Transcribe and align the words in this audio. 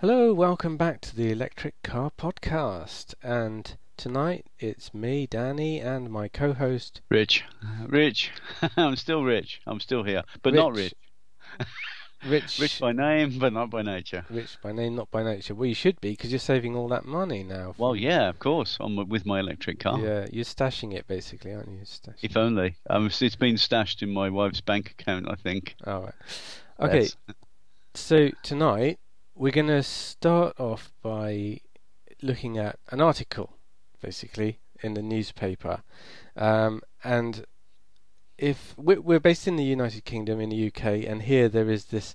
Hello, 0.00 0.34
welcome 0.34 0.76
back 0.76 1.00
to 1.02 1.16
the 1.16 1.30
Electric 1.30 1.80
Car 1.82 2.10
Podcast. 2.18 3.14
And 3.22 3.76
tonight 3.96 4.44
it's 4.58 4.92
me, 4.92 5.26
Danny, 5.26 5.78
and 5.78 6.10
my 6.10 6.26
co 6.26 6.52
host, 6.52 7.00
Rich. 7.08 7.44
Rich. 7.86 8.32
I'm 8.76 8.96
still 8.96 9.22
rich. 9.22 9.60
I'm 9.66 9.78
still 9.78 10.02
here, 10.02 10.24
but 10.42 10.52
not 10.52 10.74
rich. 10.74 10.94
Rich. 12.26 12.58
Rich 12.60 12.80
by 12.80 12.92
name, 12.92 13.38
but 13.38 13.52
not 13.52 13.70
by 13.70 13.82
nature. 13.82 14.26
Rich 14.28 14.56
by 14.62 14.72
name, 14.72 14.96
not 14.96 15.10
by 15.12 15.22
nature. 15.22 15.54
Well, 15.54 15.66
you 15.66 15.74
should 15.74 16.00
be 16.00 16.10
because 16.10 16.32
you're 16.32 16.38
saving 16.40 16.74
all 16.74 16.88
that 16.88 17.04
money 17.04 17.44
now. 17.44 17.74
Well, 17.78 17.94
yeah, 17.94 18.28
of 18.28 18.40
course, 18.40 18.76
on, 18.80 19.08
with 19.08 19.24
my 19.24 19.38
electric 19.38 19.78
car. 19.78 20.00
Yeah, 20.00 20.26
you're 20.32 20.44
stashing 20.44 20.92
it 20.92 21.06
basically, 21.06 21.54
aren't 21.54 21.68
you? 21.68 21.84
Stashing 21.84 22.18
If 22.22 22.36
only. 22.36 22.76
Um, 22.90 23.06
it's 23.06 23.36
been 23.36 23.56
stashed 23.56 24.02
in 24.02 24.10
my 24.10 24.28
wife's 24.28 24.60
bank 24.60 24.90
account, 24.90 25.28
I 25.30 25.36
think. 25.36 25.76
All 25.86 26.02
right. 26.02 26.14
Okay. 26.80 27.00
Yes. 27.02 27.16
So 27.94 28.30
tonight 28.42 28.98
we're 29.34 29.52
going 29.52 29.66
to 29.66 29.82
start 29.82 30.58
off 30.58 30.92
by 31.02 31.60
looking 32.22 32.58
at 32.58 32.78
an 32.90 33.00
article, 33.00 33.56
basically 34.00 34.60
in 34.82 34.94
the 34.94 35.02
newspaper, 35.02 35.82
um, 36.36 36.82
and 37.02 37.44
if 38.38 38.74
we're, 38.76 39.20
based 39.20 39.46
in 39.46 39.56
the 39.56 39.64
United 39.64 40.04
Kingdom 40.04 40.40
in 40.40 40.50
the 40.50 40.66
UK, 40.66 40.84
and 41.06 41.22
here 41.22 41.48
there 41.48 41.70
is 41.70 41.86
this 41.86 42.14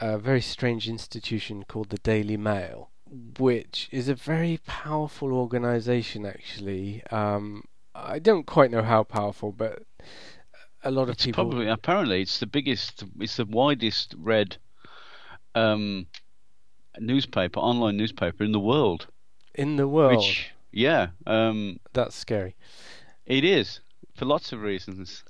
uh, 0.00 0.18
very 0.18 0.40
strange 0.40 0.88
institution 0.88 1.64
called 1.68 1.90
the 1.90 1.98
Daily 1.98 2.36
Mail, 2.36 2.90
which 3.38 3.88
is 3.92 4.08
a 4.08 4.14
very 4.14 4.58
powerful 4.66 5.32
organisation. 5.32 6.26
Actually, 6.26 7.02
um, 7.10 7.64
I 7.94 8.18
don't 8.18 8.46
quite 8.46 8.70
know 8.70 8.82
how 8.82 9.04
powerful, 9.04 9.52
but 9.52 9.82
a 10.82 10.90
lot 10.90 11.04
of 11.04 11.10
It's 11.10 11.26
people. 11.26 11.44
probably 11.44 11.68
apparently 11.68 12.22
it's 12.22 12.40
the 12.40 12.46
biggest, 12.46 13.04
it's 13.20 13.36
the 13.36 13.44
widest 13.44 14.14
read 14.18 14.56
um, 15.54 16.06
newspaper, 16.98 17.60
online 17.60 17.96
newspaper 17.96 18.44
in 18.44 18.52
the 18.52 18.60
world. 18.60 19.06
in 19.54 19.76
the 19.76 19.88
world. 19.88 20.16
Which, 20.16 20.50
yeah, 20.70 21.08
um, 21.26 21.78
That's 21.92 22.14
scary. 22.16 22.56
it 23.26 23.44
is 23.44 23.80
for 24.14 24.24
lots 24.24 24.52
of 24.52 24.62
reasons. 24.62 25.24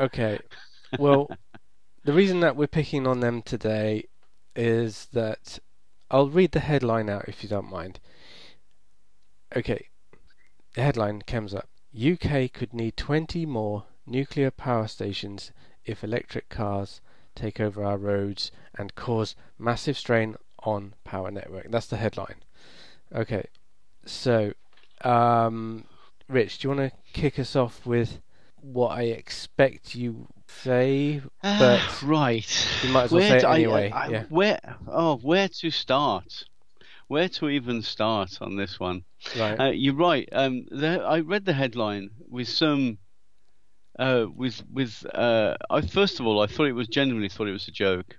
Okay. 0.00 0.38
Well, 0.96 1.28
the 2.04 2.12
reason 2.12 2.38
that 2.40 2.54
we're 2.54 2.68
picking 2.68 3.04
on 3.04 3.18
them 3.18 3.42
today 3.42 4.04
is 4.54 5.06
that 5.12 5.58
I'll 6.08 6.28
read 6.28 6.52
the 6.52 6.60
headline 6.60 7.10
out 7.10 7.28
if 7.28 7.42
you 7.42 7.48
don't 7.48 7.68
mind. 7.68 7.98
Okay. 9.56 9.88
The 10.74 10.82
headline 10.82 11.22
comes 11.22 11.52
up 11.52 11.68
UK 11.96 12.52
could 12.52 12.74
need 12.74 12.96
20 12.96 13.46
more 13.46 13.84
nuclear 14.06 14.50
power 14.50 14.88
stations 14.88 15.52
if 15.84 16.02
electric 16.02 16.48
cars 16.48 17.00
take 17.34 17.60
over 17.60 17.84
our 17.84 17.96
roads 17.96 18.50
and 18.76 18.94
cause 18.94 19.36
massive 19.58 19.96
strain 19.96 20.36
on 20.66 20.94
power 21.04 21.30
network. 21.30 21.70
That's 21.70 21.86
the 21.86 21.96
headline. 21.96 22.36
Okay. 23.14 23.44
So, 24.06 24.52
um, 25.02 25.84
Rich, 26.28 26.58
do 26.58 26.68
you 26.68 26.74
want 26.74 26.90
to 26.92 26.98
kick 27.12 27.38
us 27.38 27.54
off 27.56 27.84
with 27.86 28.20
what 28.60 28.98
I 28.98 29.02
expect 29.02 29.94
you 29.94 30.26
say, 30.48 31.20
but 31.42 32.02
right. 32.02 32.68
you 32.82 32.90
might 32.90 33.04
as 33.04 33.12
well 33.12 33.20
Where 33.20 33.28
say 33.30 33.36
it 33.36 33.40
do 33.40 33.46
I- 33.46 33.54
anyway. 33.56 33.90
I- 33.90 34.08
yeah. 34.08 34.24
Where? 34.28 34.60
Oh, 34.88 35.16
where 35.18 35.48
to 35.48 35.70
start? 35.70 36.44
Where 37.08 37.28
to 37.28 37.50
even 37.50 37.82
start 37.82 38.38
on 38.40 38.56
this 38.56 38.80
one? 38.80 39.04
Right. 39.38 39.60
Uh, 39.60 39.70
you're 39.70 39.94
right. 39.94 40.28
Um, 40.32 40.66
the, 40.70 41.02
I 41.02 41.20
read 41.20 41.44
the 41.44 41.52
headline 41.52 42.10
with 42.30 42.48
some, 42.48 42.98
uh, 43.98 44.26
with 44.34 44.62
with. 44.72 45.04
Uh, 45.14 45.56
I 45.68 45.82
first 45.82 46.18
of 46.18 46.26
all, 46.26 46.40
I 46.40 46.46
thought 46.46 46.66
it 46.66 46.72
was 46.72 46.88
genuinely 46.88 47.28
thought 47.28 47.48
it 47.48 47.52
was 47.52 47.68
a 47.68 47.72
joke. 47.72 48.16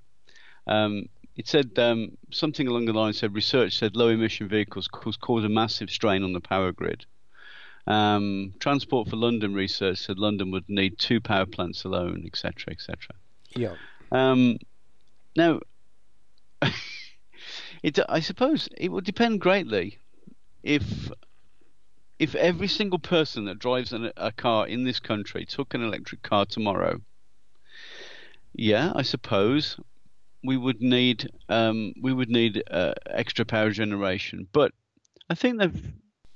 Um, 0.68 1.10
it 1.36 1.48
said 1.48 1.72
um, 1.78 2.18
something 2.32 2.68
along 2.68 2.86
the 2.86 2.94
lines 2.94 3.20
said 3.20 3.34
research 3.34 3.78
said 3.78 3.96
low 3.96 4.10
emission 4.10 4.48
vehicles 4.48 4.88
cause, 4.88 5.18
cause 5.18 5.44
a 5.44 5.50
massive 5.50 5.90
strain 5.90 6.24
on 6.24 6.34
the 6.34 6.40
power 6.40 6.72
grid. 6.72 7.06
Um, 7.88 8.54
Transport 8.60 9.10
for 9.10 9.16
London 9.16 9.54
research 9.54 10.00
said 10.00 10.18
London 10.18 10.50
would 10.52 10.68
need 10.68 10.98
two 10.98 11.22
power 11.22 11.46
plants 11.46 11.84
alone, 11.84 12.24
etc., 12.26 12.72
etc. 12.72 13.16
yeah. 13.56 13.76
Um, 14.12 14.58
now, 15.36 15.60
it, 17.84 18.00
I 18.08 18.22
suppose 18.22 18.70
it 18.78 18.92
would 18.92 19.04
depend 19.04 19.42
greatly 19.42 20.00
if 20.64 21.12
if 22.18 22.34
every 22.36 22.70
single 22.70 22.98
person 22.98 23.46
that 23.46 23.60
drives 23.60 23.92
an, 23.92 24.12
a 24.16 24.32
car 24.32 24.68
in 24.68 24.86
this 24.86 25.02
country 25.02 25.46
took 25.46 25.74
an 25.74 25.84
electric 25.84 26.22
car 26.24 26.46
tomorrow. 26.46 27.02
Yeah, 28.54 28.94
I 28.96 29.02
suppose 29.02 29.78
we 30.46 30.58
would 30.58 30.82
need 30.82 31.30
um, 31.50 31.94
we 32.02 32.14
would 32.14 32.30
need 32.30 32.64
uh, 32.70 32.94
extra 33.08 33.46
power 33.46 33.72
generation, 33.72 34.48
but 34.52 34.72
I 35.30 35.36
think 35.36 35.60
they've 35.60 35.94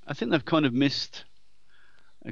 I 0.08 0.14
think 0.14 0.32
they've 0.32 0.46
kind 0.46 0.66
of 0.66 0.74
missed 0.74 1.26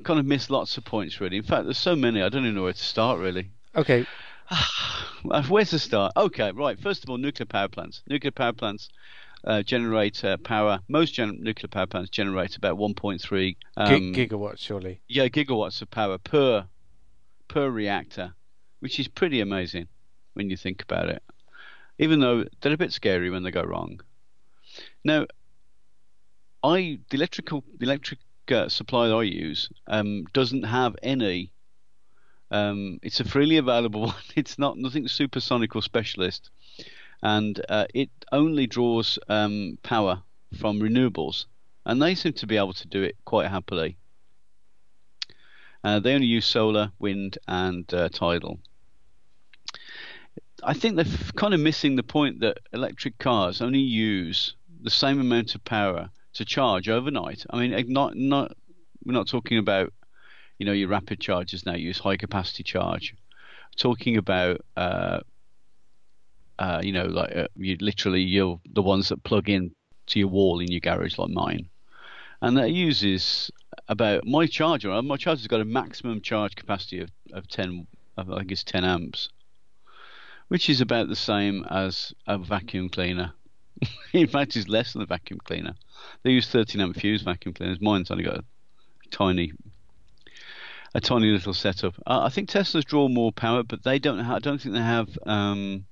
kind 0.03 0.19
of 0.19 0.25
missed 0.25 0.49
lots 0.49 0.77
of 0.77 0.85
points 0.85 1.19
really. 1.21 1.37
In 1.37 1.43
fact, 1.43 1.65
there's 1.65 1.77
so 1.77 1.95
many 1.95 2.21
I 2.21 2.29
don't 2.29 2.43
even 2.43 2.55
know 2.55 2.63
where 2.63 2.73
to 2.73 2.83
start 2.83 3.19
really. 3.19 3.51
Okay. 3.75 4.05
Uh, 4.49 5.43
Where's 5.49 5.71
the 5.71 5.79
start? 5.79 6.13
Okay, 6.15 6.51
right. 6.51 6.79
First 6.79 7.03
of 7.03 7.09
all, 7.09 7.17
nuclear 7.17 7.45
power 7.45 7.67
plants. 7.67 8.01
Nuclear 8.07 8.31
power 8.31 8.53
plants 8.53 8.89
uh, 9.43 9.61
generate 9.63 10.23
uh, 10.23 10.37
power. 10.37 10.79
Most 10.87 11.13
gen- 11.13 11.37
nuclear 11.41 11.67
power 11.67 11.85
plants 11.85 12.09
generate 12.09 12.55
about 12.55 12.77
1.3 12.77 13.55
um, 13.77 14.13
Gi- 14.13 14.27
gigawatts, 14.27 14.59
surely. 14.59 15.01
yeah 15.07 15.27
gigawatts 15.27 15.81
of 15.81 15.89
power 15.91 16.17
per 16.17 16.65
per 17.47 17.69
reactor, 17.69 18.33
which 18.79 18.99
is 18.99 19.07
pretty 19.07 19.39
amazing 19.41 19.87
when 20.33 20.49
you 20.49 20.57
think 20.57 20.81
about 20.81 21.09
it. 21.09 21.23
Even 21.99 22.19
though 22.19 22.45
they're 22.61 22.73
a 22.73 22.77
bit 22.77 22.93
scary 22.93 23.29
when 23.29 23.43
they 23.43 23.51
go 23.51 23.63
wrong. 23.63 24.01
Now, 25.03 25.25
I 26.63 26.99
the 27.09 27.17
electrical 27.17 27.63
the 27.77 27.85
electric 27.85 28.19
uh, 28.51 28.69
supply 28.69 29.07
that 29.07 29.15
I 29.15 29.23
use 29.23 29.69
um, 29.87 30.25
doesn't 30.33 30.63
have 30.63 30.95
any. 31.03 31.51
Um, 32.49 32.99
it's 33.01 33.19
a 33.19 33.25
freely 33.25 33.57
available 33.57 34.01
one. 34.07 34.15
It's 34.35 34.57
not 34.57 34.77
nothing 34.77 35.07
supersonic 35.07 35.75
or 35.75 35.81
specialist, 35.81 36.49
and 37.21 37.59
uh, 37.69 37.85
it 37.93 38.09
only 38.31 38.67
draws 38.67 39.19
um, 39.27 39.77
power 39.83 40.23
from 40.59 40.79
renewables, 40.79 41.45
and 41.85 42.01
they 42.01 42.15
seem 42.15 42.33
to 42.33 42.47
be 42.47 42.57
able 42.57 42.73
to 42.73 42.87
do 42.87 43.03
it 43.03 43.15
quite 43.25 43.49
happily. 43.49 43.97
Uh, 45.83 45.99
they 45.99 46.13
only 46.13 46.27
use 46.27 46.45
solar, 46.45 46.91
wind, 46.99 47.37
and 47.47 47.93
uh, 47.93 48.09
tidal. 48.09 48.59
I 50.63 50.73
think 50.73 50.95
they're 50.95 51.05
kind 51.35 51.53
of 51.53 51.59
missing 51.59 51.95
the 51.95 52.03
point 52.03 52.39
that 52.39 52.57
electric 52.73 53.17
cars 53.19 53.61
only 53.61 53.79
use 53.79 54.55
the 54.81 54.89
same 54.89 55.19
amount 55.19 55.55
of 55.55 55.63
power 55.63 56.09
to 56.33 56.45
charge 56.45 56.89
overnight. 56.89 57.45
I 57.49 57.59
mean, 57.59 57.91
not 57.91 58.15
not 58.15 58.55
we're 59.05 59.13
not 59.13 59.27
talking 59.27 59.57
about 59.57 59.93
you 60.59 60.65
know 60.65 60.71
your 60.71 60.89
rapid 60.89 61.19
chargers 61.19 61.65
now 61.65 61.75
use 61.75 61.99
high 61.99 62.17
capacity 62.17 62.63
charge. 62.63 63.13
We're 63.13 63.77
talking 63.77 64.17
about 64.17 64.61
uh, 64.75 65.19
uh, 66.59 66.81
you 66.83 66.91
know 66.91 67.05
like 67.05 67.35
uh, 67.35 67.47
you 67.55 67.77
literally 67.79 68.21
you're 68.21 68.59
the 68.73 68.81
ones 68.81 69.09
that 69.09 69.23
plug 69.23 69.49
in 69.49 69.71
to 70.07 70.19
your 70.19 70.29
wall 70.29 70.59
in 70.59 70.71
your 70.71 70.79
garage 70.79 71.17
like 71.17 71.29
mine, 71.29 71.69
and 72.41 72.57
that 72.57 72.71
uses 72.71 73.51
about 73.87 74.25
my 74.25 74.47
charger. 74.47 75.01
My 75.01 75.17
charger's 75.17 75.47
got 75.47 75.61
a 75.61 75.65
maximum 75.65 76.21
charge 76.21 76.55
capacity 76.55 76.99
of 76.99 77.11
of 77.33 77.47
ten. 77.47 77.87
I 78.17 78.23
think 78.23 78.51
it's 78.51 78.63
ten 78.63 78.83
amps, 78.83 79.29
which 80.47 80.69
is 80.69 80.81
about 80.81 81.07
the 81.07 81.15
same 81.15 81.65
as 81.69 82.13
a 82.25 82.37
vacuum 82.37 82.89
cleaner. 82.89 83.33
in 84.13 84.27
fact, 84.27 84.55
it's 84.55 84.67
less 84.67 84.93
than 84.93 85.01
a 85.01 85.05
vacuum 85.05 85.39
cleaner. 85.43 85.75
They 86.23 86.31
use 86.31 86.49
13 86.49 86.81
amp 86.81 86.95
fuse 86.95 87.21
vacuum 87.21 87.53
cleaners. 87.53 87.81
Mine's 87.81 88.11
only 88.11 88.23
got 88.23 88.37
a 88.37 88.43
tiny, 89.11 89.51
a 90.93 91.01
tiny 91.01 91.27
little 91.27 91.53
setup. 91.53 91.95
Uh, 92.05 92.21
I 92.23 92.29
think 92.29 92.49
Teslas 92.49 92.85
draw 92.85 93.07
more 93.07 93.31
power, 93.31 93.63
but 93.63 93.83
they 93.83 93.99
don't. 93.99 94.19
Ha- 94.19 94.35
I 94.35 94.39
don't 94.39 94.61
think 94.61 94.73
they 94.73 94.81
have 94.81 95.09
um, 95.25 95.85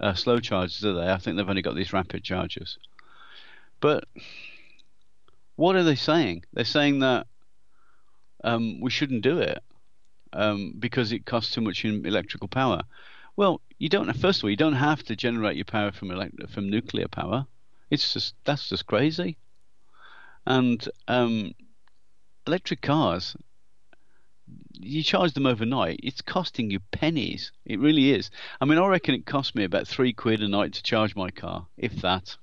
uh, 0.00 0.14
slow 0.14 0.38
chargers, 0.38 0.80
do 0.80 0.94
they? 0.94 1.10
I 1.10 1.18
think 1.18 1.36
they've 1.36 1.48
only 1.48 1.62
got 1.62 1.74
these 1.74 1.92
rapid 1.92 2.22
chargers. 2.22 2.78
But 3.80 4.04
what 5.56 5.76
are 5.76 5.84
they 5.84 5.94
saying? 5.94 6.44
They're 6.52 6.64
saying 6.64 7.00
that 7.00 7.26
um, 8.44 8.80
we 8.80 8.90
shouldn't 8.90 9.22
do 9.22 9.38
it 9.38 9.58
um, 10.32 10.74
because 10.78 11.12
it 11.12 11.26
costs 11.26 11.54
too 11.54 11.60
much 11.60 11.84
in 11.84 12.06
electrical 12.06 12.48
power. 12.48 12.82
Well, 13.38 13.60
you 13.78 13.88
don't. 13.88 14.12
First 14.14 14.40
of 14.40 14.44
all, 14.44 14.50
you 14.50 14.56
don't 14.56 14.72
have 14.72 15.04
to 15.04 15.14
generate 15.14 15.54
your 15.54 15.64
power 15.64 15.92
from 15.92 16.10
elect- 16.10 16.50
from 16.50 16.68
nuclear 16.68 17.06
power. 17.06 17.46
It's 17.88 18.12
just 18.12 18.34
that's 18.44 18.68
just 18.68 18.86
crazy. 18.86 19.38
And 20.44 20.88
um, 21.06 21.52
electric 22.48 22.82
cars, 22.82 23.36
you 24.72 25.04
charge 25.04 25.34
them 25.34 25.46
overnight, 25.46 26.00
it's 26.02 26.20
costing 26.20 26.68
you 26.68 26.80
pennies. 26.90 27.52
It 27.64 27.78
really 27.78 28.10
is. 28.10 28.28
I 28.60 28.64
mean, 28.64 28.76
I 28.78 28.88
reckon 28.88 29.14
it 29.14 29.24
cost 29.24 29.54
me 29.54 29.62
about 29.62 29.86
three 29.86 30.12
quid 30.12 30.42
a 30.42 30.48
night 30.48 30.72
to 30.72 30.82
charge 30.82 31.14
my 31.14 31.30
car, 31.30 31.68
if 31.76 31.94
that. 32.02 32.36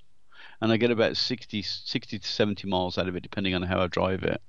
And 0.61 0.71
I 0.71 0.77
get 0.77 0.91
about 0.91 1.17
60, 1.17 1.61
60 1.61 2.19
to 2.19 2.25
70 2.25 2.69
miles 2.69 2.97
out 2.97 3.09
of 3.09 3.17
it, 3.17 3.23
depending 3.23 3.53
on 3.53 3.63
how 3.63 3.81
I 3.81 3.87
drive 3.87 4.23
it. 4.23 4.41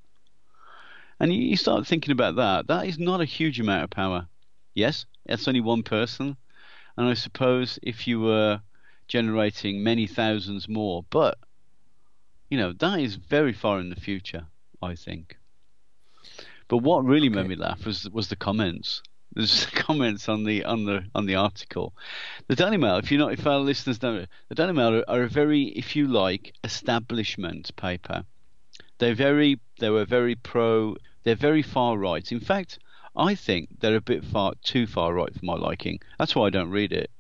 And 1.19 1.35
you 1.35 1.57
start 1.57 1.89
thinking 1.89 2.13
about 2.13 2.37
that. 2.37 2.69
That 2.69 2.87
is 2.87 3.01
not 3.01 3.21
a 3.21 3.25
huge 3.25 3.59
amount 3.59 3.83
of 3.83 3.91
power. 3.91 4.29
Yes, 4.77 5.07
that's 5.25 5.49
only 5.49 5.63
one 5.63 5.83
person. 5.83 6.37
And 6.97 7.09
I 7.09 7.15
suppose 7.15 7.79
if 7.83 8.07
you 8.07 8.21
were 8.21 8.61
generating 9.09 9.83
many 9.83 10.07
thousands 10.07 10.69
more. 10.69 11.05
But 11.11 11.39
you 12.51 12.59
know 12.59 12.73
that 12.75 13.01
is 13.01 13.17
very 13.17 13.53
far 13.53 13.81
in 13.81 13.89
the 13.89 14.01
future, 14.01 14.47
I 14.83 14.95
think. 14.95 15.39
But 16.69 16.79
what 16.79 17.05
really 17.05 17.29
okay. 17.29 17.37
made 17.37 17.49
me 17.49 17.57
laugh 17.57 17.87
was 17.87 18.09
was 18.11 18.29
the 18.29 18.37
comments. 18.37 19.03
There's 19.37 19.67
comments 19.67 20.29
on 20.29 20.45
the 20.45 20.65
on 20.65 20.85
the 20.85 21.05
on 21.15 21.27
the 21.27 21.37
article. 21.37 21.95
The 22.49 22.57
Daily 22.57 22.77
Mail, 22.77 22.97
if 22.97 23.11
you 23.11 23.19
know, 23.19 23.29
if 23.29 23.47
our 23.47 23.59
listeners 23.59 24.03
know, 24.03 24.27
the 24.49 24.55
Daily 24.55 24.73
Mail 24.73 24.97
are, 24.97 25.05
are 25.09 25.23
a 25.23 25.29
very, 25.29 25.65
if 25.65 25.97
you 25.97 26.07
like, 26.07 26.55
establishment 26.65 27.75
paper. 27.77 28.25
They're 28.99 29.15
very, 29.15 29.61
they 29.79 29.91
were 29.91 30.07
very 30.07 30.37
pro. 30.37 30.97
They're 31.25 31.35
very 31.35 31.63
far 31.63 31.99
right. 31.99 32.33
In 32.33 32.41
fact, 32.41 32.79
I 33.17 33.35
think 33.35 33.81
they're 33.81 33.97
a 33.97 34.01
bit 34.01 34.25
far 34.25 34.53
too 34.63 34.87
far 34.87 35.15
right 35.15 35.33
for 35.33 35.45
my 35.45 35.55
liking. 35.55 36.01
That's 36.19 36.35
why 36.35 36.47
I 36.47 36.51
don't 36.51 36.71
read 36.71 36.93
it. 36.93 37.11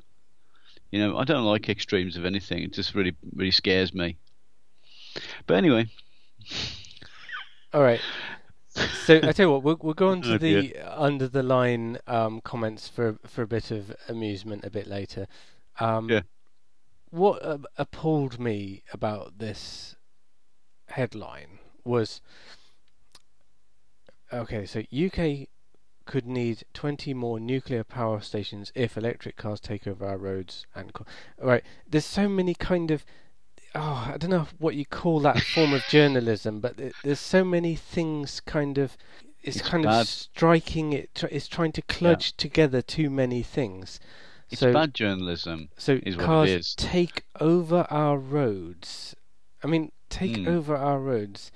You 0.90 1.00
know, 1.00 1.18
I 1.18 1.24
don't 1.24 1.44
like 1.44 1.68
extremes 1.68 2.16
of 2.16 2.24
anything. 2.24 2.62
It 2.62 2.72
just 2.72 2.94
really, 2.94 3.14
really 3.34 3.50
scares 3.50 3.92
me. 3.92 4.16
But 5.46 5.56
anyway. 5.56 5.86
All 7.72 7.82
right. 7.82 8.00
So 9.04 9.16
I 9.22 9.32
tell 9.32 9.46
you 9.46 9.52
what, 9.52 9.62
we'll, 9.62 9.78
we'll 9.80 9.94
go 9.94 10.08
on 10.08 10.22
to 10.22 10.34
oh, 10.34 10.38
the 10.38 10.76
under 10.84 11.28
the 11.28 11.42
line 11.42 11.98
um, 12.06 12.40
comments 12.42 12.88
for 12.88 13.18
for 13.26 13.42
a 13.42 13.46
bit 13.46 13.70
of 13.70 13.94
amusement 14.08 14.64
a 14.64 14.70
bit 14.70 14.86
later. 14.86 15.26
Um, 15.80 16.10
yeah. 16.10 16.22
What 17.10 17.42
uh, 17.42 17.58
appalled 17.78 18.38
me 18.38 18.82
about 18.92 19.38
this 19.38 19.96
headline 20.88 21.58
was 21.84 22.20
okay. 24.32 24.66
So 24.66 24.80
UK 24.80 25.48
could 26.06 26.26
need 26.26 26.64
20 26.72 27.12
more 27.12 27.38
nuclear 27.38 27.84
power 27.84 28.20
stations 28.20 28.72
if 28.74 28.96
electric 28.96 29.36
cars 29.36 29.60
take 29.60 29.86
over 29.86 30.06
our 30.06 30.16
roads 30.16 30.64
and 30.74 30.92
co- 30.92 31.04
right 31.40 31.64
there's 31.88 32.04
so 32.06 32.28
many 32.28 32.54
kind 32.54 32.90
of 32.90 33.04
oh 33.74 34.10
I 34.14 34.16
don't 34.16 34.30
know 34.30 34.46
what 34.58 34.76
you 34.76 34.86
call 34.86 35.20
that 35.20 35.40
form 35.42 35.74
of 35.74 35.82
journalism 35.88 36.60
but 36.60 36.78
it, 36.78 36.94
there's 37.04 37.20
so 37.20 37.44
many 37.44 37.74
things 37.74 38.40
kind 38.40 38.78
of 38.78 38.96
it's, 39.42 39.58
it's 39.58 39.68
kind 39.68 39.84
bad. 39.84 40.02
of 40.02 40.08
striking 40.08 40.92
it 40.92 41.22
it's 41.30 41.48
trying 41.48 41.72
to 41.72 41.82
cludge 41.82 42.32
yeah. 42.32 42.34
together 42.38 42.80
too 42.80 43.10
many 43.10 43.42
things 43.42 44.00
it's 44.48 44.60
so, 44.60 44.72
bad 44.72 44.94
journalism 44.94 45.68
so 45.76 45.98
is 46.04 46.16
cars 46.16 46.74
take 46.76 47.24
over 47.40 47.86
our 47.90 48.16
roads 48.16 49.16
I 49.62 49.66
mean 49.66 49.90
take 50.08 50.36
mm. 50.36 50.46
over 50.46 50.76
our 50.76 51.00
roads 51.00 51.50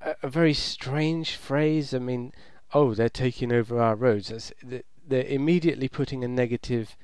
a, 0.00 0.16
a 0.24 0.28
very 0.28 0.54
strange 0.54 1.36
phrase 1.36 1.94
I 1.94 2.00
mean 2.00 2.32
oh, 2.72 2.94
they're 2.94 3.08
taking 3.08 3.52
over 3.52 3.80
our 3.80 3.94
roads. 3.94 4.52
they're 4.62 5.24
immediately 5.24 5.88
putting 5.88 6.24
a 6.24 6.28
negative 6.28 6.96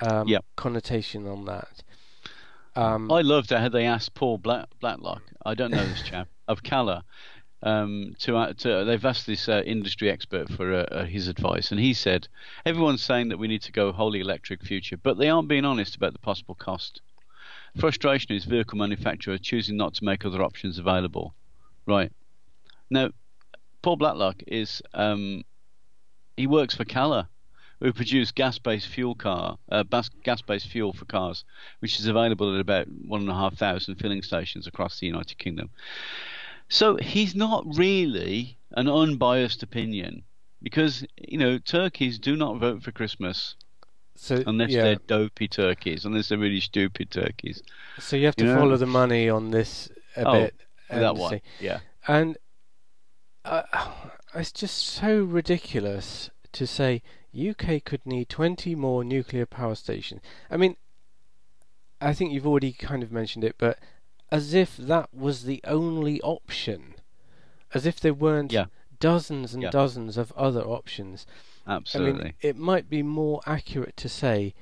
um, 0.00 0.28
yep. 0.28 0.44
connotation 0.56 1.26
on 1.26 1.44
that. 1.46 1.82
Um, 2.76 3.10
I 3.10 3.22
loved 3.22 3.50
how 3.50 3.68
they 3.68 3.86
asked 3.86 4.14
Paul 4.14 4.38
Black, 4.38 4.68
Blacklock, 4.80 5.22
I 5.44 5.54
don't 5.54 5.72
know 5.72 5.84
this 5.84 6.02
chap, 6.02 6.28
of 6.48 6.62
Calor, 6.62 7.02
um, 7.62 8.14
to, 8.20 8.36
uh, 8.36 8.52
to, 8.58 8.84
they've 8.84 9.04
asked 9.04 9.26
this 9.26 9.48
uh, 9.48 9.62
industry 9.66 10.10
expert 10.10 10.48
for 10.48 10.72
uh, 10.72 10.82
uh, 10.84 11.04
his 11.04 11.26
advice, 11.26 11.72
and 11.72 11.80
he 11.80 11.92
said 11.92 12.28
everyone's 12.64 13.02
saying 13.02 13.30
that 13.30 13.38
we 13.38 13.48
need 13.48 13.62
to 13.62 13.72
go 13.72 13.90
wholly 13.90 14.20
electric 14.20 14.62
future, 14.62 14.96
but 14.96 15.18
they 15.18 15.28
aren't 15.28 15.48
being 15.48 15.64
honest 15.64 15.96
about 15.96 16.12
the 16.12 16.20
possible 16.20 16.54
cost. 16.54 17.00
Frustration 17.76 18.32
is 18.32 18.44
vehicle 18.44 18.78
manufacturer 18.78 19.38
choosing 19.38 19.76
not 19.76 19.94
to 19.94 20.04
make 20.04 20.24
other 20.24 20.42
options 20.42 20.78
available. 20.78 21.34
Right. 21.86 22.12
Now, 22.90 23.10
Paul 23.82 23.96
Blacklock 23.96 24.42
is 24.46 24.82
um, 24.94 25.44
he 26.36 26.46
works 26.46 26.74
for 26.74 26.84
Calor, 26.84 27.28
who 27.80 27.92
produce 27.92 28.32
gas-based 28.32 28.88
fuel 28.88 29.14
car, 29.14 29.58
uh, 29.70 29.84
gas-based 30.24 30.68
fuel 30.68 30.92
for 30.92 31.04
cars, 31.04 31.44
which 31.80 32.00
is 32.00 32.06
available 32.06 32.54
at 32.54 32.60
about 32.60 32.88
one 32.88 33.20
and 33.20 33.30
a 33.30 33.34
half 33.34 33.54
thousand 33.54 33.96
filling 33.96 34.22
stations 34.22 34.66
across 34.66 34.98
the 34.98 35.06
United 35.06 35.38
Kingdom. 35.38 35.70
So 36.68 36.96
he's 36.96 37.34
not 37.34 37.64
really 37.76 38.58
an 38.72 38.88
unbiased 38.88 39.62
opinion, 39.62 40.24
because 40.62 41.04
you 41.16 41.38
know 41.38 41.58
turkeys 41.58 42.18
do 42.18 42.36
not 42.36 42.58
vote 42.58 42.82
for 42.82 42.92
Christmas. 42.92 43.54
So, 44.20 44.42
unless 44.48 44.70
yeah. 44.70 44.82
they're 44.82 44.96
dopey 44.96 45.46
turkeys, 45.46 46.04
unless 46.04 46.28
they're 46.28 46.38
really 46.38 46.58
stupid 46.58 47.12
turkeys. 47.12 47.62
So 48.00 48.16
you 48.16 48.26
have 48.26 48.34
to 48.36 48.46
you 48.46 48.54
follow 48.54 48.76
the 48.76 48.86
money 48.86 49.30
on 49.30 49.52
this 49.52 49.88
a 50.16 50.26
oh, 50.26 50.32
bit. 50.32 50.54
That 50.90 51.14
one, 51.14 51.40
yeah. 51.60 51.78
And 52.08 52.36
uh, 53.48 53.90
it's 54.34 54.52
just 54.52 54.78
so 54.78 55.22
ridiculous 55.22 56.30
to 56.52 56.66
say 56.66 57.02
UK 57.38 57.84
could 57.84 58.04
need 58.04 58.28
20 58.28 58.74
more 58.74 59.04
nuclear 59.04 59.46
power 59.46 59.74
stations. 59.74 60.20
I 60.50 60.56
mean, 60.56 60.76
I 62.00 62.12
think 62.12 62.32
you've 62.32 62.46
already 62.46 62.72
kind 62.72 63.02
of 63.02 63.12
mentioned 63.12 63.44
it, 63.44 63.56
but 63.58 63.78
as 64.30 64.54
if 64.54 64.76
that 64.76 65.12
was 65.14 65.44
the 65.44 65.60
only 65.64 66.20
option, 66.22 66.94
as 67.74 67.86
if 67.86 68.00
there 68.00 68.14
weren't 68.14 68.52
yeah. 68.52 68.66
dozens 69.00 69.54
and 69.54 69.62
yeah. 69.62 69.70
dozens 69.70 70.16
of 70.16 70.32
other 70.32 70.62
options. 70.62 71.26
Absolutely. 71.66 72.20
I 72.20 72.24
mean, 72.24 72.34
it 72.40 72.56
might 72.56 72.88
be 72.88 73.02
more 73.02 73.40
accurate 73.46 73.96
to 73.98 74.08
say 74.08 74.54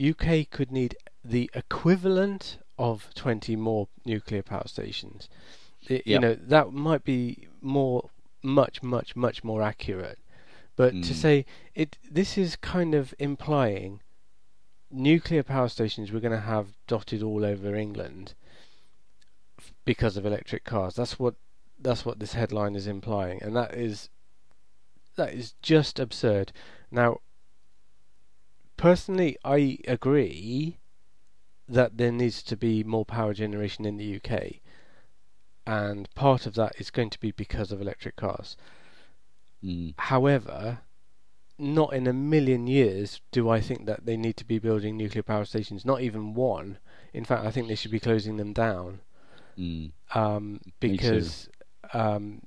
UK 0.00 0.50
could 0.50 0.70
need 0.70 0.96
the 1.24 1.50
equivalent 1.54 2.58
of 2.78 3.08
20 3.14 3.56
more 3.56 3.88
nuclear 4.04 4.42
power 4.42 4.66
stations. 4.66 5.28
It, 5.88 6.06
yep. 6.06 6.06
You 6.06 6.18
know, 6.18 6.34
that 6.34 6.72
might 6.72 7.04
be 7.04 7.48
more, 7.60 8.10
much, 8.42 8.82
much, 8.82 9.16
much 9.16 9.44
more 9.44 9.62
accurate. 9.62 10.18
But 10.76 10.94
mm. 10.94 11.06
to 11.06 11.14
say 11.14 11.46
it, 11.74 11.96
this 12.10 12.36
is 12.36 12.56
kind 12.56 12.94
of 12.94 13.14
implying 13.18 14.00
nuclear 14.90 15.42
power 15.42 15.68
stations 15.68 16.12
we're 16.12 16.20
going 16.20 16.32
to 16.32 16.40
have 16.40 16.68
dotted 16.86 17.22
all 17.22 17.44
over 17.44 17.74
England 17.74 18.34
because 19.84 20.16
of 20.16 20.26
electric 20.26 20.64
cars. 20.64 20.94
That's 20.94 21.18
what 21.18 21.34
that's 21.78 22.04
what 22.04 22.18
this 22.18 22.32
headline 22.34 22.74
is 22.74 22.86
implying, 22.86 23.42
and 23.42 23.54
that 23.56 23.74
is 23.74 24.10
that 25.16 25.32
is 25.32 25.54
just 25.62 25.98
absurd. 25.98 26.52
Now, 26.90 27.20
personally, 28.76 29.36
I 29.44 29.78
agree 29.88 30.78
that 31.68 31.96
there 31.96 32.12
needs 32.12 32.42
to 32.44 32.56
be 32.56 32.84
more 32.84 33.04
power 33.04 33.34
generation 33.34 33.84
in 33.84 33.96
the 33.96 34.16
UK 34.16 34.60
and 35.66 36.12
part 36.14 36.46
of 36.46 36.54
that 36.54 36.74
is 36.78 36.90
going 36.90 37.10
to 37.10 37.20
be 37.20 37.32
because 37.32 37.72
of 37.72 37.80
electric 37.80 38.16
cars. 38.16 38.56
Mm. 39.64 39.94
However, 39.98 40.80
not 41.58 41.92
in 41.92 42.06
a 42.06 42.12
million 42.12 42.66
years 42.66 43.20
do 43.30 43.48
I 43.48 43.60
think 43.60 43.86
that 43.86 44.06
they 44.06 44.16
need 44.16 44.36
to 44.36 44.44
be 44.44 44.58
building 44.58 44.96
nuclear 44.96 45.22
power 45.22 45.44
stations. 45.44 45.84
Not 45.84 46.02
even 46.02 46.34
one. 46.34 46.78
In 47.12 47.24
fact, 47.24 47.44
I 47.44 47.50
think 47.50 47.66
they 47.66 47.74
should 47.74 47.90
be 47.90 48.00
closing 48.00 48.36
them 48.36 48.52
down. 48.52 49.00
Mm. 49.58 49.92
Um, 50.14 50.60
because 50.80 51.48
um, 51.94 52.42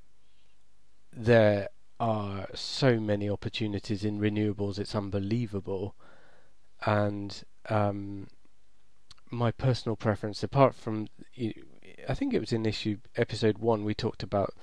there 1.11 1.69
are 1.99 2.47
so 2.53 2.99
many 2.99 3.29
opportunities 3.29 4.05
in 4.05 4.19
renewables. 4.19 4.79
It's 4.79 4.95
unbelievable, 4.95 5.95
and 6.85 7.43
um, 7.69 8.27
my 9.31 9.51
personal 9.51 9.95
preference, 9.95 10.43
apart 10.43 10.75
from 10.75 11.07
I 12.07 12.13
think 12.13 12.33
it 12.33 12.39
was 12.39 12.53
in 12.53 12.65
issue 12.65 12.97
episode 13.15 13.57
one 13.57 13.83
we 13.83 13.93
talked 13.93 14.23
about 14.23 14.53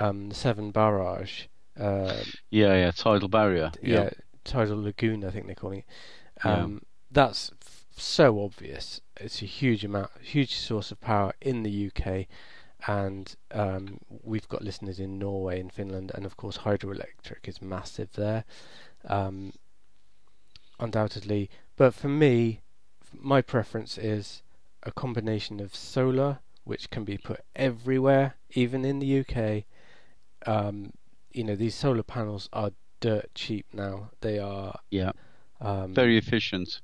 um, 0.00 0.28
the 0.28 0.34
Severn 0.34 0.70
Barrage. 0.70 1.44
Uh, 1.78 2.22
yeah, 2.50 2.74
yeah, 2.74 2.90
tidal 2.90 3.28
barrier. 3.28 3.72
Yeah. 3.82 4.04
yeah. 4.04 4.10
tidal 4.44 4.82
lagoon. 4.82 5.24
I 5.24 5.30
think 5.30 5.46
they're 5.46 5.54
calling 5.54 5.80
it. 5.80 6.46
Um, 6.46 6.72
yeah. 6.72 6.88
That's 7.10 7.50
f- 7.62 7.84
so 7.96 8.42
obvious. 8.42 9.00
It's 9.18 9.42
a 9.42 9.46
huge 9.46 9.84
amount, 9.84 10.10
huge 10.20 10.56
source 10.56 10.90
of 10.90 11.00
power 11.00 11.32
in 11.40 11.62
the 11.62 11.90
UK, 11.90 12.26
and 12.86 13.34
um, 13.52 13.98
we've 14.22 14.48
got 14.48 14.62
listeners 14.62 15.00
in 15.00 15.18
Norway 15.18 15.60
and 15.60 15.72
Finland, 15.72 16.12
and 16.14 16.26
of 16.26 16.36
course 16.36 16.58
hydroelectric 16.58 17.46
is 17.46 17.62
massive 17.62 18.12
there, 18.14 18.44
um, 19.06 19.52
undoubtedly. 20.78 21.50
But 21.76 21.94
for 21.94 22.08
me, 22.08 22.60
my 23.12 23.40
preference 23.40 23.98
is 23.98 24.42
a 24.82 24.92
combination 24.92 25.60
of 25.60 25.74
solar 25.74 26.38
which 26.66 26.90
can 26.90 27.04
be 27.04 27.16
put 27.16 27.40
everywhere, 27.54 28.34
even 28.50 28.84
in 28.84 28.98
the 28.98 29.20
UK. 29.20 29.62
Um, 30.46 30.92
you 31.30 31.44
know, 31.44 31.54
these 31.54 31.76
solar 31.76 32.02
panels 32.02 32.48
are 32.52 32.72
dirt 32.98 33.32
cheap 33.36 33.66
now. 33.72 34.10
They 34.20 34.40
are 34.40 34.80
yeah, 34.90 35.12
um, 35.60 35.94
very 35.94 36.18
efficient. 36.18 36.80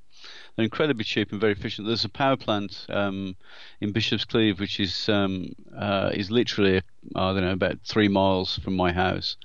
They're 0.54 0.64
incredibly 0.64 1.02
cheap 1.02 1.32
and 1.32 1.40
very 1.40 1.52
efficient. 1.52 1.88
There's 1.88 2.04
a 2.04 2.08
power 2.08 2.36
plant 2.36 2.86
um, 2.90 3.34
in 3.80 3.90
Bishop's 3.90 4.24
Cleeve, 4.24 4.60
which 4.60 4.78
is 4.78 5.08
um, 5.08 5.48
uh, 5.76 6.10
is 6.14 6.30
literally 6.30 6.80
I 7.16 7.32
don't 7.32 7.42
know 7.42 7.52
about 7.52 7.80
three 7.84 8.08
miles 8.08 8.58
from 8.58 8.76
my 8.76 8.92
house, 8.92 9.36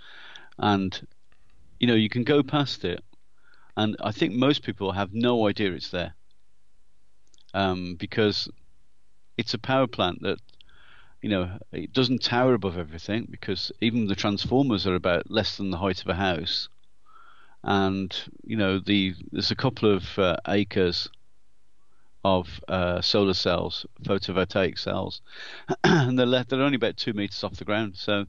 and 0.60 1.08
you 1.80 1.88
know 1.88 1.96
you 1.96 2.10
can 2.10 2.24
go 2.24 2.44
past 2.44 2.86
it, 2.86 3.04
and 3.76 3.98
I 4.04 4.12
think 4.12 4.34
most 4.34 4.62
people 4.62 4.92
have 4.92 5.16
no 5.16 5.48
idea 5.48 5.72
it's 5.72 5.90
there, 5.90 6.14
um, 7.56 7.96
because 7.96 8.48
it's 9.38 9.54
a 9.54 9.60
power 9.60 9.88
plant 9.88 10.22
that 10.22 10.40
you 11.22 11.30
know 11.30 11.58
it 11.72 11.94
doesn't 11.94 12.24
tower 12.24 12.54
above 12.54 12.78
everything 12.78 13.28
because 13.30 13.72
even 13.82 14.08
the 14.08 14.16
transformers 14.16 14.86
are 14.88 14.96
about 14.96 15.30
less 15.32 15.58
than 15.58 15.72
the 15.72 15.78
height 15.78 16.02
of 16.02 16.08
a 16.08 16.16
house, 16.16 16.70
and 17.64 18.16
you 18.44 18.58
know 18.58 18.80
the 18.80 19.16
there's 19.32 19.52
a 19.52 19.56
couple 19.56 19.92
of 19.92 20.18
uh, 20.20 20.38
acres 20.48 21.10
of 22.24 22.60
uh, 22.68 23.00
solar 23.00 23.34
cells, 23.34 23.86
photovoltaic 24.04 24.78
cells, 24.78 25.22
and 25.84 26.20
they're 26.20 26.26
left, 26.26 26.50
they're 26.50 26.62
only 26.62 26.76
about 26.76 26.98
two 26.98 27.14
meters 27.14 27.44
off 27.44 27.56
the 27.56 27.64
ground. 27.64 27.96
So 27.96 28.26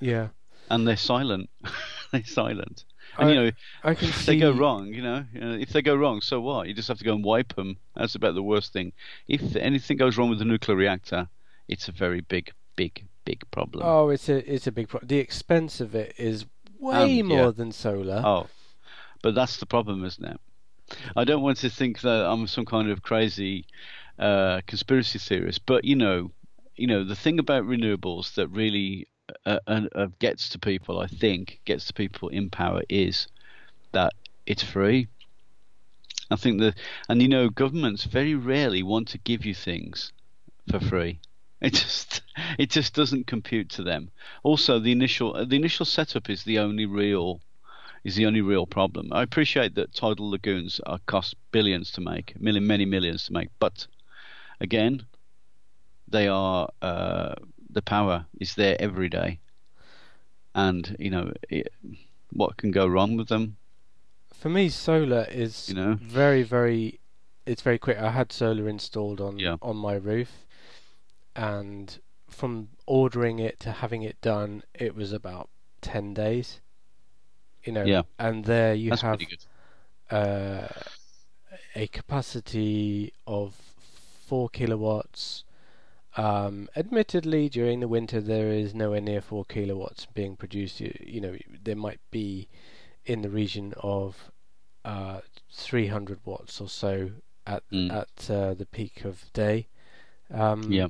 Yeah. 0.00 0.28
and 0.68 0.86
they're 0.86 0.96
silent. 0.96 1.48
they're 2.12 2.24
silent. 2.24 2.84
And 3.18 3.28
I- 3.28 3.32
you 3.32 3.40
know, 3.40 3.50
I 3.84 3.94
can 3.94 4.08
if 4.08 4.16
see. 4.16 4.26
they 4.26 4.38
go 4.38 4.52
wrong, 4.52 4.86
you 4.94 5.02
know, 5.02 5.24
you 5.34 5.40
know, 5.40 5.52
if 5.54 5.70
they 5.70 5.82
go 5.82 5.94
wrong, 5.96 6.20
so 6.20 6.40
what? 6.40 6.68
You 6.68 6.74
just 6.74 6.88
have 6.88 6.98
to 6.98 7.04
go 7.04 7.14
and 7.14 7.24
wipe 7.24 7.54
them. 7.56 7.76
That's 7.96 8.14
about 8.14 8.34
the 8.34 8.42
worst 8.42 8.72
thing. 8.72 8.92
If 9.26 9.56
anything 9.56 9.96
goes 9.96 10.16
wrong 10.16 10.30
with 10.30 10.38
the 10.38 10.44
nuclear 10.44 10.76
reactor, 10.76 11.28
it's 11.66 11.88
a 11.88 11.92
very 11.92 12.20
big, 12.20 12.52
big, 12.76 13.06
big 13.24 13.42
problem. 13.50 13.84
Oh, 13.86 14.08
it's 14.10 14.28
a 14.28 14.36
it's 14.52 14.66
a 14.66 14.72
big 14.72 14.88
problem. 14.88 15.08
The 15.08 15.18
expense 15.18 15.80
of 15.80 15.94
it 15.94 16.14
is 16.16 16.46
way 16.78 17.20
Um, 17.20 17.26
more 17.26 17.38
yeah. 17.46 17.50
than 17.50 17.72
solar. 17.72 18.22
Oh, 18.24 18.46
but 19.22 19.34
that's 19.34 19.56
the 19.56 19.66
problem, 19.66 20.04
isn't 20.04 20.24
it? 20.24 20.40
I 21.16 21.24
don't 21.24 21.42
want 21.42 21.58
to 21.58 21.68
think 21.70 22.00
that 22.02 22.24
I'm 22.30 22.46
some 22.46 22.64
kind 22.64 22.88
of 22.90 23.02
crazy 23.02 23.66
uh, 24.18 24.60
conspiracy 24.66 25.18
theorist, 25.18 25.66
but 25.66 25.84
you 25.84 25.96
know, 25.96 26.30
you 26.76 26.86
know, 26.86 27.04
the 27.04 27.16
thing 27.16 27.38
about 27.38 27.64
renewables 27.64 28.34
that 28.34 28.48
really 28.48 29.06
uh, 29.46 29.58
uh, 29.66 30.06
gets 30.18 30.48
to 30.50 30.58
people, 30.58 31.00
I 31.00 31.06
think, 31.06 31.60
gets 31.64 31.86
to 31.86 31.92
people 31.92 32.28
in 32.28 32.50
power 32.50 32.82
is 32.88 33.28
that 33.92 34.12
it's 34.46 34.62
free. 34.62 35.08
I 36.30 36.36
think 36.36 36.60
that, 36.60 36.76
and 37.08 37.22
you 37.22 37.28
know, 37.28 37.48
governments 37.48 38.04
very 38.04 38.34
rarely 38.34 38.82
want 38.82 39.08
to 39.08 39.18
give 39.18 39.44
you 39.44 39.54
things 39.54 40.12
for 40.70 40.80
free. 40.80 41.20
It 41.60 41.74
just, 41.74 42.22
it 42.56 42.70
just 42.70 42.94
doesn't 42.94 43.26
compute 43.26 43.68
to 43.70 43.82
them. 43.82 44.12
Also, 44.44 44.78
the 44.78 44.92
initial, 44.92 45.44
the 45.44 45.56
initial 45.56 45.84
setup 45.84 46.30
is 46.30 46.44
the 46.44 46.60
only 46.60 46.86
real 46.86 47.40
is 48.04 48.14
the 48.14 48.26
only 48.26 48.42
real 48.42 48.64
problem. 48.64 49.12
I 49.12 49.22
appreciate 49.24 49.74
that 49.74 49.92
tidal 49.92 50.30
lagoons 50.30 50.80
are 50.86 51.00
cost 51.06 51.34
billions 51.50 51.90
to 51.92 52.00
make, 52.00 52.40
million, 52.40 52.64
many 52.64 52.84
millions 52.84 53.24
to 53.24 53.32
make, 53.32 53.48
but 53.58 53.88
again, 54.60 55.04
they 56.06 56.28
are 56.28 56.68
uh, 56.80 57.34
the 57.70 57.82
power 57.82 58.26
is 58.40 58.54
there 58.54 58.76
every 58.80 59.08
day, 59.08 59.40
and 60.54 60.96
you 60.98 61.10
know 61.10 61.32
it, 61.48 61.72
what 62.32 62.56
can 62.56 62.70
go 62.70 62.86
wrong 62.86 63.16
with 63.16 63.28
them. 63.28 63.56
For 64.32 64.48
me, 64.48 64.68
solar 64.68 65.26
is 65.30 65.68
You 65.68 65.74
know? 65.74 65.94
very 66.00 66.42
very. 66.42 67.00
It's 67.46 67.62
very 67.62 67.78
quick. 67.78 67.98
I 67.98 68.10
had 68.10 68.32
solar 68.32 68.68
installed 68.68 69.20
on 69.20 69.38
Yeah. 69.38 69.56
on 69.62 69.76
my 69.76 69.94
roof, 69.94 70.46
and 71.34 71.98
from 72.28 72.68
ordering 72.86 73.38
it 73.38 73.58
to 73.60 73.72
having 73.72 74.02
it 74.02 74.20
done, 74.20 74.62
it 74.74 74.94
was 74.94 75.12
about 75.12 75.48
ten 75.80 76.14
days. 76.14 76.60
You 77.64 77.72
know, 77.72 77.84
Yeah. 77.84 78.02
and 78.18 78.44
there 78.44 78.74
you 78.74 78.90
That's 78.90 79.02
have 79.02 79.20
uh, 80.10 80.68
a 81.74 81.86
capacity 81.88 83.12
of 83.26 83.54
four 84.26 84.48
kilowatts. 84.48 85.44
Um, 86.18 86.68
admittedly, 86.76 87.48
during 87.48 87.80
the 87.80 87.88
winter, 87.88 88.20
there 88.20 88.50
is 88.50 88.74
nowhere 88.74 89.00
near 89.00 89.20
four 89.20 89.44
kilowatts 89.44 90.06
being 90.06 90.36
produced. 90.36 90.80
You, 90.80 90.92
you 91.00 91.20
know, 91.20 91.36
there 91.62 91.76
might 91.76 92.00
be 92.10 92.48
in 93.06 93.22
the 93.22 93.30
region 93.30 93.72
of 93.78 94.30
uh, 94.84 95.20
300 95.52 96.18
watts 96.24 96.60
or 96.60 96.68
so 96.68 97.10
at 97.46 97.62
Mm. 97.72 97.90
at 97.92 98.30
uh, 98.30 98.54
the 98.54 98.66
peak 98.66 99.04
of 99.04 99.32
day. 99.32 99.68
Um, 100.30 100.70
Yeah. 100.72 100.88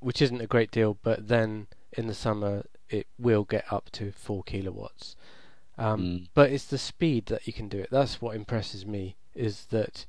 which 0.00 0.20
isn't 0.22 0.40
a 0.40 0.46
great 0.46 0.70
deal, 0.70 0.98
but 1.02 1.28
then 1.28 1.66
in 1.96 2.06
the 2.06 2.14
summer 2.14 2.64
it 2.88 3.06
will 3.18 3.44
get 3.44 3.64
up 3.72 3.90
to 3.92 4.12
four 4.12 4.42
kilowatts. 4.42 5.16
Um, 5.78 6.00
Mm. 6.02 6.28
But 6.34 6.50
it's 6.50 6.66
the 6.66 6.78
speed 6.78 7.26
that 7.26 7.46
you 7.46 7.52
can 7.52 7.68
do 7.68 7.78
it. 7.78 7.88
That's 7.90 8.20
what 8.20 8.36
impresses 8.36 8.84
me. 8.84 9.16
Is 9.34 9.66
that 9.66 10.04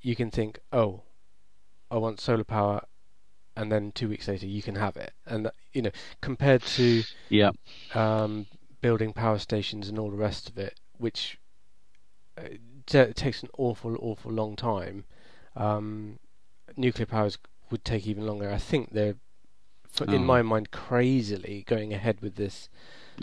you 0.00 0.16
can 0.16 0.30
think, 0.30 0.58
oh, 0.72 1.02
I 1.90 1.98
want 1.98 2.20
solar 2.20 2.44
power, 2.44 2.84
and 3.56 3.70
then 3.70 3.92
two 3.92 4.08
weeks 4.08 4.28
later 4.28 4.46
you 4.46 4.62
can 4.62 4.74
have 4.76 4.96
it. 4.96 5.12
And 5.26 5.46
that- 5.46 5.54
you 5.72 5.82
know, 5.82 5.90
compared 6.20 6.62
to 6.62 7.02
Yeah, 7.28 7.50
um, 7.94 8.46
building 8.80 9.12
power 9.12 9.38
stations 9.38 9.88
and 9.88 9.98
all 9.98 10.10
the 10.10 10.16
rest 10.16 10.48
of 10.48 10.58
it, 10.58 10.78
which 10.98 11.38
uh, 12.36 12.42
t- 12.86 13.12
takes 13.12 13.42
an 13.42 13.48
awful, 13.58 13.96
awful 14.00 14.32
long 14.32 14.56
time. 14.56 15.04
Um, 15.56 16.18
nuclear 16.76 17.06
powers 17.06 17.38
would 17.70 17.84
take 17.84 18.06
even 18.06 18.26
longer. 18.26 18.50
I 18.50 18.58
think 18.58 18.90
they're, 18.92 19.14
in 20.08 20.14
Oh. 20.14 20.18
my 20.18 20.42
mind, 20.42 20.70
crazily 20.72 21.62
going 21.66 21.92
ahead 21.94 22.20
with 22.20 22.34
this. 22.36 22.68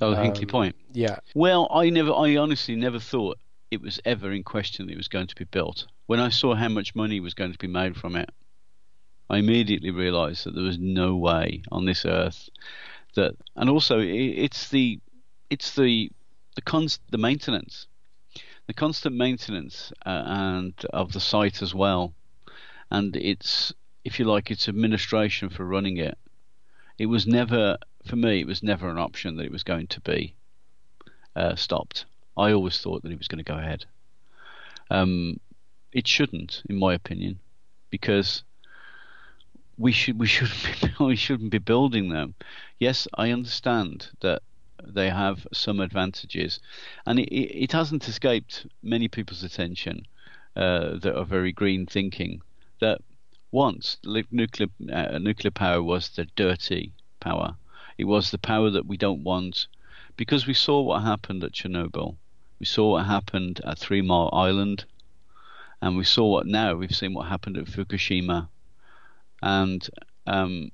oh, 0.02 0.14
Hinkley 0.16 0.44
Um, 0.44 0.48
Point. 0.48 0.76
Yeah, 0.94 1.18
Well, 1.36 1.68
I 1.74 1.90
never, 1.90 2.14
I 2.14 2.38
honestly 2.38 2.76
never 2.78 3.00
thought 3.00 3.38
it 3.70 3.82
was 3.82 4.00
ever 4.06 4.32
in 4.32 4.44
question 4.44 4.86
that 4.88 4.94
it 4.94 4.98
was 4.98 5.10
going 5.10 5.28
to 5.28 5.36
be 5.36 5.44
built. 5.46 5.86
When 6.08 6.20
I 6.22 6.30
saw 6.30 6.56
how 6.56 6.70
much 6.70 6.96
money 6.96 7.20
was 7.20 7.34
going 7.34 7.52
to 7.52 7.58
be 7.60 7.68
made 7.68 7.96
from 7.98 8.16
it, 8.16 8.30
I 9.32 9.38
immediately 9.38 9.92
realised 9.92 10.44
that 10.44 10.56
there 10.56 10.66
was 10.66 10.78
no 10.78 11.16
way 11.16 11.64
on 11.72 11.86
this 11.86 12.06
earth 12.06 12.50
that, 13.16 13.34
and 13.56 13.70
also 13.70 14.00
it's 14.00 14.68
the, 14.68 15.00
it's 15.50 15.74
the, 15.74 16.12
the 16.56 16.62
const, 16.62 17.00
the 17.12 17.18
maintenance, 17.18 17.88
the 18.68 18.74
constant 18.74 19.16
maintenance 19.16 19.94
uh, 20.06 20.24
and 20.26 20.74
of 20.92 21.14
the 21.14 21.22
site 21.22 21.62
as 21.62 21.74
well, 21.74 22.14
and 22.90 23.16
it's, 23.16 23.74
if 24.04 24.20
you 24.20 24.26
like, 24.26 24.52
its 24.52 24.68
administration 24.68 25.48
for 25.48 25.64
running 25.64 25.96
it. 25.96 26.18
It 26.98 27.06
was 27.06 27.26
never, 27.26 27.78
for 28.06 28.18
me, 28.18 28.42
it 28.42 28.48
was 28.48 28.62
never 28.62 28.90
an 28.90 28.98
option 28.98 29.38
that 29.38 29.46
it 29.46 29.52
was 29.52 29.64
going 29.64 29.88
to 29.88 30.02
be 30.02 30.36
uh, 31.38 31.56
stopped. 31.56 32.04
I 32.36 32.52
always 32.52 32.82
thought 32.82 33.04
that 33.04 33.14
it 33.14 33.18
was 33.18 33.30
going 33.30 33.44
to 33.44 33.50
go 33.50 33.58
ahead. 33.58 33.86
Um, 34.90 35.40
it 35.94 36.06
shouldn't, 36.06 36.64
in 36.70 36.76
my 36.76 36.94
opinion, 36.94 37.40
because 37.92 38.44
we 39.82 39.92
should 39.92 40.20
we 40.20 40.28
shouldn't 40.28 40.82
be 40.82 41.04
we 41.04 41.16
shouldn't 41.16 41.50
be 41.50 41.58
building 41.58 42.10
them. 42.10 42.36
Yes, 42.78 43.08
I 43.16 43.32
understand 43.32 44.10
that 44.20 44.44
they 44.84 45.10
have 45.10 45.48
some 45.52 45.80
advantages, 45.80 46.60
and 47.08 47.20
it, 47.20 47.34
it, 47.34 47.72
hasn't 47.72 48.08
escaped 48.08 48.68
many 48.84 49.08
people's 49.08 49.44
attention 49.44 50.06
uh, 50.56 50.98
that 51.00 51.18
are 51.18 51.26
very 51.26 51.52
green 51.52 51.88
thinking 51.88 52.42
that 52.80 53.02
once 53.52 53.98
nuclear 54.04 54.70
uh, 54.94 55.18
nuclear 55.18 55.52
power 55.52 55.82
was 55.82 56.10
the 56.10 56.26
dirty 56.36 56.94
power. 57.20 57.56
It 57.98 58.06
was 58.06 58.30
the 58.30 58.38
power 58.38 58.70
that 58.70 58.86
we 58.86 58.98
don't 58.98 59.24
want 59.24 59.66
because 60.16 60.46
we 60.46 60.54
saw 60.54 60.82
what 60.82 61.02
happened 61.02 61.44
at 61.44 61.54
Chernobyl. 61.54 62.18
We 62.60 62.68
saw 62.68 62.92
what 62.92 63.08
happened 63.08 63.62
at 63.66 63.80
Three 63.80 64.04
Mile 64.04 64.30
Island, 64.32 64.86
and 65.82 65.98
we 65.98 66.04
saw 66.04 66.28
what 66.28 66.46
now 66.46 66.76
we've 66.76 66.96
seen 66.96 67.16
what 67.16 67.30
happened 67.30 67.58
at 67.58 67.66
Fukushima, 67.66 68.48
and 69.42 69.90
um, 70.28 70.72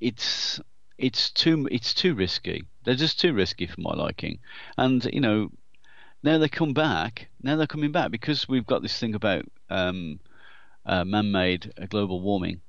it's 0.00 0.60
it's 0.98 1.30
too 1.30 1.68
it's 1.70 1.94
too 1.94 2.14
risky. 2.14 2.64
They're 2.84 2.94
just 2.94 3.20
too 3.20 3.32
risky 3.32 3.66
for 3.66 3.80
my 3.80 3.94
liking, 3.94 4.40
and 4.76 5.04
you 5.12 5.20
know 5.20 5.50
now 6.22 6.38
they 6.38 6.48
come 6.48 6.74
back. 6.74 7.28
Now 7.42 7.56
they're 7.56 7.66
coming 7.66 7.92
back 7.92 8.10
because 8.10 8.48
we've 8.48 8.66
got 8.66 8.82
this 8.82 8.98
thing 8.98 9.14
about 9.14 9.44
um, 9.70 10.20
uh, 10.84 11.04
man-made 11.04 11.72
uh, 11.80 11.86
global 11.86 12.20
warming. 12.20 12.60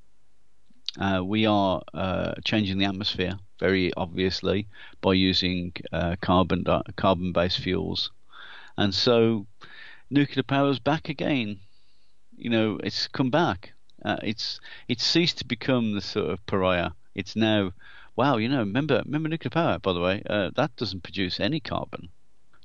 Uh, 1.00 1.22
we 1.24 1.46
are 1.46 1.82
uh, 1.94 2.34
changing 2.44 2.78
the 2.78 2.86
atmosphere 2.86 3.38
very 3.60 3.94
obviously 3.96 4.68
by 5.02 5.14
using 5.14 5.72
uh, 5.92 6.16
carbon 6.22 6.64
di- 6.64 6.82
carbon-based 6.96 7.60
fuels, 7.60 8.12
and 8.78 8.94
so 8.94 9.48
nuclear 10.10 10.44
power 10.44 10.70
is 10.70 10.80
back 10.80 11.10
again. 11.10 11.60
You 12.36 12.50
know, 12.50 12.80
it's 12.84 13.08
come 13.08 13.30
back. 13.30 13.74
Uh, 14.04 14.18
it's 14.24 14.60
it's 14.88 15.06
ceased 15.06 15.40
to 15.40 15.46
become 15.46 15.94
the 15.94 16.02
sort 16.02 16.30
of 16.30 16.46
pariah. 16.46 16.92
It's 17.16 17.36
now, 17.36 17.74
wow, 18.16 18.38
you 18.38 18.48
know, 18.48 18.60
remember 18.60 19.02
remember 19.06 19.30
nuclear 19.30 19.50
power. 19.50 19.80
By 19.80 19.94
the 19.94 20.00
way, 20.00 20.24
uh, 20.30 20.52
that 20.56 20.76
doesn't 20.76 21.04
produce 21.04 21.40
any 21.40 21.60
carbon. 21.60 22.10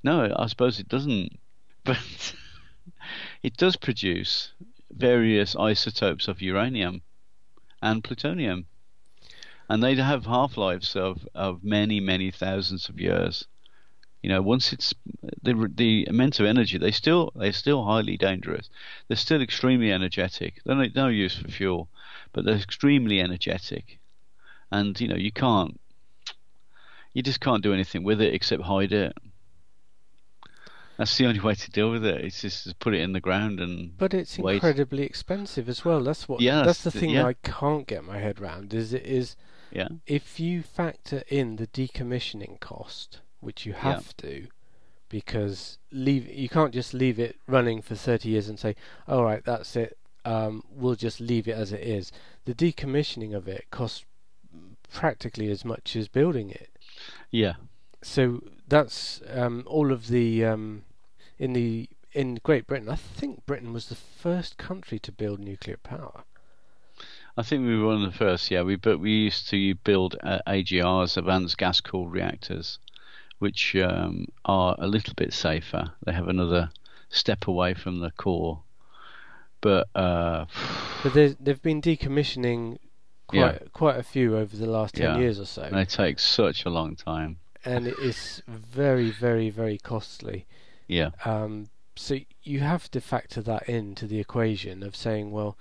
No, 0.02 0.32
I 0.36 0.46
suppose 0.46 0.78
it 0.78 0.88
doesn't, 0.88 1.38
but 1.84 2.34
it 3.42 3.56
does 3.56 3.76
produce 3.76 4.52
various 4.90 5.56
isotopes 5.56 6.28
of 6.28 6.42
uranium 6.42 7.02
and 7.82 8.04
plutonium, 8.04 8.66
and 9.68 9.82
they 9.82 9.94
have 9.96 10.26
half 10.26 10.56
lives 10.56 10.94
of, 10.94 11.26
of 11.34 11.64
many 11.64 12.00
many 12.00 12.30
thousands 12.30 12.88
of 12.88 13.00
years. 13.00 13.46
You 14.24 14.30
know, 14.30 14.40
once 14.40 14.72
it's 14.72 14.94
the 15.42 15.70
the 15.74 16.06
amount 16.06 16.40
of 16.40 16.46
energy, 16.46 16.78
they 16.78 16.92
still 16.92 17.30
they're 17.36 17.52
still 17.52 17.84
highly 17.84 18.16
dangerous. 18.16 18.70
They're 19.06 19.18
still 19.18 19.42
extremely 19.42 19.92
energetic. 19.92 20.62
They're 20.64 20.74
no, 20.74 20.86
no 20.94 21.08
use 21.08 21.36
for 21.36 21.48
fuel, 21.48 21.90
but 22.32 22.46
they're 22.46 22.54
extremely 22.54 23.20
energetic, 23.20 23.98
and 24.72 24.98
you 24.98 25.08
know 25.08 25.16
you 25.16 25.30
can't 25.30 25.78
you 27.12 27.22
just 27.22 27.40
can't 27.40 27.62
do 27.62 27.74
anything 27.74 28.02
with 28.02 28.22
it 28.22 28.32
except 28.32 28.62
hide 28.62 28.94
it. 28.94 29.12
That's 30.96 31.18
the 31.18 31.26
only 31.26 31.40
way 31.48 31.54
to 31.56 31.70
deal 31.70 31.90
with 31.90 32.06
it. 32.06 32.24
It's 32.24 32.40
just 32.40 32.66
to 32.66 32.74
put 32.76 32.94
it 32.94 33.02
in 33.02 33.12
the 33.12 33.20
ground 33.20 33.60
and 33.60 33.94
But 33.98 34.14
it's 34.14 34.38
Wait. 34.38 34.54
incredibly 34.54 35.02
expensive 35.02 35.68
as 35.68 35.84
well. 35.84 36.02
That's 36.02 36.26
what. 36.26 36.40
Yeah, 36.40 36.62
that's 36.62 36.82
the 36.82 36.90
thing 36.90 37.10
yeah. 37.10 37.26
I 37.26 37.34
can't 37.34 37.86
get 37.86 38.04
my 38.04 38.20
head 38.20 38.40
round. 38.40 38.72
Is 38.72 38.94
it 38.94 39.04
is 39.04 39.36
yeah, 39.70 39.88
if 40.06 40.40
you 40.40 40.62
factor 40.62 41.24
in 41.28 41.56
the 41.56 41.66
decommissioning 41.66 42.58
cost, 42.58 43.20
which 43.44 43.64
you 43.66 43.72
Yeah. 43.72 43.80
have 43.80 44.16
to, 44.18 44.48
because 45.08 45.78
leave 45.92 46.26
you 46.28 46.48
can't 46.48 46.72
just 46.74 46.92
leave 46.94 47.18
it 47.18 47.36
running 47.46 47.82
for 47.82 47.94
thirty 47.94 48.30
years 48.30 48.48
and 48.48 48.58
say, 48.58 48.74
"All 49.06 49.24
right, 49.24 49.44
that's 49.44 49.76
it. 49.76 49.96
um, 50.26 50.64
we'll 50.70 50.94
just 50.94 51.20
leave 51.20 51.46
it 51.46 51.52
as 51.54 51.70
it 51.70 51.82
is. 51.82 52.10
The 52.46 52.54
decommissioning 52.54 53.34
of 53.34 53.46
it 53.46 53.66
costs 53.70 54.06
practically 54.90 55.50
as 55.50 55.64
much 55.66 55.94
as 55.96 56.08
building 56.08 56.48
it. 56.50 56.70
Yeah. 57.30 57.54
So 58.00 58.42
that's 58.66 59.20
um, 59.28 59.64
all 59.66 59.92
of 59.92 60.08
the 60.08 60.44
um, 60.44 60.84
in 61.38 61.52
the 61.52 61.90
in 62.12 62.36
Great 62.42 62.66
Britain. 62.66 62.88
I 62.88 62.96
think 62.96 63.44
Britain 63.44 63.72
was 63.74 63.88
the 63.90 63.94
first 63.96 64.56
country 64.56 64.98
to 65.00 65.12
build 65.12 65.40
nuclear 65.40 65.76
power. 65.76 66.24
I 67.36 67.42
think 67.42 67.66
we 67.66 67.76
were 67.76 67.86
one 67.86 68.02
of 68.04 68.12
the 68.12 68.16
first. 68.16 68.50
Yeah, 68.50 68.62
we 68.62 68.76
but 68.76 68.98
we 69.00 69.10
used 69.10 69.48
to 69.50 69.74
build 69.74 70.16
uh, 70.22 70.38
AGRs, 70.46 71.16
advanced 71.18 71.58
gas 71.58 71.80
cooled 71.82 72.12
reactors, 72.12 72.78
which 73.44 73.76
um, 73.76 74.26
are 74.46 74.74
a 74.78 74.86
little 74.86 75.12
bit 75.14 75.30
safer. 75.34 75.92
They 76.06 76.12
have 76.12 76.28
another 76.28 76.70
step 77.10 77.46
away 77.46 77.74
from 77.74 78.00
the 78.00 78.10
core, 78.10 78.62
but 79.60 79.86
uh, 79.94 80.46
but 81.02 81.12
they've 81.12 81.60
been 81.60 81.82
decommissioning 81.82 82.78
quite 83.26 83.60
yeah. 83.60 83.68
quite 83.74 83.98
a 83.98 84.02
few 84.02 84.38
over 84.38 84.56
the 84.56 84.64
last 84.66 84.94
ten 84.94 85.14
yeah. 85.14 85.18
years 85.18 85.38
or 85.38 85.44
so. 85.44 85.60
And 85.60 85.76
they 85.76 85.84
take 85.84 86.18
such 86.18 86.64
a 86.64 86.70
long 86.70 86.96
time, 86.96 87.36
and 87.66 87.86
it 87.86 87.98
is 87.98 88.42
very, 88.48 89.10
very, 89.10 89.50
very 89.50 89.76
costly. 89.76 90.46
Yeah. 90.88 91.10
Um, 91.26 91.68
so 91.96 92.16
you 92.42 92.60
have 92.60 92.90
to 92.92 93.00
factor 93.00 93.42
that 93.42 93.68
into 93.68 94.06
the 94.06 94.20
equation 94.20 94.82
of 94.82 94.96
saying, 94.96 95.32
well, 95.32 95.58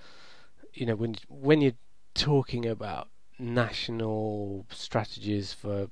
you 0.72 0.86
know, 0.86 0.96
when 0.96 1.16
when 1.28 1.60
you're 1.60 1.80
talking 2.14 2.64
about 2.64 3.08
national 3.38 4.64
strategies 4.70 5.52
for 5.52 5.90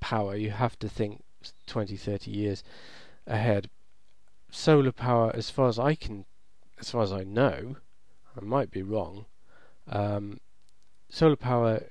power, 0.00 0.34
you 0.34 0.50
have 0.50 0.78
to 0.78 0.88
think 0.88 1.22
20, 1.66 1.96
30 1.96 2.30
years 2.30 2.64
ahead. 3.26 3.68
Solar 4.50 4.92
power, 4.92 5.30
as 5.34 5.50
far 5.50 5.68
as 5.68 5.78
I 5.78 5.94
can, 5.94 6.24
as 6.78 6.90
far 6.90 7.02
as 7.02 7.12
I 7.12 7.24
know, 7.24 7.76
I 8.36 8.44
might 8.44 8.70
be 8.70 8.82
wrong. 8.82 9.26
Um, 9.88 10.40
solar 11.08 11.36
power 11.36 11.84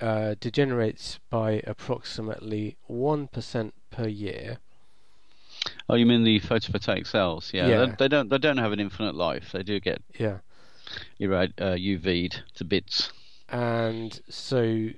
uh, 0.00 0.34
degenerates 0.40 1.18
by 1.30 1.62
approximately 1.66 2.76
one 2.86 3.28
percent 3.28 3.74
per 3.90 4.06
year 4.06 4.58
Oh, 5.88 5.94
you 5.94 6.06
mean 6.06 6.24
the 6.24 6.40
photovoltaic 6.40 7.06
cells? 7.06 7.50
Yeah, 7.52 7.66
yeah. 7.66 7.86
They, 7.86 7.94
they, 7.98 8.08
don't. 8.08 8.28
They 8.28 8.38
don't 8.38 8.58
have 8.58 8.72
an 8.72 8.80
infinite 8.80 9.14
life. 9.14 9.52
They 9.52 9.62
do 9.62 9.80
get. 9.80 10.02
Yeah. 10.18 10.38
You're 11.18 11.30
right. 11.30 11.52
Uh, 11.58 11.74
UV'd 11.74 12.42
to 12.54 12.64
bits. 12.64 13.10
And 13.48 14.20
so, 14.28 14.88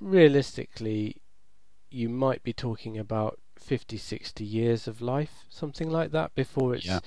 realistically, 0.00 1.16
you 1.92 2.08
might 2.08 2.42
be 2.42 2.52
talking 2.52 2.98
about 2.98 3.38
50, 3.56 3.96
60 3.96 4.44
years 4.44 4.88
of 4.88 5.00
life, 5.00 5.44
something 5.48 5.90
like 5.90 6.10
that, 6.12 6.34
before 6.34 6.74
it's 6.74 6.86
yeah. 6.86 7.00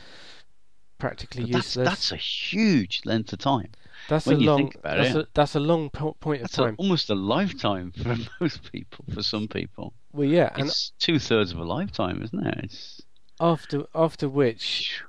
practically 0.97 1.43
but 1.43 1.57
useless. 1.57 1.73
That's, 1.73 2.09
that's 2.09 2.11
a 2.11 2.15
huge 2.15 3.01
length 3.05 3.33
of 3.33 3.39
time. 3.39 3.71
That's 4.09 4.25
when 4.25 4.37
a 4.37 4.39
long. 4.39 4.71
That's, 4.83 5.15
a, 5.15 5.27
that's 5.33 5.55
a 5.55 5.59
long 5.59 5.89
po- 5.89 6.15
point 6.19 6.43
of 6.43 6.51
time. 6.51 6.75
A, 6.77 6.81
almost 6.81 7.09
a 7.09 7.15
lifetime 7.15 7.91
for 7.91 8.15
most 8.41 8.71
people. 8.71 9.05
For 9.13 9.23
some 9.23 9.47
people. 9.47 9.93
Well, 10.11 10.27
yeah, 10.27 10.53
it's 10.57 10.91
two 10.99 11.19
thirds 11.19 11.51
of 11.51 11.59
a 11.59 11.63
lifetime, 11.63 12.21
isn't 12.23 12.45
it? 12.45 12.59
It's 12.63 13.01
after 13.39 13.85
after 13.93 14.29
which, 14.29 15.03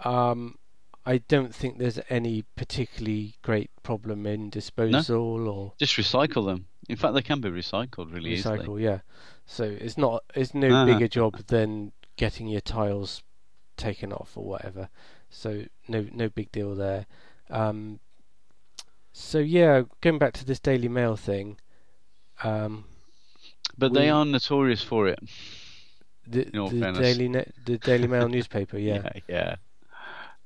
um, 0.00 0.58
I 1.06 1.18
don't 1.18 1.54
think 1.54 1.78
there's 1.78 2.00
any 2.08 2.44
particularly 2.56 3.36
great 3.42 3.70
problem 3.82 4.26
in 4.26 4.50
disposal 4.50 5.38
no. 5.38 5.50
or 5.50 5.72
just 5.78 5.96
recycle 5.96 6.46
them. 6.46 6.66
In 6.88 6.96
fact, 6.96 7.14
they 7.14 7.22
can 7.22 7.40
be 7.40 7.48
recycled 7.48 8.12
really 8.12 8.36
recycle, 8.36 8.62
easily. 8.62 8.84
yeah. 8.84 8.98
So 9.46 9.64
it's 9.64 9.98
not 9.98 10.24
it's 10.34 10.54
no 10.54 10.68
uh-huh. 10.68 10.86
bigger 10.86 11.08
job 11.08 11.46
than 11.46 11.92
getting 12.16 12.48
your 12.48 12.60
tiles 12.60 13.22
taken 13.76 14.12
off 14.12 14.32
or 14.36 14.44
whatever. 14.44 14.88
So 15.30 15.64
no 15.88 16.06
no 16.12 16.28
big 16.28 16.52
deal 16.52 16.74
there. 16.74 17.06
Um, 17.50 18.00
so 19.12 19.38
yeah, 19.38 19.82
going 20.00 20.18
back 20.18 20.32
to 20.34 20.44
this 20.44 20.60
Daily 20.60 20.88
Mail 20.88 21.16
thing. 21.16 21.58
Um, 22.42 22.84
but 23.76 23.92
we, 23.92 23.98
they 23.98 24.10
are 24.10 24.24
notorious 24.24 24.82
for 24.82 25.08
it. 25.08 25.18
The, 26.26 26.44
the 26.44 26.92
Daily 26.98 27.28
ne- 27.28 27.52
the 27.64 27.78
Daily 27.78 28.08
Mail 28.08 28.28
newspaper, 28.36 28.78
yeah. 28.78 29.02
yeah, 29.04 29.20
yeah. 29.28 29.56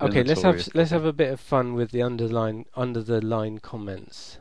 Okay, 0.00 0.22
let's 0.22 0.42
have 0.42 0.68
let's 0.74 0.90
have 0.90 1.04
a 1.04 1.12
bit 1.12 1.32
of 1.32 1.40
fun 1.40 1.74
with 1.74 1.90
the 1.90 2.02
underline 2.02 2.66
under 2.76 3.02
the 3.02 3.20
line 3.20 3.58
comments. 3.58 4.38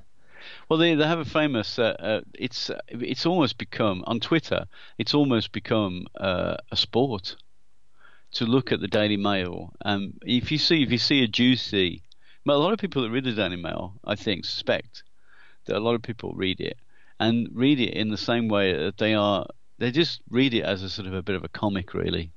Well, 0.69 0.79
they 0.79 0.95
they 0.95 1.07
have 1.07 1.19
a 1.19 1.25
famous. 1.25 1.79
Uh, 1.79 1.95
uh, 1.99 2.21
it's 2.33 2.69
uh, 2.69 2.79
it's 2.89 3.25
almost 3.25 3.57
become 3.57 4.03
on 4.07 4.19
Twitter. 4.19 4.65
It's 4.97 5.13
almost 5.13 5.51
become 5.51 6.07
uh, 6.15 6.57
a 6.71 6.75
sport 6.75 7.35
to 8.33 8.45
look 8.45 8.71
at 8.71 8.79
the 8.79 8.87
Daily 8.87 9.17
Mail. 9.17 9.73
Um, 9.85 10.13
if 10.21 10.51
you 10.51 10.57
see 10.57 10.83
if 10.83 10.91
you 10.91 10.97
see 10.97 11.23
a 11.23 11.27
juicy, 11.27 12.03
well, 12.45 12.57
a 12.57 12.63
lot 12.63 12.73
of 12.73 12.79
people 12.79 13.01
that 13.03 13.11
read 13.11 13.23
the 13.23 13.33
Daily 13.33 13.55
Mail, 13.55 13.93
I 14.03 14.15
think, 14.15 14.45
suspect 14.45 15.03
that 15.65 15.77
a 15.77 15.79
lot 15.79 15.95
of 15.95 16.01
people 16.01 16.33
read 16.33 16.59
it 16.59 16.77
and 17.19 17.49
read 17.53 17.79
it 17.79 17.93
in 17.93 18.09
the 18.09 18.17
same 18.17 18.47
way 18.47 18.73
that 18.73 18.97
they 18.97 19.13
are 19.13 19.45
they 19.79 19.91
just 19.91 20.21
read 20.29 20.53
it 20.53 20.63
as 20.63 20.81
a 20.81 20.89
sort 20.89 21.07
of 21.07 21.13
a 21.13 21.21
bit 21.21 21.35
of 21.35 21.43
a 21.43 21.49
comic, 21.49 21.93
really, 21.93 22.31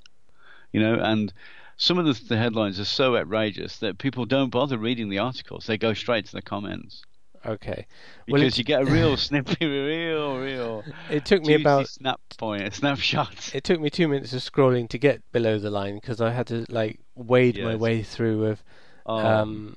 you 0.71 0.79
know. 0.79 0.95
And 0.95 1.33
some 1.77 1.97
of 1.97 2.05
the, 2.05 2.13
the 2.27 2.37
headlines 2.37 2.79
are 2.79 2.85
so 2.85 3.15
outrageous 3.15 3.79
that 3.79 3.97
people 3.97 4.25
don't 4.25 4.49
bother 4.49 4.77
reading 4.77 5.09
the 5.09 5.19
articles; 5.19 5.65
they 5.65 5.77
go 5.77 5.93
straight 5.93 6.25
to 6.25 6.31
the 6.33 6.41
comments. 6.41 7.03
Okay. 7.45 7.87
Because 8.25 8.41
well, 8.41 8.49
you 8.49 8.63
get 8.63 8.81
a 8.81 8.85
real 8.85 9.17
snippy, 9.27 9.65
real, 9.65 10.37
real. 10.37 10.83
It 11.09 11.25
took 11.25 11.43
me 11.43 11.55
about 11.55 11.87
snap 11.87 12.19
point, 12.37 12.63
a 12.63 12.71
snapshot. 12.71 13.51
It 13.55 13.63
took 13.63 13.79
me 13.79 13.89
two 13.89 14.07
minutes 14.07 14.33
of 14.33 14.41
scrolling 14.41 14.87
to 14.89 14.97
get 14.97 15.21
below 15.31 15.57
the 15.57 15.71
line 15.71 15.95
because 15.95 16.21
I 16.21 16.31
had 16.31 16.47
to 16.47 16.65
like 16.69 16.99
wade 17.15 17.57
yes. 17.57 17.65
my 17.65 17.75
way 17.75 18.03
through 18.03 18.41
with 18.41 18.63
oh, 19.05 19.17
um, 19.17 19.75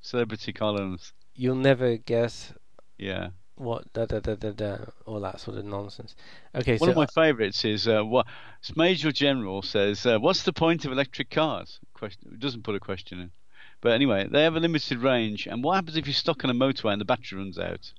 celebrity 0.00 0.52
columns. 0.52 1.12
You'll 1.34 1.56
never 1.56 1.96
guess. 1.96 2.52
Yeah 2.98 3.30
what 3.56 3.92
da 3.92 4.06
da 4.06 4.18
da 4.20 4.34
da 4.34 4.50
da 4.50 4.76
all 5.06 5.20
that 5.20 5.40
sort 5.40 5.56
of 5.56 5.64
nonsense. 5.64 6.14
Okay, 6.54 6.76
one 6.78 6.88
so 6.88 6.90
of 6.90 6.96
my 6.96 7.06
favourites 7.06 7.64
is 7.64 7.86
uh, 7.86 8.02
what 8.02 8.26
Major 8.76 9.12
General 9.12 9.62
says. 9.62 10.04
Uh, 10.06 10.18
What's 10.18 10.42
the 10.42 10.52
point 10.52 10.84
of 10.84 10.92
electric 10.92 11.30
cars? 11.30 11.80
Question 11.94 12.36
doesn't 12.38 12.62
put 12.62 12.74
a 12.74 12.80
question 12.80 13.20
in, 13.20 13.30
but 13.82 13.92
anyway, 13.92 14.28
they 14.30 14.44
have 14.44 14.54
a 14.54 14.60
limited 14.60 14.98
range. 14.98 15.46
And 15.46 15.62
what 15.62 15.74
happens 15.74 15.96
if 15.96 16.06
you're 16.06 16.14
stuck 16.14 16.44
on 16.44 16.50
a 16.50 16.54
motorway 16.54 16.92
and 16.92 17.00
the 17.00 17.04
battery 17.04 17.38
runs 17.38 17.58
out? 17.58 17.92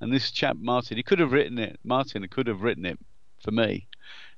And 0.00 0.12
this 0.12 0.32
chap 0.32 0.56
Martin, 0.58 0.96
he 0.96 1.04
could 1.04 1.20
have 1.20 1.30
written 1.30 1.56
it. 1.56 1.78
Martin 1.84 2.26
could 2.26 2.48
have 2.48 2.62
written 2.62 2.84
it 2.84 2.98
for 3.38 3.52
me. 3.52 3.86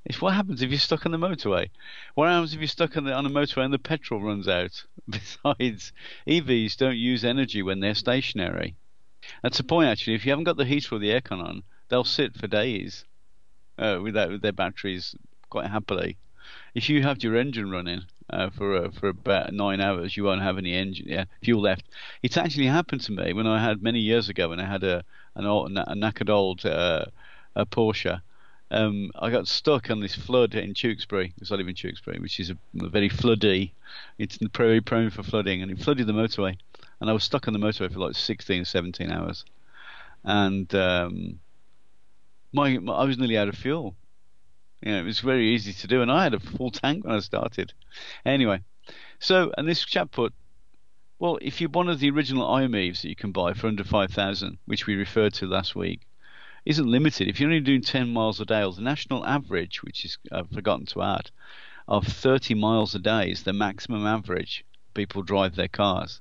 It's 0.04 0.20
what 0.20 0.34
happens 0.34 0.60
if 0.60 0.70
you're 0.70 0.78
stuck 0.78 1.06
on 1.06 1.12
the 1.12 1.18
motorway? 1.18 1.70
What 2.14 2.28
happens 2.28 2.52
if 2.52 2.60
you're 2.60 2.68
stuck 2.68 2.96
on, 2.98 3.04
the, 3.04 3.14
on 3.14 3.24
a 3.24 3.30
motorway 3.30 3.64
and 3.64 3.72
the 3.72 3.78
petrol 3.78 4.20
runs 4.20 4.48
out? 4.48 4.84
Besides, 5.08 5.92
EVs 6.26 6.76
don't 6.76 6.98
use 6.98 7.24
energy 7.24 7.62
when 7.62 7.80
they're 7.80 7.94
stationary. 7.94 8.76
That's 9.42 9.58
the 9.58 9.64
point, 9.64 9.88
actually. 9.88 10.14
If 10.14 10.26
you 10.26 10.32
haven't 10.32 10.44
got 10.44 10.58
the 10.58 10.66
heater 10.66 10.94
or 10.94 10.98
the 10.98 11.10
aircon 11.10 11.42
on, 11.42 11.62
they'll 11.88 12.04
sit 12.04 12.36
for 12.36 12.48
days 12.48 13.06
uh, 13.78 14.00
with, 14.02 14.12
that, 14.14 14.28
with 14.28 14.42
their 14.42 14.52
batteries 14.52 15.14
quite 15.48 15.70
happily. 15.70 16.18
If 16.74 16.90
you 16.90 17.02
have 17.02 17.22
your 17.22 17.36
engine 17.36 17.70
running 17.70 18.02
uh, 18.32 18.50
for 18.50 18.76
uh, 18.76 18.90
for 18.90 19.08
about 19.08 19.52
nine 19.52 19.80
hours, 19.80 20.16
you 20.16 20.24
won't 20.24 20.42
have 20.42 20.58
any 20.58 20.74
engine 20.74 21.06
yeah, 21.08 21.24
fuel 21.42 21.60
left. 21.60 21.84
It's 22.22 22.36
actually 22.36 22.66
happened 22.66 23.02
to 23.02 23.12
me 23.12 23.32
when 23.32 23.46
I 23.46 23.62
had 23.62 23.82
many 23.82 24.00
years 24.00 24.28
ago 24.28 24.48
when 24.48 24.60
I 24.60 24.66
had 24.66 24.84
a 24.84 25.04
an 25.34 25.46
old, 25.46 25.72
a 25.72 25.94
knackered 25.94 26.30
old 26.30 26.64
uh, 26.66 27.06
a 27.54 27.66
Porsche. 27.66 28.20
Um, 28.70 29.10
I 29.16 29.30
got 29.30 29.48
stuck 29.48 29.90
on 29.90 30.00
this 30.00 30.14
flood 30.14 30.54
in 30.54 30.72
Tewkesbury, 30.72 31.34
because 31.34 31.52
I 31.52 31.56
live 31.56 31.68
in 31.68 31.74
Tewkesbury, 31.74 32.18
which 32.20 32.40
is 32.40 32.48
a, 32.48 32.56
a 32.80 32.88
very 32.88 33.10
floody. 33.10 33.72
It's 34.16 34.38
very 34.56 34.80
prone 34.80 35.10
for 35.10 35.22
flooding, 35.22 35.60
and 35.60 35.70
it 35.70 35.78
flooded 35.78 36.06
the 36.06 36.14
motorway 36.14 36.56
and 37.02 37.10
I 37.10 37.12
was 37.12 37.24
stuck 37.24 37.48
on 37.48 37.52
the 37.52 37.58
motorway 37.58 37.92
for 37.92 37.98
like 37.98 38.14
16, 38.14 38.64
17 38.64 39.10
hours, 39.10 39.44
and 40.22 40.72
um, 40.72 41.40
my, 42.52 42.78
my, 42.78 42.92
I 42.92 43.04
was 43.04 43.18
nearly 43.18 43.36
out 43.36 43.48
of 43.48 43.56
fuel. 43.56 43.96
You 44.82 44.92
know, 44.92 45.00
it 45.00 45.04
was 45.04 45.20
very 45.20 45.54
easy 45.54 45.72
to 45.72 45.86
do, 45.86 46.02
and 46.02 46.10
I 46.10 46.24
had 46.24 46.34
a 46.34 46.40
full 46.40 46.70
tank 46.70 47.04
when 47.04 47.14
I 47.14 47.20
started. 47.20 47.72
Anyway, 48.24 48.62
so 49.20 49.52
and 49.56 49.68
this 49.68 49.84
chap 49.84 50.10
put, 50.10 50.34
well, 51.18 51.38
if 51.40 51.60
you're 51.60 51.70
one 51.70 51.88
of 51.88 52.00
the 52.00 52.10
original 52.10 52.52
i-MiEVs 52.52 53.02
that 53.02 53.08
you 53.08 53.16
can 53.16 53.30
buy 53.32 53.52
for 53.54 53.68
under 53.68 53.84
five 53.84 54.10
thousand, 54.10 54.58
which 54.66 54.86
we 54.86 54.94
referred 54.96 55.34
to 55.34 55.46
last 55.46 55.76
week, 55.76 56.06
isn't 56.64 56.86
limited. 56.86 57.28
If 57.28 57.40
you're 57.40 57.48
only 57.48 57.60
doing 57.60 57.82
10 57.82 58.12
miles 58.12 58.40
a 58.40 58.44
day, 58.44 58.62
or 58.62 58.72
the 58.72 58.82
national 58.82 59.26
average, 59.26 59.82
which 59.82 60.04
is 60.04 60.18
I've 60.30 60.50
forgotten 60.50 60.86
to 60.86 61.02
add, 61.02 61.30
of 61.88 62.06
30 62.06 62.54
miles 62.54 62.94
a 62.94 62.98
day 62.98 63.30
is 63.30 63.42
the 63.42 63.52
maximum 63.52 64.06
average 64.06 64.64
people 64.94 65.22
drive 65.22 65.56
their 65.56 65.68
cars. 65.68 66.20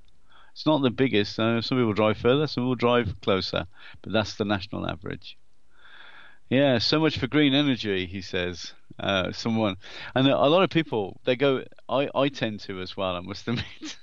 It's 0.54 0.65
not 0.65 0.82
the 0.82 0.89
biggest. 0.89 1.39
Uh, 1.39 1.62
some 1.62 1.78
people 1.78 1.93
drive 1.93 2.17
further, 2.17 2.47
some 2.47 2.63
people 2.63 2.76
drive 2.76 3.19
closer, 3.21 3.67
but 4.02 4.12
that's 4.13 4.36
the 4.36 4.45
national 4.45 4.88
average. 4.88 5.38
Yeah, 6.51 6.79
so 6.79 6.99
much 6.99 7.17
for 7.17 7.27
green 7.27 7.53
energy, 7.53 8.05
he 8.05 8.21
says. 8.21 8.73
Uh, 8.99 9.31
someone, 9.31 9.77
and 10.13 10.27
a 10.27 10.35
lot 10.35 10.63
of 10.63 10.69
people 10.69 11.19
they 11.23 11.37
go. 11.37 11.63
I 11.87 12.09
I 12.13 12.27
tend 12.27 12.59
to 12.61 12.81
as 12.81 12.95
well. 12.97 13.15
I 13.15 13.21
must 13.21 13.47
admit. 13.47 13.97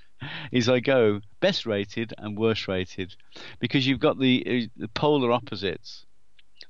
is 0.51 0.67
I 0.67 0.81
go 0.81 1.21
best 1.41 1.67
rated 1.67 2.15
and 2.17 2.39
worst 2.39 2.67
rated 2.67 3.15
because 3.61 3.87
you've 3.87 4.01
got 4.01 4.19
the, 4.19 4.43
uh, 4.47 4.67
the 4.79 4.89
polar 4.89 5.31
opposites. 5.31 6.07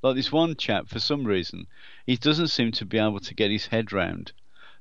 Like 0.02 0.16
this 0.16 0.32
one 0.32 0.56
chap, 0.56 0.88
for 0.88 0.98
some 0.98 1.24
reason, 1.24 1.68
he 2.04 2.16
doesn't 2.16 2.48
seem 2.48 2.72
to 2.72 2.84
be 2.84 2.98
able 2.98 3.20
to 3.20 3.34
get 3.34 3.52
his 3.52 3.66
head 3.66 3.92
round 3.92 4.32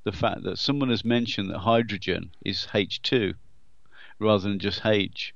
the 0.04 0.12
fact 0.12 0.44
that 0.44 0.58
someone 0.58 0.90
has 0.90 1.06
mentioned 1.06 1.52
that 1.52 1.60
hydrogen 1.60 2.32
is 2.44 2.68
H2 2.74 3.36
rather 4.20 4.50
than 4.50 4.58
just 4.58 4.84
H. 4.84 5.36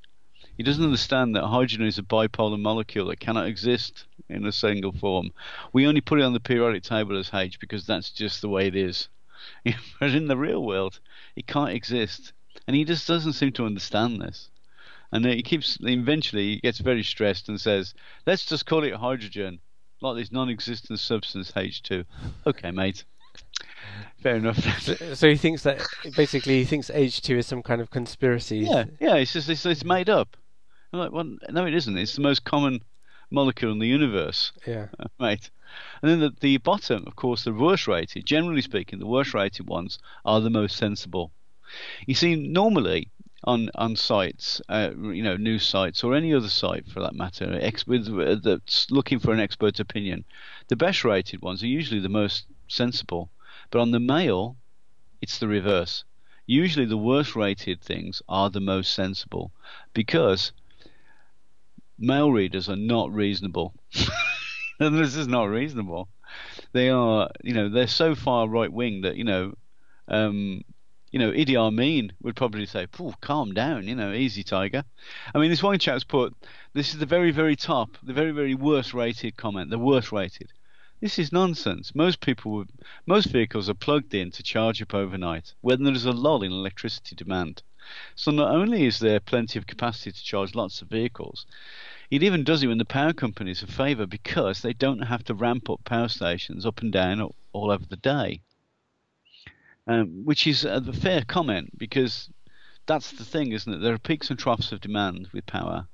He 0.58 0.64
doesn't 0.64 0.84
understand 0.84 1.36
that 1.36 1.48
hydrogen 1.48 1.86
is 1.86 1.98
a 1.98 2.04
bipolar 2.04 2.60
molecule 2.60 3.08
that 3.08 3.20
cannot 3.20 3.48
exist 3.48 4.06
in 4.30 4.46
a 4.46 4.52
single 4.52 4.92
form. 4.92 5.32
We 5.74 5.88
only 5.88 6.02
put 6.02 6.20
it 6.20 6.24
on 6.24 6.34
the 6.34 6.40
periodic 6.40 6.84
table 6.84 7.18
as 7.18 7.32
H 7.34 7.60
because 7.60 7.86
that's 7.86 8.12
just 8.12 8.42
the 8.42 8.50
way 8.50 8.68
it 8.68 8.76
is. 8.76 9.10
but 10.00 10.12
in 10.12 10.28
the 10.28 10.38
real 10.38 10.64
world, 10.64 11.00
it 11.36 11.48
can't 11.48 11.72
exist. 11.72 12.34
And 12.68 12.76
he 12.76 12.86
just 12.86 13.08
doesn't 13.08 13.34
seem 13.34 13.52
to 13.54 13.66
understand 13.66 14.22
this. 14.22 14.50
And 15.12 15.26
uh, 15.26 15.30
he 15.30 15.44
keeps, 15.44 15.78
eventually, 15.82 16.56
he 16.56 16.60
gets 16.60 16.80
very 16.80 17.04
stressed 17.04 17.50
and 17.50 17.60
says, 17.60 17.94
let's 18.26 18.46
just 18.46 18.66
call 18.66 18.84
it 18.84 18.94
hydrogen, 18.94 19.60
like 20.02 20.16
this 20.16 20.32
non 20.32 20.50
existent 20.50 21.00
substance 21.00 21.52
H2. 21.52 22.06
Okay, 22.48 22.72
mate. 22.72 23.04
Fair 24.22 24.36
enough. 24.36 24.60
So, 25.16 25.28
he 25.28 25.36
thinks 25.36 25.64
that 25.64 25.82
basically 26.16 26.60
he 26.60 26.66
thinks 26.66 26.90
H2 26.90 27.38
is 27.38 27.48
some 27.48 27.64
kind 27.64 27.82
of 27.82 27.90
conspiracy. 27.90 28.60
Yeah, 28.60 28.86
yeah. 29.00 29.16
It's 29.16 29.34
just 29.34 29.50
it's, 29.50 29.66
it's 29.66 29.84
made 29.84 30.10
up. 30.10 30.38
I'm 30.94 31.00
like, 31.00 31.12
well, 31.12 31.36
no, 31.50 31.66
it 31.66 31.74
isn't. 31.74 31.98
It's 31.98 32.16
the 32.16 32.22
most 32.22 32.44
common 32.44 32.82
molecule 33.30 33.72
in 33.72 33.80
the 33.80 33.88
universe, 33.88 34.52
Yeah. 34.68 34.88
mate. 35.20 35.50
And 36.02 36.12
then 36.12 36.20
the, 36.20 36.32
the 36.42 36.58
bottom, 36.58 37.06
of 37.08 37.16
course, 37.16 37.44
the 37.46 37.54
worst 37.54 37.88
rated. 37.88 38.26
Generally 38.26 38.62
speaking, 38.64 39.00
the 39.00 39.08
worst 39.08 39.34
rated 39.34 39.68
ones 39.68 40.00
are 40.26 40.42
the 40.42 40.50
most 40.50 40.76
sensible. 40.76 41.32
You 42.06 42.16
see, 42.16 42.36
normally 42.36 43.10
on 43.44 43.70
on 43.76 43.96
sites, 43.96 44.62
uh, 44.70 44.92
you 44.98 45.24
know, 45.24 45.38
news 45.38 45.64
sites 45.66 46.04
or 46.04 46.14
any 46.14 46.34
other 46.34 46.50
site 46.50 46.88
for 46.88 47.00
that 47.00 47.16
matter, 47.16 47.58
ex- 47.62 47.88
with, 47.88 48.08
uh, 48.10 48.36
that's 48.36 48.92
looking 48.92 49.18
for 49.20 49.34
an 49.34 49.40
expert 49.40 49.80
opinion, 49.80 50.26
the 50.68 50.76
best 50.76 51.04
rated 51.06 51.42
ones 51.42 51.64
are 51.64 51.68
usually 51.68 52.02
the 52.02 52.10
most 52.10 52.46
sensible. 52.68 53.32
But 53.70 53.80
on 53.80 53.92
the 53.92 54.00
mail, 54.00 54.58
it's 55.22 55.40
the 55.40 55.48
reverse. 55.48 56.04
Usually, 56.46 56.86
the 56.86 56.98
worst 56.98 57.36
rated 57.36 57.82
things 57.82 58.22
are 58.28 58.50
the 58.50 58.60
most 58.60 58.94
sensible 58.94 59.52
because 59.94 60.52
mail 62.02 62.32
readers 62.32 62.70
are 62.70 62.76
not 62.76 63.14
reasonable. 63.14 63.74
and 64.80 64.98
this 64.98 65.16
is 65.16 65.28
not 65.28 65.46
reasonable. 65.46 66.10
They 66.74 66.90
are, 66.90 67.30
you 67.44 67.54
know, 67.54 67.70
they're 67.70 67.88
so 67.88 68.16
far 68.16 68.48
right 68.48 68.72
wing 68.72 69.02
that 69.02 69.16
you 69.16 69.24
know, 69.24 69.54
um, 70.08 70.64
you 71.12 71.20
know, 71.20 71.32
Idi 71.32 71.56
Amin 71.56 72.14
would 72.22 72.36
probably 72.36 72.66
say, 72.66 72.88
"Pooh, 72.88 73.14
calm 73.22 73.54
down, 73.54 73.88
you 73.88 73.96
know, 73.96 74.14
easy, 74.14 74.44
Tiger." 74.44 74.84
I 75.36 75.40
mean, 75.40 75.50
this 75.50 75.64
one 75.64 75.78
chap's 75.78 76.04
put, 76.04 76.34
"This 76.74 76.94
is 76.94 77.00
the 77.00 77.06
very, 77.06 77.32
very 77.32 77.56
top, 77.56 77.98
the 78.02 78.14
very, 78.14 78.32
very 78.32 78.56
worst 78.56 78.94
rated 78.94 79.38
comment, 79.38 79.70
the 79.70 79.78
worst 79.78 80.12
rated." 80.12 80.52
This 81.02 81.18
is 81.18 81.32
nonsense. 81.32 81.96
Most 81.96 82.22
people, 82.22 82.52
would, 82.52 82.70
most 83.06 83.26
vehicles 83.26 83.68
are 83.68 83.74
plugged 83.74 84.14
in 84.14 84.30
to 84.32 84.44
charge 84.44 84.82
up 84.82 84.94
overnight 84.94 85.54
when 85.62 85.84
there 85.84 85.94
is 85.94 86.06
a 86.06 86.12
lull 86.12 86.44
in 86.44 86.52
electricity 86.52 87.16
demand. 87.16 87.64
So 88.16 88.30
not 88.30 88.54
only 88.54 88.86
is 88.86 89.00
there 89.00 89.20
plenty 89.20 89.58
of 89.58 89.66
capacity 89.66 90.12
to 90.12 90.24
charge 90.24 90.54
lots 90.54 90.82
of 90.82 90.90
vehicles, 90.90 91.48
it 92.12 92.24
even 92.24 92.44
does 92.44 92.62
it 92.62 92.68
when 92.68 92.78
the 92.78 92.86
power 92.86 93.14
companies 93.14 93.64
are 93.64 93.68
favour 93.68 94.06
because 94.06 94.62
they 94.62 94.74
don't 94.74 95.04
have 95.04 95.24
to 95.24 95.34
ramp 95.34 95.70
up 95.70 95.84
power 95.86 96.10
stations 96.10 96.66
up 96.66 96.82
and 96.82 96.92
down 96.92 97.22
all, 97.54 97.72
over 97.72 97.86
the 97.86 97.96
day. 97.96 98.42
Um, 99.88 100.26
which 100.26 100.46
is 100.46 100.66
a 100.66 100.82
fair 100.94 101.24
comment 101.24 101.76
because 101.78 102.30
that's 102.86 103.12
the 103.12 103.24
thing, 103.24 103.54
isn't 103.54 103.74
it? 103.74 103.78
There 103.80 103.94
are 103.94 103.98
peaks 103.98 104.30
and 104.30 104.38
troughs 104.38 104.72
of 104.72 104.82
demand 104.82 105.30
with 105.34 105.46
power, 105.46 105.88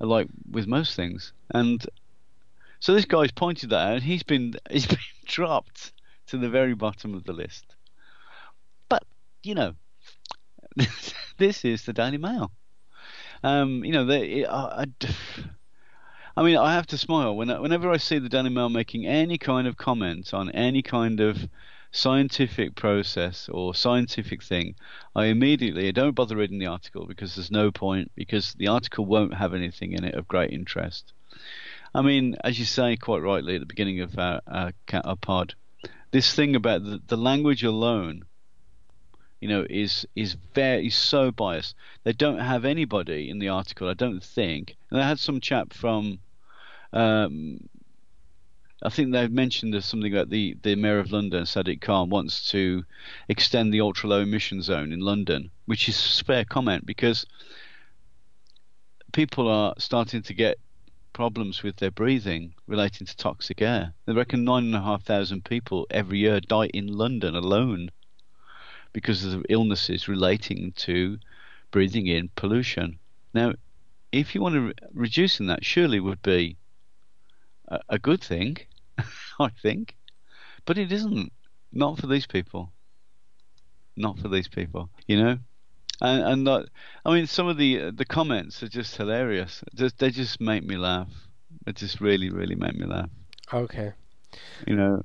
like 0.00 0.26
with 0.50 0.66
most 0.66 0.96
things. 0.96 1.32
And 1.54 1.84
so 2.80 2.92
this 2.92 3.04
guy's 3.04 3.30
pointed 3.30 3.70
that 3.70 3.92
out, 3.92 4.02
he's 4.02 4.24
been 4.24 4.54
he's 4.70 4.86
been 4.86 4.98
dropped 5.26 5.92
to 6.26 6.38
the 6.38 6.50
very 6.50 6.74
bottom 6.74 7.14
of 7.14 7.24
the 7.24 7.32
list. 7.32 7.64
But 8.88 9.04
you 9.44 9.54
know, 9.54 9.74
this 11.38 11.64
is 11.64 11.84
the 11.84 11.92
Daily 11.92 12.18
Mail. 12.18 12.50
Um, 13.42 13.84
you 13.84 13.92
know, 13.92 14.04
they, 14.04 14.44
I, 14.44 14.82
I, 14.82 14.86
I 16.36 16.42
mean, 16.42 16.56
I 16.56 16.74
have 16.74 16.86
to 16.88 16.98
smile 16.98 17.36
when, 17.36 17.48
whenever 17.60 17.90
I 17.90 17.96
see 17.96 18.18
the 18.18 18.28
Daily 18.28 18.50
Mail 18.50 18.68
making 18.68 19.06
any 19.06 19.38
kind 19.38 19.66
of 19.66 19.76
comment 19.76 20.32
on 20.34 20.50
any 20.50 20.82
kind 20.82 21.20
of 21.20 21.48
scientific 21.92 22.76
process 22.76 23.48
or 23.48 23.74
scientific 23.74 24.42
thing. 24.42 24.74
I 25.16 25.26
immediately 25.26 25.88
I 25.88 25.90
don't 25.90 26.14
bother 26.14 26.36
reading 26.36 26.58
the 26.58 26.66
article 26.66 27.06
because 27.06 27.34
there's 27.34 27.50
no 27.50 27.70
point 27.70 28.12
because 28.14 28.54
the 28.54 28.68
article 28.68 29.04
won't 29.06 29.34
have 29.34 29.54
anything 29.54 29.92
in 29.92 30.04
it 30.04 30.14
of 30.14 30.28
great 30.28 30.52
interest. 30.52 31.12
I 31.94 32.02
mean, 32.02 32.36
as 32.44 32.58
you 32.58 32.64
say 32.64 32.96
quite 32.96 33.22
rightly 33.22 33.56
at 33.56 33.60
the 33.60 33.66
beginning 33.66 34.00
of 34.00 34.16
our, 34.18 34.40
our, 34.46 34.72
our 35.04 35.16
pod, 35.16 35.54
this 36.12 36.32
thing 36.32 36.54
about 36.54 36.84
the, 36.84 37.00
the 37.06 37.16
language 37.16 37.64
alone 37.64 38.22
you 39.40 39.48
know, 39.48 39.66
is 39.70 40.06
is 40.14 40.36
very 40.54 40.86
is 40.86 40.94
so 40.94 41.30
biased. 41.30 41.74
They 42.04 42.12
don't 42.12 42.38
have 42.38 42.64
anybody 42.64 43.30
in 43.30 43.38
the 43.38 43.48
article, 43.48 43.88
I 43.88 43.94
don't 43.94 44.22
think. 44.22 44.76
And 44.90 45.00
they 45.00 45.04
had 45.04 45.18
some 45.18 45.40
chap 45.40 45.72
from, 45.72 46.18
um, 46.92 47.68
I 48.82 48.90
think 48.90 49.12
they 49.12 49.28
mentioned 49.28 49.82
something 49.82 50.12
about 50.12 50.28
the 50.28 50.56
the 50.62 50.76
mayor 50.76 50.98
of 50.98 51.10
London, 51.10 51.44
Sadiq 51.44 51.80
Khan, 51.80 52.10
wants 52.10 52.50
to 52.50 52.84
extend 53.28 53.72
the 53.72 53.80
ultra 53.80 54.10
low 54.10 54.20
emission 54.20 54.60
zone 54.60 54.92
in 54.92 55.00
London, 55.00 55.50
which 55.64 55.88
is 55.88 56.20
a 56.20 56.24
fair 56.24 56.44
comment 56.44 56.84
because 56.84 57.24
people 59.12 59.48
are 59.48 59.74
starting 59.78 60.22
to 60.22 60.34
get 60.34 60.58
problems 61.12 61.62
with 61.62 61.76
their 61.76 61.90
breathing 61.90 62.54
relating 62.66 63.06
to 63.06 63.16
toxic 63.16 63.62
air. 63.62 63.94
They 64.04 64.12
reckon 64.12 64.44
nine 64.44 64.64
and 64.64 64.76
a 64.76 64.82
half 64.82 65.02
thousand 65.02 65.44
people 65.44 65.86
every 65.90 66.18
year 66.18 66.40
die 66.40 66.68
in 66.74 66.86
London 66.86 67.34
alone 67.34 67.90
because 68.92 69.24
of 69.24 69.44
illnesses 69.48 70.08
relating 70.08 70.72
to 70.72 71.18
breathing 71.70 72.06
in 72.06 72.30
pollution. 72.34 72.98
Now, 73.34 73.52
if 74.12 74.34
you 74.34 74.40
want 74.40 74.54
to 74.54 74.60
re- 74.60 74.74
reducing 74.92 75.46
that, 75.46 75.64
surely 75.64 76.00
would 76.00 76.22
be 76.22 76.56
a, 77.68 77.80
a 77.90 77.98
good 77.98 78.22
thing, 78.22 78.56
I 79.40 79.50
think, 79.62 79.96
but 80.64 80.78
it 80.78 80.92
isn't. 80.92 81.32
Not 81.72 81.98
for 81.98 82.08
these 82.08 82.26
people. 82.26 82.72
Not 83.96 84.18
for 84.18 84.26
these 84.28 84.48
people. 84.48 84.90
You 85.06 85.22
know, 85.22 85.38
and 86.00 86.22
and 86.22 86.46
that, 86.48 86.66
I 87.04 87.14
mean, 87.14 87.28
some 87.28 87.46
of 87.46 87.56
the 87.56 87.92
the 87.92 88.04
comments 88.04 88.62
are 88.64 88.68
just 88.68 88.96
hilarious. 88.96 89.62
Just, 89.74 89.98
they 89.98 90.10
just 90.10 90.40
make 90.40 90.64
me 90.64 90.76
laugh. 90.76 91.08
They 91.64 91.72
just 91.72 92.00
really, 92.00 92.30
really 92.30 92.56
make 92.56 92.74
me 92.74 92.86
laugh. 92.86 93.10
Okay. 93.52 93.92
You 94.66 94.76
know. 94.76 95.02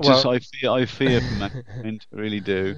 Well- 0.00 0.12
just 0.12 0.26
I 0.26 0.38
fear 0.38 0.70
I 0.70 0.86
fear 0.86 1.20
for 1.20 1.34
mankind, 1.38 2.06
I 2.12 2.16
really 2.16 2.40
do. 2.40 2.76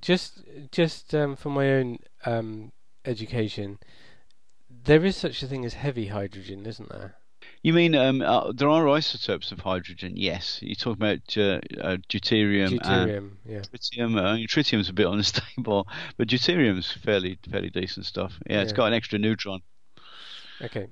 Just, 0.00 0.42
just 0.72 1.14
um, 1.14 1.36
for 1.36 1.48
my 1.50 1.74
own 1.74 1.98
um, 2.26 2.72
education, 3.04 3.78
there 4.68 5.04
is 5.04 5.16
such 5.16 5.42
a 5.42 5.46
thing 5.46 5.64
as 5.64 5.74
heavy 5.74 6.08
hydrogen, 6.08 6.66
isn't 6.66 6.88
there? 6.88 7.14
You 7.62 7.72
mean 7.72 7.94
um, 7.94 8.22
uh, 8.22 8.52
there 8.52 8.68
are 8.68 8.88
isotopes 8.88 9.52
of 9.52 9.60
hydrogen? 9.60 10.14
Yes. 10.16 10.58
You 10.62 10.74
talk 10.74 10.96
about 10.96 11.20
uh, 11.36 11.60
uh, 11.80 11.96
deuterium, 12.08 12.72
and 12.72 12.80
Deuterium, 12.80 13.30
yeah. 13.48 13.60
tritium. 13.60 14.16
Uh, 14.18 14.46
tritium's 14.48 14.88
a 14.88 14.92
bit 14.92 15.06
unstable, 15.08 15.86
but 16.16 16.28
deuterium's 16.28 16.90
fairly 16.90 17.38
fairly 17.50 17.70
decent 17.70 18.06
stuff. 18.06 18.32
Yeah, 18.48 18.62
it's 18.62 18.72
got 18.72 18.86
an 18.86 18.94
extra 18.94 19.18
neutron. 19.18 19.60
Okay. 20.60 20.88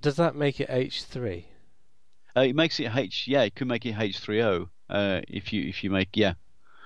Does 0.00 0.16
that 0.16 0.34
make 0.34 0.60
it 0.60 0.68
H3? 0.68 1.44
Uh, 2.36 2.40
it 2.40 2.54
makes 2.56 2.80
it 2.80 2.90
H. 2.94 3.26
Yeah, 3.28 3.42
it 3.42 3.54
could 3.54 3.68
make 3.68 3.86
it 3.86 3.94
H3O. 3.94 4.68
Uh, 4.90 5.20
if 5.28 5.52
you 5.52 5.66
if 5.68 5.82
you 5.82 5.90
make 5.90 6.10
yeah, 6.14 6.34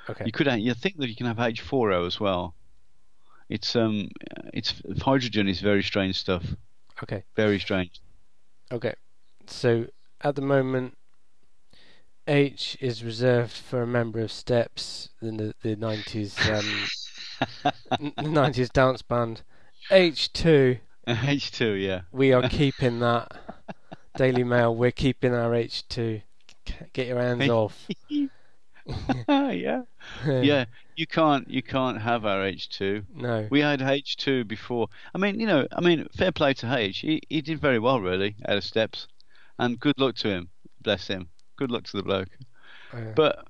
Okay. 0.09 0.25
you 0.27 0.33
could. 0.33 0.47
You 0.61 0.75
think 0.75 0.97
that 0.99 1.09
you 1.09 1.17
can 1.17 1.27
have 1.27 1.37
H4O 1.39 2.07
as 2.07 2.21
well. 2.21 2.55
It's 3.49 3.75
um, 3.75 4.09
it's 4.53 4.75
hydrogen 5.03 5.49
is 5.49 5.61
very 5.61 5.83
strange 5.83 6.17
stuff. 6.17 6.45
Okay. 7.03 7.25
Very 7.37 7.59
strange. 7.59 8.01
Okay. 8.71 8.95
So 9.47 9.87
at 10.21 10.37
the 10.37 10.43
moment, 10.43 10.97
H 12.27 12.77
is 12.81 13.03
reserved 13.03 13.53
for 13.53 13.83
a 13.83 13.87
member 13.87 14.21
of 14.21 14.31
Steps 14.31 15.09
in 15.23 15.39
the 15.39 15.55
the 15.63 15.77
nineties 15.77 16.37
um 16.51 17.73
nineties 18.33 18.69
dance 18.71 19.03
band. 19.03 19.43
H 19.91 20.33
two, 20.33 20.79
H2, 21.09 21.83
yeah. 21.83 22.03
we 22.13 22.33
are 22.33 22.47
keeping 22.49 22.99
that. 23.01 23.33
Daily 24.19 24.43
Mail, 24.43 24.75
we're 24.75 24.91
keeping 24.91 25.33
our 25.33 25.55
H 25.55 25.87
two. 25.87 26.21
Get 26.93 27.07
your 27.07 27.21
hands 27.21 27.49
off. 27.49 27.87
yeah. 28.09 29.83
Yeah, 30.27 30.65
you 30.97 31.07
can't 31.07 31.49
you 31.49 31.63
can't 31.63 32.01
have 32.01 32.27
our 32.27 32.41
H2. 32.41 33.05
No. 33.15 33.47
We 33.49 33.61
had 33.61 33.79
H2 33.79 34.49
before. 34.49 34.89
I 35.15 35.19
mean, 35.19 35.39
you 35.39 35.47
know, 35.47 35.69
I 35.71 35.81
mean, 35.81 36.09
fair 36.17 36.33
play 36.33 36.53
to 36.55 36.77
H. 36.77 36.99
He 36.99 37.23
he 37.29 37.43
did 37.43 37.61
very 37.61 37.79
well 37.79 38.01
really 38.01 38.35
out 38.49 38.57
of 38.57 38.65
steps, 38.65 39.07
and 39.57 39.79
good 39.79 40.01
luck 40.01 40.17
to 40.17 40.29
him. 40.29 40.49
Bless 40.81 41.07
him. 41.07 41.29
Good 41.57 41.71
luck 41.71 41.85
to 41.85 41.97
the 41.97 42.03
bloke. 42.03 42.31
Uh, 42.93 43.13
But 43.15 43.47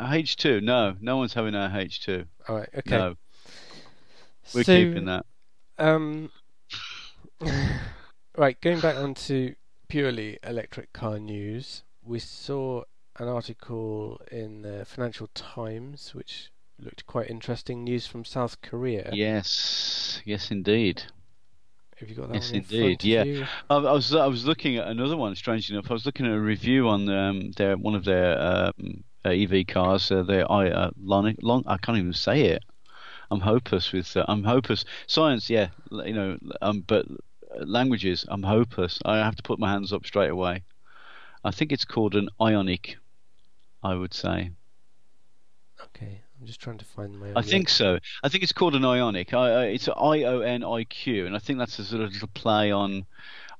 H2, 0.00 0.62
no, 0.62 0.96
no 1.00 1.16
one's 1.16 1.32
having 1.32 1.54
our 1.54 1.70
H2. 1.70 2.26
all 2.46 2.56
right. 2.56 2.68
Okay. 2.76 2.90
No, 2.98 3.14
we're 4.54 4.64
so, 4.64 4.76
keeping 4.76 5.06
that. 5.06 5.24
Um, 5.78 6.30
right, 8.36 8.60
going 8.60 8.80
back 8.80 8.96
onto 8.96 9.54
purely 9.88 10.38
electric 10.42 10.92
car 10.92 11.18
news, 11.18 11.82
we 12.04 12.18
saw 12.18 12.82
an 13.18 13.28
article 13.28 14.20
in 14.30 14.62
the 14.62 14.84
Financial 14.84 15.28
Times 15.34 16.14
which 16.14 16.50
looked 16.78 17.06
quite 17.06 17.28
interesting. 17.28 17.84
News 17.84 18.06
from 18.06 18.24
South 18.24 18.60
Korea. 18.60 19.10
Yes, 19.12 20.20
yes, 20.24 20.50
indeed. 20.50 21.02
Have 21.98 22.08
you 22.08 22.14
got 22.14 22.28
that 22.28 22.36
Yes, 22.36 22.50
indeed, 22.52 23.02
yeah. 23.02 23.24
you? 23.24 23.44
I, 23.68 23.76
I 23.76 23.92
was 23.92 24.14
I 24.14 24.26
was 24.26 24.46
looking 24.46 24.76
at 24.76 24.86
another 24.86 25.16
one. 25.16 25.34
Strange 25.34 25.68
enough, 25.70 25.90
I 25.90 25.94
was 25.94 26.06
looking 26.06 26.26
at 26.26 26.32
a 26.32 26.40
review 26.40 26.88
on 26.88 27.08
um, 27.08 27.50
their 27.56 27.76
one 27.76 27.96
of 27.96 28.04
their 28.04 28.40
um, 28.40 29.02
uh, 29.24 29.30
EV 29.30 29.66
cars. 29.66 30.12
Uh, 30.12 30.22
their 30.22 30.50
I 30.50 30.70
uh, 30.70 30.90
long, 31.02 31.34
long 31.42 31.64
I 31.66 31.76
can't 31.78 31.98
even 31.98 32.12
say 32.12 32.42
it. 32.42 32.62
I'm 33.32 33.40
hopeless 33.40 33.92
with 33.92 34.16
uh, 34.16 34.24
I'm 34.28 34.44
hopeless 34.44 34.84
science. 35.08 35.50
Yeah, 35.50 35.68
you 35.90 36.12
know, 36.12 36.38
um, 36.62 36.84
but 36.86 37.06
languages. 37.56 38.24
I'm 38.28 38.42
hopeless. 38.42 38.98
I 39.04 39.18
have 39.18 39.36
to 39.36 39.42
put 39.42 39.58
my 39.58 39.70
hands 39.70 39.92
up 39.92 40.06
straight 40.06 40.30
away. 40.30 40.62
I 41.44 41.50
think 41.50 41.72
it's 41.72 41.84
called 41.84 42.14
an 42.14 42.28
IONIQ. 42.40 42.96
I 43.82 43.94
would 43.94 44.12
say. 44.12 44.50
Okay, 45.80 46.20
I'm 46.40 46.46
just 46.46 46.60
trying 46.60 46.78
to 46.78 46.84
find 46.84 47.18
my. 47.18 47.32
I 47.36 47.42
think 47.42 47.68
so. 47.68 47.98
I 48.22 48.28
think 48.28 48.42
it's 48.42 48.52
called 48.52 48.74
an 48.74 48.82
IONIQ. 48.82 49.34
I, 49.34 49.50
I, 49.50 49.64
it's 49.66 49.88
I 49.88 50.24
O 50.24 50.40
N 50.40 50.64
I 50.64 50.84
Q, 50.84 51.26
and 51.26 51.36
I 51.36 51.38
think 51.38 51.58
that's 51.58 51.78
a 51.78 51.84
sort 51.84 52.02
of 52.02 52.12
little 52.12 52.28
play 52.34 52.72
on, 52.72 53.06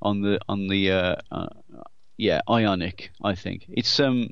on 0.03 0.23
the 0.23 0.41
on 0.49 0.67
the 0.67 0.91
uh, 0.91 1.17
uh, 1.31 1.49
yeah 2.17 2.41
ionic. 2.49 3.11
I 3.23 3.35
think 3.35 3.67
it's 3.69 4.01
um. 4.01 4.31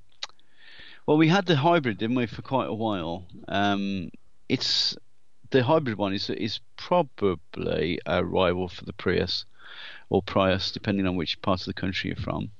Well, 1.06 1.18
we 1.18 1.28
had 1.28 1.46
the 1.46 1.54
hybrid, 1.54 1.98
didn't 1.98 2.16
we, 2.16 2.26
for 2.26 2.42
quite 2.42 2.68
a 2.68 2.74
while. 2.74 3.26
Um, 3.46 4.10
it's 4.48 4.96
the 5.56 5.64
hybrid 5.64 5.96
one 5.96 6.12
is 6.12 6.28
is 6.28 6.60
probably 6.76 7.98
a 8.04 8.22
rival 8.22 8.68
for 8.68 8.84
the 8.84 8.92
Prius 8.92 9.46
or 10.10 10.22
Prius, 10.22 10.70
depending 10.70 11.06
on 11.06 11.16
which 11.16 11.40
part 11.40 11.60
of 11.60 11.66
the 11.66 11.72
country 11.72 12.10
you're 12.10 12.16
from. 12.22 12.50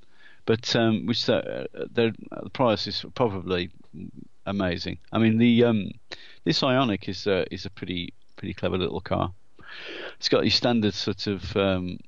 But 0.47 0.75
um, 0.75 1.05
which 1.05 1.29
uh, 1.29 1.67
the 1.75 2.15
the 2.43 2.51
Prius 2.51 2.87
is 2.87 3.05
probably 3.15 3.71
amazing. 4.47 4.97
I 5.13 5.19
mean, 5.19 5.37
the 5.37 5.65
um, 5.65 5.91
this 6.45 6.63
IONIQ 6.63 7.09
is 7.09 7.27
uh, 7.27 7.45
is 7.51 7.67
a 7.67 7.71
pretty 7.71 8.15
pretty 8.37 8.55
clever 8.55 8.79
little 8.79 9.03
car. 9.03 9.31
It's 10.17 10.31
got 10.31 10.45
your 10.45 10.51
standard 10.51 10.95
sort 10.95 11.27
of 11.27 11.55
um, 11.55 11.99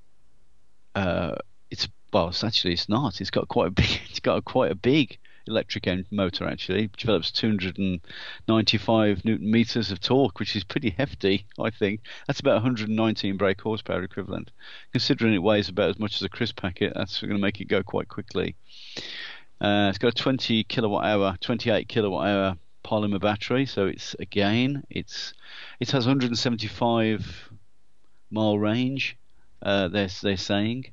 uh, 0.95 1.35
it's 1.71 1.87
well, 2.15 2.29
it's 2.29 2.43
actually 2.43 2.73
it's 2.73 2.89
not. 2.89 3.21
It's 3.21 3.31
got 3.31 3.49
quite 3.49 3.69
a 3.69 3.71
big. 3.73 4.01
It's 4.09 4.21
got 4.21 4.39
a, 4.39 4.43
quite 4.43 4.73
a 4.73 4.75
big 4.75 5.19
electric 5.49 5.89
motor 6.11 6.47
actually. 6.47 6.91
Develops 6.97 7.31
295 7.33 9.25
newton 9.25 9.51
meters 9.51 9.91
of 9.91 10.01
torque, 10.01 10.39
which 10.39 10.55
is 10.55 10.65
pretty 10.65 10.91
hefty. 10.91 11.47
I 11.59 11.71
think 11.71 12.01
that's 12.27 12.41
about 12.41 12.55
119 12.55 13.37
brake 13.37 13.61
horsepower 13.61 14.03
equivalent. 14.03 14.51
Considering 14.93 15.35
it 15.35 15.43
weighs 15.43 15.69
about 15.69 15.91
as 15.91 15.99
much 15.99 16.17
as 16.17 16.23
a 16.23 16.29
crisp 16.29 16.61
packet, 16.61 16.93
that's 16.95 17.21
going 17.21 17.33
to 17.33 17.39
make 17.39 17.61
it 17.61 17.69
go 17.69 17.83
quite 17.83 18.09
quickly. 18.09 18.55
Uh, 19.61 19.89
it's 19.89 19.99
got 19.99 20.09
a 20.09 20.23
20 20.23 20.65
kilowatt 20.65 21.05
hour, 21.05 21.37
28 21.41 21.89
kilowatt 21.89 22.27
hour 22.27 22.57
polymer 22.85 23.21
battery. 23.21 23.67
So 23.67 23.87
it's 23.87 24.15
again, 24.19 24.85
it's 24.89 25.35
it 25.81 25.91
has 25.91 26.07
175 26.07 27.51
mile 28.31 28.59
range. 28.59 29.17
Uh, 29.61 29.89
they're 29.89 30.09
they're 30.23 30.37
saying. 30.37 30.93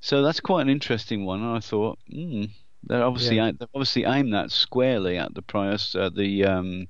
So 0.00 0.22
that's 0.22 0.40
quite 0.40 0.62
an 0.62 0.68
interesting 0.68 1.24
one. 1.24 1.42
And 1.42 1.56
I 1.56 1.60
thought, 1.60 1.98
hmm, 2.10 2.46
they're 2.84 3.04
obviously 3.04 3.36
Yeah. 3.36 3.52
they've 3.52 3.68
obviously 3.74 4.04
aimed 4.04 4.32
that 4.34 4.50
squarely 4.50 5.18
at 5.18 5.34
the 5.34 5.42
Prius, 5.42 5.94
uh, 5.94 6.10
the 6.10 6.44
um, 6.44 6.88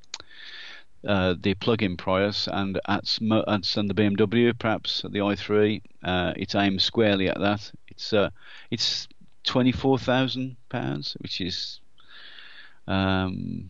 uh, 1.07 1.35
the 1.41 1.55
plug-in 1.55 1.97
Prius, 1.97 2.49
and 2.51 2.81
at 2.89 3.19
and 3.21 3.69
and 3.77 3.91
the 3.91 3.95
BMW, 3.95 4.59
perhaps 4.59 5.03
the 5.03 5.19
i3. 5.19 5.83
Uh, 6.03 6.33
it's 6.37 6.55
aimed 6.55 6.81
squarely 6.81 7.29
at 7.29 7.41
that. 7.41 7.73
It's 7.89 8.13
uh, 8.13 8.31
it's 8.71 9.09
twenty 9.45 9.73
four 9.73 9.99
thousand 9.99 10.57
pounds, 10.69 11.17
which 11.21 11.41
is 11.41 11.81
um, 12.87 13.69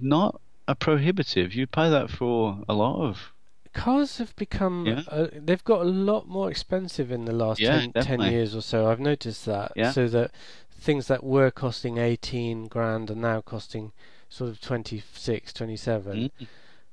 not 0.00 0.40
a 0.68 0.74
prohibitive. 0.74 1.54
You 1.54 1.66
pay 1.66 1.90
that 1.90 2.10
for 2.10 2.58
a 2.68 2.74
lot 2.74 3.02
of 3.02 3.32
Cars 3.72 4.18
have 4.18 4.34
become. 4.34 4.84
Yeah. 4.86 5.02
Uh, 5.08 5.28
they've 5.32 5.62
got 5.62 5.82
a 5.82 5.84
lot 5.88 6.26
more 6.28 6.50
expensive 6.50 7.12
in 7.12 7.24
the 7.24 7.32
last 7.32 7.60
Yeah, 7.60 7.86
10, 7.92 7.92
10 7.92 8.20
years 8.22 8.56
or 8.56 8.62
so. 8.62 8.90
I've 8.90 8.98
noticed 8.98 9.46
that. 9.46 9.72
Yeah. 9.76 9.92
So 9.92 10.08
that 10.08 10.32
things 10.80 11.06
that 11.08 11.22
were 11.22 11.50
costing 11.50 11.98
18 11.98 12.66
grand 12.68 13.10
are 13.10 13.14
now 13.14 13.40
costing 13.40 13.92
sort 14.28 14.50
of 14.50 14.60
26, 14.60 15.52
27. 15.52 16.16
Mm. 16.16 16.46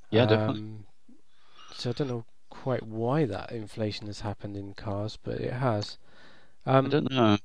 Yeah, 0.10 0.26
definitely. 0.26 0.62
Um, 0.62 0.86
so 1.74 1.90
I 1.92 1.94
don't 1.94 2.08
know 2.08 2.26
quite 2.50 2.84
why 2.84 3.26
that 3.26 3.52
inflation 3.52 4.08
has 4.08 4.22
happened 4.22 4.58
in 4.58 4.74
cars, 4.74 5.18
but 5.22 5.40
it 5.40 5.54
has. 5.54 5.98
Um, 6.66 6.88
I 6.88 6.90
don't 6.90 7.12
know. 7.12 7.38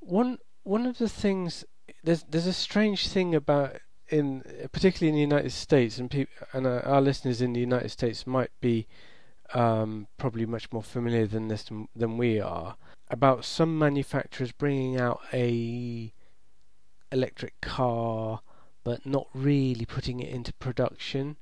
one 0.00 0.38
one 0.62 0.86
of 0.86 0.98
the 0.98 1.08
things 1.08 1.64
there's 2.04 2.24
there's 2.24 2.46
a 2.46 2.52
strange 2.52 3.08
thing 3.08 3.34
about 3.34 3.78
in 4.08 4.42
particularly 4.72 5.08
in 5.08 5.14
the 5.14 5.34
United 5.34 5.52
States 5.52 5.98
and 5.98 6.10
peop, 6.10 6.28
and 6.52 6.66
uh, 6.66 6.82
our 6.84 7.00
listeners 7.00 7.40
in 7.40 7.54
the 7.54 7.60
United 7.60 7.90
States 7.90 8.26
might 8.26 8.50
be 8.60 8.86
um, 9.54 10.06
probably 10.18 10.46
much 10.46 10.70
more 10.72 10.82
familiar 10.82 11.26
than 11.26 11.48
this 11.48 11.64
than, 11.64 11.88
than 11.96 12.18
we 12.18 12.40
are 12.40 12.76
about 13.12 13.44
some 13.44 13.78
manufacturers 13.78 14.50
bringing 14.52 14.98
out 14.98 15.20
a 15.32 16.12
electric 17.12 17.60
car 17.60 18.40
but 18.84 19.04
not 19.06 19.28
really 19.34 19.84
putting 19.84 20.18
it 20.18 20.28
into 20.30 20.52
production 20.54 21.36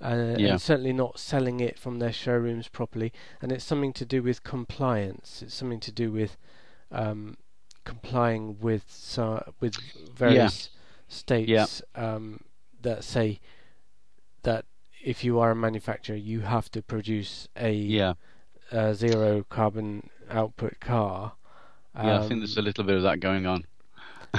uh, 0.00 0.34
Yeah. 0.38 0.52
and 0.52 0.60
certainly 0.60 0.92
not 0.92 1.20
selling 1.20 1.60
it 1.60 1.78
from 1.78 2.00
their 2.00 2.12
showrooms 2.12 2.66
properly. 2.66 3.12
And 3.40 3.52
it's 3.52 3.64
something 3.64 3.92
to 3.92 4.04
do 4.04 4.20
with 4.20 4.42
compliance. 4.42 5.42
It's 5.42 5.54
something 5.54 5.78
to 5.78 5.92
do 5.92 6.10
with 6.10 6.36
um, 6.90 7.36
complying 7.84 8.58
with 8.60 8.84
with 9.60 9.76
various 10.12 10.70
states 11.06 11.48
um, 11.94 12.40
that 12.80 13.04
say 13.04 13.38
that 14.42 14.64
if 15.04 15.22
you 15.22 15.38
are 15.38 15.52
a 15.52 15.56
manufacturer, 15.56 16.16
you 16.16 16.40
have 16.40 16.68
to 16.72 16.82
produce 16.82 17.46
a, 17.56 17.72
Yeah, 17.72 18.14
a 18.72 18.94
zero 18.94 19.44
carbon 19.48 20.10
output 20.32 20.80
car. 20.80 21.32
yeah. 21.94 22.20
I 22.20 22.26
think 22.28 22.40
there's 22.40 22.56
a 22.56 22.60
Um, 22.60 22.64
little 22.64 22.84
bit 22.84 22.96
of 22.96 23.02
that 23.02 23.20
going 23.20 23.46
on. 23.46 23.64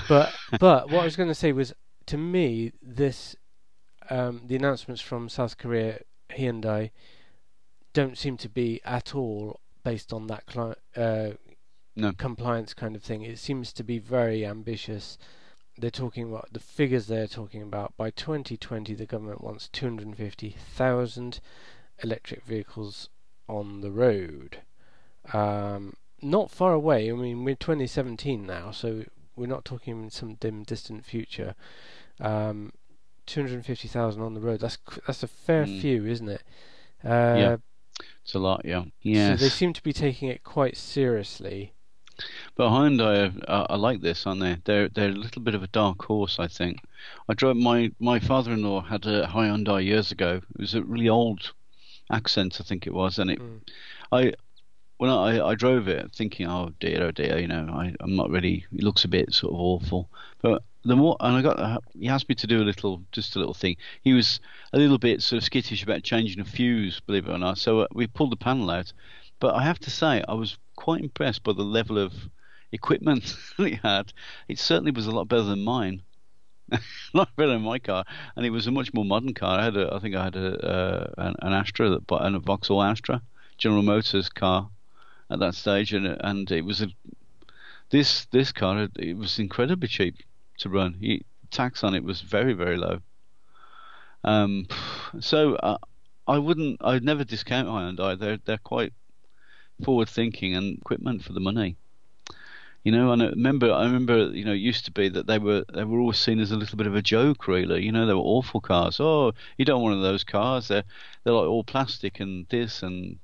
but 0.09 0.33
but 0.59 0.89
what 0.89 1.01
I 1.01 1.05
was 1.05 1.15
going 1.15 1.29
to 1.29 1.35
say 1.35 1.51
was, 1.51 1.73
to 2.07 2.17
me, 2.17 2.71
this 2.81 3.35
um, 4.09 4.41
the 4.47 4.55
announcements 4.55 5.01
from 5.01 5.29
South 5.29 5.57
Korea 5.57 5.99
Hyundai 6.31 6.91
don't 7.93 8.17
seem 8.17 8.37
to 8.37 8.49
be 8.49 8.81
at 8.83 9.13
all 9.15 9.59
based 9.83 10.11
on 10.11 10.27
that 10.27 10.45
cli- 10.45 10.75
uh, 10.97 11.31
No. 11.95 12.11
compliance 12.13 12.73
kind 12.73 12.95
of 12.95 13.03
thing. 13.03 13.21
It 13.21 13.37
seems 13.39 13.71
to 13.73 13.83
be 13.83 13.99
very 13.99 14.45
ambitious. 14.45 15.17
They're 15.77 15.89
talking 15.91 16.25
about 16.29 16.49
the 16.51 16.59
figures 16.59 17.07
they're 17.07 17.27
talking 17.27 17.61
about. 17.61 17.95
By 17.97 18.09
2020, 18.11 18.93
the 18.95 19.05
government 19.05 19.43
wants 19.43 19.69
250,000 19.69 21.39
electric 22.03 22.43
vehicles 22.43 23.09
on 23.47 23.81
the 23.81 23.91
road. 23.91 24.59
Um, 25.31 25.93
not 26.21 26.51
far 26.51 26.73
away. 26.73 27.09
I 27.11 27.13
mean, 27.15 27.43
we're 27.43 27.55
2017 27.55 28.45
now, 28.45 28.71
so 28.71 29.03
we're 29.35 29.47
not 29.47 29.65
talking 29.65 30.03
in 30.03 30.09
some 30.09 30.35
dim, 30.35 30.63
distant 30.63 31.05
future. 31.05 31.55
Um, 32.19 32.71
250,000 33.25 34.21
on 34.21 34.33
the 34.33 34.41
road. 34.41 34.59
That's 34.59 34.77
that's 35.07 35.23
a 35.23 35.27
fair 35.27 35.65
Mm. 35.65 35.81
few, 35.81 36.05
isn't 36.05 36.29
it? 36.29 36.43
Uh, 37.03 37.35
Yeah. 37.37 37.57
It's 38.23 38.33
a 38.33 38.39
lot, 38.39 38.61
yeah. 38.65 38.85
Yes. 39.01 39.39
So 39.39 39.43
they 39.45 39.49
seem 39.49 39.73
to 39.73 39.83
be 39.83 39.93
taking 39.93 40.29
it 40.29 40.43
quite 40.43 40.77
seriously. 40.77 41.73
But 42.55 42.69
Hyundai 42.69 43.33
are, 43.47 43.65
are 43.69 43.77
like 43.77 44.01
this, 44.01 44.25
aren't 44.27 44.41
they? 44.41 44.57
They're 44.65 44.87
they're 44.89 45.09
a 45.09 45.13
little 45.25 45.41
bit 45.41 45.55
of 45.55 45.63
a 45.63 45.67
dark 45.67 46.03
horse, 46.05 46.37
I 46.39 46.47
think. 46.47 46.79
I 47.27 47.33
drove 47.33 47.57
my 47.57 47.91
my 47.99 48.19
father-in-law 48.19 48.81
had 48.83 49.05
a 49.05 49.27
Hyundai 49.27 49.83
years 49.83 50.11
ago. 50.11 50.41
It 50.55 50.59
was 50.61 50.73
a 50.75 50.83
really 50.83 51.09
old 51.09 51.51
accent, 52.11 52.59
I 52.59 52.63
think 52.63 52.85
it 52.87 52.93
was, 52.93 53.19
and 53.19 53.29
it 53.31 53.39
Mm. 53.39 53.61
I 54.11 54.33
when 55.03 55.11
I 55.11 55.45
I 55.45 55.55
drove 55.55 55.89
it 55.89 56.13
thinking, 56.15 56.47
oh 56.47 56.71
dear, 56.79 57.03
oh 57.03 57.11
dear, 57.11 57.37
you 57.37 57.47
know, 57.47 57.67
I 57.73 57.93
I'm 57.99 58.15
not 58.15 58.29
really. 58.29 58.65
It 58.71 58.83
looks 58.85 59.03
a 59.03 59.09
bit 59.09 59.33
sort 59.33 59.53
of 59.53 59.59
awful, 59.59 60.09
but 60.41 60.63
the 60.85 60.95
more 60.95 61.17
and 61.19 61.35
I 61.35 61.41
got 61.41 61.83
he 61.93 62.07
asked 62.07 62.29
me 62.29 62.35
to 62.35 62.47
do 62.47 62.61
a 62.61 62.63
little 62.63 63.03
just 63.11 63.35
a 63.35 63.39
little 63.39 63.53
thing. 63.53 63.75
He 64.01 64.13
was 64.13 64.39
a 64.71 64.77
little 64.77 64.97
bit 64.97 65.21
sort 65.21 65.39
of 65.39 65.43
skittish 65.43 65.83
about 65.83 66.03
changing 66.03 66.39
a 66.39 66.45
fuse, 66.45 67.01
believe 67.01 67.27
it 67.27 67.33
or 67.33 67.37
not. 67.37 67.57
So 67.57 67.81
uh, 67.81 67.87
we 67.93 68.07
pulled 68.07 68.31
the 68.31 68.37
panel 68.37 68.71
out, 68.71 68.93
but 69.41 69.55
I 69.55 69.63
have 69.63 69.77
to 69.79 69.89
say 69.89 70.23
I 70.25 70.35
was 70.35 70.57
quite 70.77 71.01
impressed 71.01 71.43
by 71.43 71.51
the 71.51 71.63
level 71.63 71.97
of 71.97 72.13
equipment 72.71 73.35
that 73.57 73.67
he 73.71 73.79
had. 73.83 74.13
It 74.47 74.57
certainly 74.57 74.91
was 74.91 75.07
a 75.07 75.11
lot 75.11 75.27
better 75.27 75.43
than 75.43 75.65
mine. 75.65 76.01
a 76.71 76.79
lot 77.13 77.35
better 77.35 77.51
than 77.51 77.61
my 77.61 77.79
car, 77.79 78.05
and 78.37 78.45
it 78.45 78.51
was 78.51 78.67
a 78.67 78.71
much 78.71 78.93
more 78.93 79.03
modern 79.03 79.33
car. 79.33 79.59
I 79.59 79.65
had 79.65 79.75
a, 79.75 79.93
I 79.93 79.99
think 79.99 80.15
I 80.15 80.23
had 80.23 80.37
a 80.37 80.65
uh, 80.65 81.13
an, 81.17 81.35
an 81.41 81.51
Astra, 81.51 81.89
that, 81.89 82.03
and 82.09 82.37
a 82.37 82.39
Vauxhall 82.39 82.81
Astra, 82.81 83.21
General 83.57 83.83
Motors 83.83 84.29
car, 84.29 84.69
at 85.33 85.39
that 85.39 85.55
stage, 85.55 85.93
and 85.93 86.05
and 86.05 86.49
it 86.51 86.63
was 86.63 86.81
a 86.81 86.87
this 87.89 88.25
this 88.25 88.51
car 88.51 88.87
it 88.97 89.17
was 89.17 89.39
incredibly 89.39 89.87
cheap 89.87 90.15
to 90.59 90.69
run. 90.69 90.93
He, 90.93 91.25
tax 91.51 91.83
on 91.83 91.93
it 91.93 92.03
was 92.03 92.21
very 92.21 92.53
very 92.53 92.77
low. 92.77 92.99
Um, 94.23 94.67
so 95.19 95.55
uh, 95.55 95.77
I 96.27 96.37
wouldn't, 96.37 96.77
I'd 96.81 97.03
never 97.03 97.23
discount 97.23 97.67
Hyundai. 97.67 98.17
They're 98.17 98.39
they're 98.45 98.57
quite 98.57 98.93
forward 99.83 100.09
thinking 100.09 100.55
and 100.55 100.77
equipment 100.77 101.23
for 101.23 101.33
the 101.33 101.39
money. 101.39 101.75
You 102.83 102.91
know, 102.91 103.11
and 103.13 103.23
I 103.23 103.27
remember, 103.27 103.71
I 103.71 103.85
remember, 103.85 104.31
you 104.31 104.43
know, 104.43 104.51
it 104.51 104.57
used 104.57 104.85
to 104.85 104.91
be 104.91 105.07
that 105.09 105.25
they 105.25 105.39
were 105.39 105.63
they 105.73 105.83
were 105.83 105.99
always 105.99 106.17
seen 106.17 106.39
as 106.39 106.51
a 106.51 106.57
little 106.57 106.77
bit 106.77 106.87
of 106.87 106.95
a 106.95 107.01
joke, 107.01 107.47
really. 107.47 107.83
You 107.83 107.91
know, 107.91 108.05
they 108.05 108.13
were 108.13 108.19
awful 108.19 108.59
cars. 108.61 108.99
Oh, 108.99 109.33
you 109.57 109.65
don't 109.65 109.81
want 109.81 109.95
one 109.95 110.05
of 110.05 110.11
those 110.11 110.23
cars. 110.23 110.67
They're 110.67 110.83
they're 111.23 111.33
like 111.33 111.47
all 111.47 111.63
plastic 111.63 112.19
and 112.19 112.45
this 112.49 112.83
and 112.83 113.19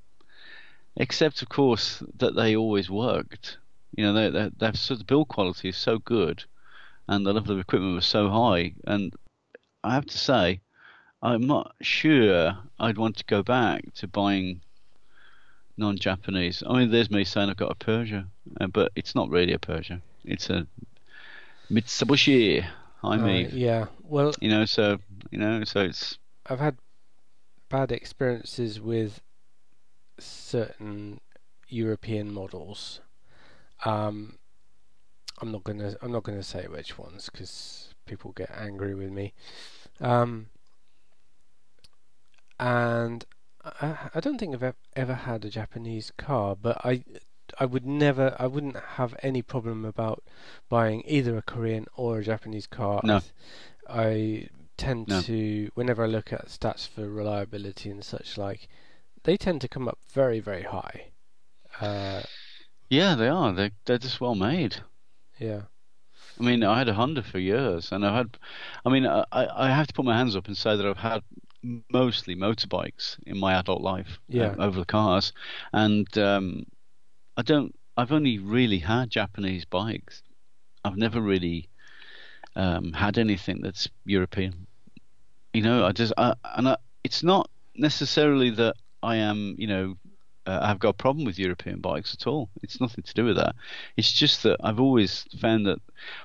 except 0.99 1.41
of 1.41 1.49
course 1.49 2.03
that 2.17 2.35
they 2.35 2.55
always 2.55 2.89
worked. 2.89 3.57
You 3.95 4.03
know, 4.05 4.13
they 4.13 4.29
they, 4.29 4.51
they 4.57 4.71
so 4.73 4.95
the 4.95 5.03
build 5.03 5.29
quality 5.29 5.69
is 5.69 5.77
so 5.77 5.97
good, 5.97 6.43
and 7.07 7.25
the 7.25 7.33
level 7.33 7.53
of 7.53 7.59
equipment 7.59 7.95
was 7.95 8.05
so 8.05 8.29
high. 8.29 8.73
And 8.85 9.13
I 9.83 9.93
have 9.93 10.05
to 10.05 10.17
say, 10.17 10.61
I'm 11.23 11.47
not 11.47 11.73
sure 11.81 12.57
I'd 12.79 12.97
want 12.97 13.17
to 13.17 13.25
go 13.25 13.41
back 13.41 13.93
to 13.95 14.07
buying 14.07 14.61
non-Japanese. 15.77 16.61
I 16.67 16.77
mean, 16.77 16.91
there's 16.91 17.09
me 17.09 17.23
saying 17.23 17.49
I've 17.49 17.57
got 17.57 17.71
a 17.71 17.75
Peugeot, 17.75 18.25
uh, 18.59 18.67
but 18.67 18.91
it's 18.95 19.15
not 19.15 19.29
really 19.29 19.53
a 19.53 19.59
Persia. 19.59 20.01
It's 20.25 20.49
a 20.49 20.67
Mitsubishi. 21.71 22.65
I 23.01 23.17
mean, 23.17 23.47
Uh, 23.47 23.49
yeah. 23.53 23.85
Well, 24.03 24.33
you 24.41 24.49
know, 24.49 24.65
so 24.65 24.99
you 25.31 25.39
know, 25.39 25.63
so 25.63 25.81
it's 25.81 26.17
I've 26.45 26.59
had 26.59 26.77
bad 27.69 27.91
experiences 27.91 28.81
with 28.81 29.21
certain 30.23 31.19
European 31.67 32.33
models. 32.33 33.01
Um, 33.85 34.37
I'm 35.41 35.51
not 35.51 35.63
gonna 35.63 35.95
I'm 36.01 36.11
not 36.11 36.23
gonna 36.23 36.43
say 36.43 36.67
which 36.67 36.97
ones 36.97 37.29
because 37.31 37.93
people 38.05 38.31
get 38.31 38.51
angry 38.51 38.93
with 38.95 39.11
me. 39.11 39.33
Um, 40.01 40.47
and 42.59 43.25
I, 43.63 44.09
I 44.15 44.19
don't 44.19 44.37
think 44.37 44.53
I've 44.53 44.73
ever 44.95 45.13
had 45.13 45.45
a 45.45 45.49
Japanese 45.49 46.11
car, 46.17 46.55
but 46.55 46.83
I 46.85 47.03
I 47.59 47.65
would 47.65 47.85
never 47.85 48.35
I 48.39 48.47
wouldn't 48.47 48.77
have 48.97 49.15
any 49.23 49.41
problem 49.41 49.85
about 49.85 50.23
buying 50.69 51.03
either 51.05 51.37
a 51.37 51.41
Korean 51.41 51.85
or 51.95 52.19
a 52.19 52.23
Japanese 52.23 52.67
car. 52.67 53.01
No. 53.03 53.21
I, 53.87 54.01
I 54.01 54.49
tend 54.77 55.07
No. 55.07 55.21
to 55.21 55.71
whenever 55.73 56.03
I 56.03 56.07
look 56.07 56.31
at 56.31 56.47
stats 56.47 56.87
for 56.87 57.09
reliability 57.09 57.89
and 57.89 58.03
such 58.03 58.37
like, 58.37 58.67
they 59.23 59.37
tend 59.37 59.61
to 59.61 59.67
come 59.67 59.87
up 59.87 59.99
very 60.11 60.39
very 60.39 60.63
high. 60.63 61.11
Uh, 61.79 62.21
yeah, 62.89 63.15
they 63.15 63.27
are. 63.27 63.53
They 63.53 63.71
they're 63.85 63.97
just 63.97 64.21
well 64.21 64.35
made. 64.35 64.77
yeah. 65.39 65.61
I 66.39 66.43
mean, 66.43 66.63
I 66.63 66.77
had 66.77 66.87
a 66.89 66.93
Honda 66.93 67.21
for 67.21 67.37
years, 67.39 67.91
and 67.91 68.05
I've 68.05 68.13
had. 68.15 68.37
I 68.85 68.89
mean, 68.89 69.05
I 69.05 69.25
I 69.31 69.69
have 69.69 69.87
to 69.87 69.93
put 69.93 70.05
my 70.05 70.17
hands 70.17 70.35
up 70.35 70.47
and 70.47 70.55
say 70.57 70.75
that 70.75 70.85
I've 70.85 70.97
had 70.97 71.21
mostly 71.91 72.35
motorbikes 72.35 73.17
in 73.27 73.37
my 73.37 73.53
adult 73.55 73.81
life 73.81 74.19
Yeah. 74.29 74.55
uh, 74.57 74.63
over 74.65 74.79
the 74.79 74.85
cars, 74.85 75.33
and 75.73 76.07
um, 76.17 76.63
I 77.37 77.41
don't. 77.41 77.75
I've 77.97 78.13
only 78.13 78.39
really 78.39 78.79
had 78.79 79.09
Japanese 79.09 79.65
bikes. 79.65 80.23
I've 80.85 80.95
never 80.97 81.19
really 81.21 81.69
um, 82.55 82.93
had 82.93 83.17
anything 83.17 83.61
that's 83.61 83.89
European. 84.05 84.67
You 85.53 85.63
know, 85.63 85.85
I 85.85 85.91
just 85.91 86.13
I, 86.17 86.33
and 86.55 86.69
I, 86.69 86.77
it's 87.03 87.23
not 87.23 87.49
necessarily 87.75 88.49
that 88.51 88.75
I 89.03 89.15
am, 89.17 89.55
you 89.57 89.67
know, 89.67 89.97
uh, 90.45 90.59
I've 90.61 90.79
got 90.79 90.89
a 90.89 90.93
problem 90.93 91.25
with 91.25 91.37
European 91.39 91.79
bikes 91.79 92.13
at 92.13 92.25
all. 92.27 92.49
It's 92.63 92.81
nothing 92.81 93.03
to 93.03 93.13
do 93.13 93.25
with 93.25 93.35
that. 93.37 93.55
It's 93.97 94.11
just 94.11 94.43
that 94.43 94.57
I've 94.63 94.79
always 94.79 95.25
found 95.39 95.65
that 95.67 95.79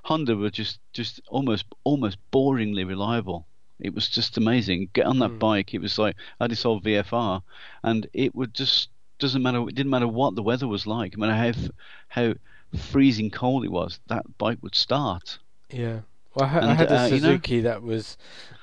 Honda 0.05 0.37
were 0.37 0.51
just 0.51 0.79
just 0.93 1.21
almost 1.29 1.67
almost 1.85 2.19
boringly 2.33 2.87
reliable. 2.87 3.47
It 3.81 3.95
was 3.95 4.09
just 4.09 4.37
amazing. 4.37 4.89
Get 4.93 5.07
on 5.07 5.19
that 5.19 5.33
Mm. 5.33 5.39
bike. 5.41 5.75
It 5.75 5.81
was 5.81 5.99
like 5.99 6.17
I 6.41 6.45
had 6.45 6.51
this 6.53 6.65
old 6.65 6.85
VFR, 6.85 7.43
and 7.83 8.07
it 8.13 8.35
would 8.35 8.55
just 8.55 8.89
doesn't 9.19 9.43
matter. 9.43 9.61
It 9.69 9.75
didn't 9.75 9.91
matter 9.91 10.09
what 10.09 10.35
the 10.37 10.43
weather 10.43 10.69
was 10.69 10.87
like. 10.87 11.17
No 11.17 11.27
matter 11.27 11.37
how 11.37 11.69
how 12.09 12.35
freezing 12.79 13.31
cold 13.31 13.65
it 13.65 13.71
was, 13.73 13.99
that 14.09 14.25
bike 14.39 14.59
would 14.63 14.75
start. 14.75 15.39
Yeah. 15.71 16.01
Well, 16.35 16.47
I, 16.47 16.49
ha- 16.49 16.61
I 16.61 16.75
had 16.75 16.91
a 16.91 17.01
uh, 17.01 17.05
you 17.07 17.11
know- 17.13 17.19
Suzuki 17.19 17.61
that 17.61 17.83
was 17.83 18.17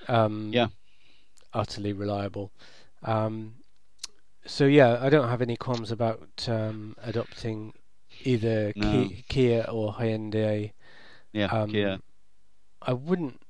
um, 0.07 0.51
Yeah. 0.53 0.67
utterly 1.53 1.93
reliable. 1.93 2.51
Um, 3.03 3.55
so 4.45 4.65
yeah, 4.65 4.97
I 5.01 5.09
don't 5.09 5.29
have 5.29 5.41
any 5.41 5.55
qualms 5.55 5.91
about 5.91 6.47
um, 6.47 6.95
adopting 7.03 7.73
either 8.23 8.73
No. 8.75 8.91
Ki- 8.91 9.25
Kia 9.29 9.65
or 9.69 9.93
Hyundai. 9.93 10.71
Yeah, 11.33 11.45
Um, 11.45 11.69
yeah. 11.69 11.97
I 12.81 12.93
wouldn't. 12.93 13.41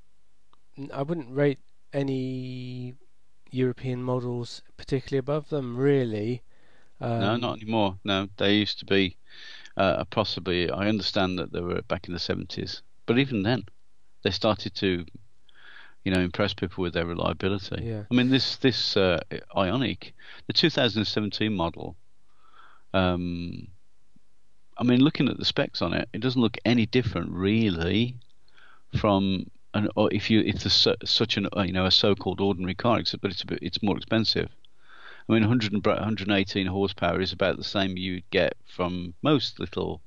I 0.93 1.01
wouldn't 1.01 1.31
rate 1.35 1.59
any 1.93 2.95
European 3.51 4.03
models 4.03 4.61
particularly 4.77 5.19
above 5.19 5.49
them. 5.49 5.77
Really. 5.77 6.41
Um, 6.99 7.19
no, 7.19 7.35
not 7.37 7.57
anymore. 7.61 7.97
No, 8.03 8.27
they 8.37 8.55
used 8.55 8.79
to 8.79 8.85
be 8.85 9.17
uh, 9.77 10.03
possibly. 10.05 10.69
I 10.69 10.87
understand 10.87 11.39
that 11.39 11.51
they 11.51 11.61
were 11.61 11.81
back 11.83 12.07
in 12.07 12.13
the 12.13 12.19
seventies, 12.19 12.81
but 13.05 13.17
even 13.17 13.43
then, 13.43 13.65
they 14.23 14.31
started 14.31 14.75
to, 14.75 15.05
you 16.03 16.11
know, 16.11 16.19
impress 16.19 16.53
people 16.53 16.81
with 16.81 16.93
their 16.93 17.05
reliability. 17.05 17.81
Yeah. 17.83 18.03
I 18.09 18.13
mean, 18.13 18.29
this 18.29 18.55
this 18.57 18.97
uh, 18.97 19.19
IONIQ, 19.55 20.11
the 20.47 20.53
2017 20.53 21.53
model. 21.53 21.95
Um, 22.93 23.67
I 24.77 24.83
mean, 24.83 25.01
looking 25.01 25.29
at 25.29 25.37
the 25.37 25.45
specs 25.45 25.81
on 25.81 25.93
it, 25.93 26.09
it 26.11 26.21
doesn't 26.21 26.41
look 26.41 26.57
any 26.65 26.85
different 26.85 27.31
really 27.31 28.15
from 28.97 29.49
an 29.73 29.89
or 29.95 30.11
if 30.11 30.29
you 30.29 30.41
if 30.41 30.63
there's 30.63 30.87
such 31.05 31.37
an 31.37 31.47
uh, 31.55 31.61
you 31.61 31.71
know 31.71 31.85
a 31.85 31.91
so-called 31.91 32.41
ordinary 32.41 32.75
car, 32.75 32.99
except 32.99 33.21
but 33.21 33.31
it's 33.31 33.43
a 33.43 33.45
bit, 33.45 33.59
it's 33.61 33.83
more 33.83 33.97
expensive. 33.97 34.49
I 35.29 35.33
mean, 35.33 35.43
100 35.43 35.85
118 35.85 36.67
horsepower 36.67 37.21
is 37.21 37.31
about 37.31 37.57
the 37.57 37.63
same 37.63 37.95
you'd 37.95 38.29
get 38.31 38.53
from 38.65 39.13
most 39.21 39.59
little 39.59 40.01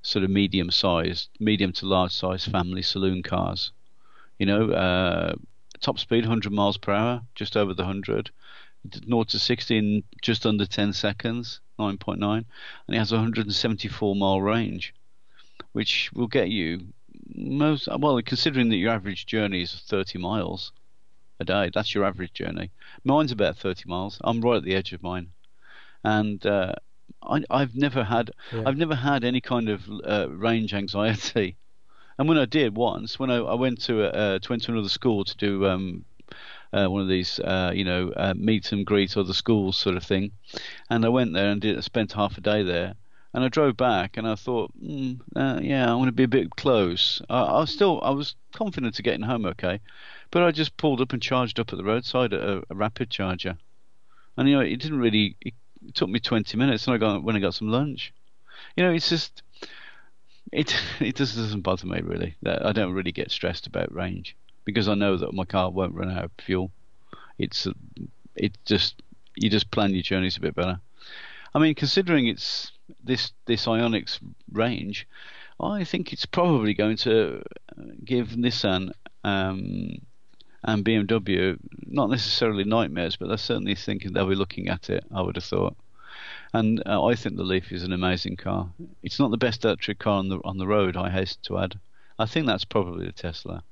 sort 0.00 0.24
of 0.24 0.30
medium-sized, 0.30 1.28
medium 1.40 1.72
to 1.72 1.86
large-sized 1.86 2.50
family 2.50 2.82
saloon 2.82 3.22
cars. 3.22 3.72
You 4.38 4.46
know, 4.46 4.70
uh, 4.70 5.34
top 5.80 5.98
speed 5.98 6.24
100 6.24 6.52
miles 6.52 6.76
per 6.76 6.92
hour, 6.92 7.22
just 7.34 7.56
over 7.56 7.74
the 7.74 7.84
100. 7.84 8.30
0 9.06 9.24
to 9.24 9.38
60 9.38 9.78
in 9.78 10.04
just 10.20 10.44
under 10.44 10.66
10 10.66 10.92
seconds, 10.92 11.60
9.9, 11.78 12.20
and 12.22 12.44
it 12.88 12.98
has 12.98 13.12
174 13.12 14.14
mile 14.14 14.40
range, 14.40 14.94
which 15.72 16.10
will 16.12 16.26
get 16.26 16.50
you 16.50 16.80
most 17.34 17.88
well, 17.98 18.20
considering 18.22 18.68
that 18.68 18.76
your 18.76 18.92
average 18.92 19.26
journey 19.26 19.62
is 19.62 19.82
30 19.86 20.18
miles 20.18 20.72
a 21.40 21.44
day. 21.44 21.70
That's 21.72 21.94
your 21.94 22.04
average 22.04 22.32
journey. 22.32 22.70
Mine's 23.04 23.32
about 23.32 23.56
30 23.56 23.84
miles. 23.86 24.18
I'm 24.22 24.40
right 24.40 24.56
at 24.56 24.64
the 24.64 24.74
edge 24.74 24.92
of 24.92 25.02
mine, 25.02 25.28
and 26.02 26.44
uh, 26.44 26.74
I, 27.22 27.42
I've 27.50 27.74
never 27.74 28.04
had 28.04 28.32
Yeah. 28.52 28.64
I've 28.66 28.76
never 28.76 28.94
had 28.94 29.24
any 29.24 29.40
kind 29.40 29.68
of 29.68 29.88
uh, 30.06 30.28
range 30.30 30.74
anxiety. 30.74 31.56
And 32.18 32.28
when 32.28 32.38
I 32.38 32.44
did 32.44 32.76
once, 32.76 33.18
when 33.18 33.30
I, 33.30 33.36
I 33.36 33.54
went 33.54 33.82
to 33.82 34.04
a, 34.04 34.08
uh, 34.08 34.38
went 34.48 34.62
to 34.64 34.72
another 34.72 34.88
school 34.88 35.24
to 35.24 35.36
do 35.36 35.66
um, 35.66 36.04
uh, 36.72 36.86
one 36.86 37.02
of 37.02 37.08
these, 37.08 37.38
uh, 37.40 37.72
you 37.74 37.84
know, 37.84 38.12
uh, 38.16 38.34
meet 38.36 38.72
and 38.72 38.86
greet 38.86 39.16
other 39.16 39.32
schools 39.32 39.76
sort 39.76 39.96
of 39.96 40.04
thing, 40.04 40.32
and 40.90 41.04
I 41.04 41.08
went 41.08 41.32
there 41.32 41.50
and 41.50 41.60
did 41.60 41.82
spent 41.84 42.12
half 42.12 42.38
a 42.38 42.40
day 42.40 42.62
there. 42.62 42.94
And 43.32 43.42
I 43.42 43.48
drove 43.48 43.76
back, 43.76 44.16
and 44.16 44.28
I 44.28 44.36
thought, 44.36 44.70
mm, 44.80 45.18
yeah, 45.34 45.90
I 45.90 45.96
want 45.96 46.06
to 46.06 46.12
be 46.12 46.22
a 46.22 46.28
bit 46.28 46.54
close. 46.54 47.20
I, 47.28 47.40
I 47.40 47.60
was 47.60 47.72
still, 47.72 48.00
I 48.00 48.10
was 48.10 48.36
confident 48.52 48.96
of 48.96 49.04
getting 49.04 49.22
home 49.22 49.44
okay, 49.46 49.80
but 50.30 50.44
I 50.44 50.52
just 50.52 50.76
pulled 50.76 51.00
up 51.00 51.12
and 51.12 51.20
charged 51.20 51.58
up 51.58 51.72
at 51.72 51.76
the 51.76 51.84
roadside 51.84 52.32
at 52.32 52.40
a, 52.40 52.62
a 52.70 52.76
rapid 52.76 53.10
charger, 53.10 53.56
and 54.36 54.48
you 54.48 54.54
know, 54.54 54.60
it 54.60 54.76
didn't 54.76 55.00
really. 55.00 55.36
It, 55.40 55.54
it 55.86 55.94
took 55.94 56.08
me 56.08 56.20
20 56.20 56.56
minutes, 56.56 56.86
and 56.86 56.94
I 56.94 56.98
got 56.98 57.22
when 57.22 57.36
I 57.36 57.40
got 57.40 57.54
some 57.54 57.68
lunch. 57.68 58.12
You 58.76 58.84
know, 58.84 58.92
it's 58.92 59.08
just 59.08 59.43
it 60.54 60.74
it 61.00 61.16
just 61.16 61.36
doesn't 61.36 61.60
bother 61.60 61.86
me 61.86 62.00
really. 62.00 62.34
I 62.46 62.72
don't 62.72 62.94
really 62.94 63.12
get 63.12 63.30
stressed 63.30 63.66
about 63.66 63.94
range 63.94 64.36
because 64.64 64.88
I 64.88 64.94
know 64.94 65.16
that 65.16 65.34
my 65.34 65.44
car 65.44 65.70
won't 65.70 65.94
run 65.94 66.10
out 66.10 66.24
of 66.24 66.30
fuel. 66.38 66.70
It's 67.38 67.66
uh, 67.66 67.72
it 68.36 68.56
just 68.64 69.02
you 69.36 69.50
just 69.50 69.70
plan 69.70 69.92
your 69.92 70.02
journeys 70.02 70.36
a 70.36 70.40
bit 70.40 70.54
better. 70.54 70.80
I 71.54 71.58
mean, 71.58 71.74
considering 71.74 72.26
it's 72.28 72.72
this 73.02 73.32
this 73.46 73.66
IONIQ's 73.66 74.20
range, 74.52 75.06
I 75.60 75.84
think 75.84 76.12
it's 76.12 76.26
probably 76.26 76.74
going 76.74 76.96
to 76.98 77.42
uh, 77.76 77.82
give 78.04 78.28
Nissan 78.28 78.92
um, 79.24 79.98
and 80.62 80.84
BMW 80.84 81.58
not 81.86 82.10
necessarily 82.10 82.64
nightmares, 82.64 83.16
but 83.16 83.28
they're 83.28 83.36
certainly 83.36 83.74
thinking 83.74 84.12
they'll 84.12 84.28
be 84.28 84.34
looking 84.34 84.68
at 84.68 84.88
it. 84.90 85.04
I 85.12 85.22
would 85.22 85.36
have 85.36 85.44
thought. 85.44 85.76
And 86.54 86.80
uh, 86.86 87.04
I 87.04 87.16
think 87.16 87.36
the 87.36 87.42
Leaf 87.42 87.72
is 87.72 87.82
an 87.82 87.92
amazing 87.92 88.36
car. 88.36 88.68
It's 89.02 89.18
not 89.18 89.30
the 89.32 89.36
best 89.36 89.64
electric 89.64 89.98
car 89.98 90.18
on 90.18 90.28
the 90.28 90.38
on 90.44 90.56
the 90.56 90.66
road. 90.68 90.96
I 90.96 91.10
hasten 91.10 91.42
to 91.46 91.58
add. 91.58 91.78
I 92.18 92.26
think 92.26 92.46
that's 92.46 92.64
probably 92.64 93.06
the 93.06 93.12
Tesla 93.12 93.64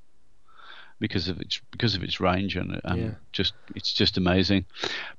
because 0.98 1.28
of 1.28 1.40
its 1.40 1.60
because 1.70 1.94
of 1.94 2.02
its 2.02 2.20
range 2.20 2.56
and, 2.56 2.80
and 2.84 3.00
Yeah. 3.00 3.10
just 3.32 3.54
it's 3.76 3.92
just 3.92 4.16
amazing. 4.18 4.64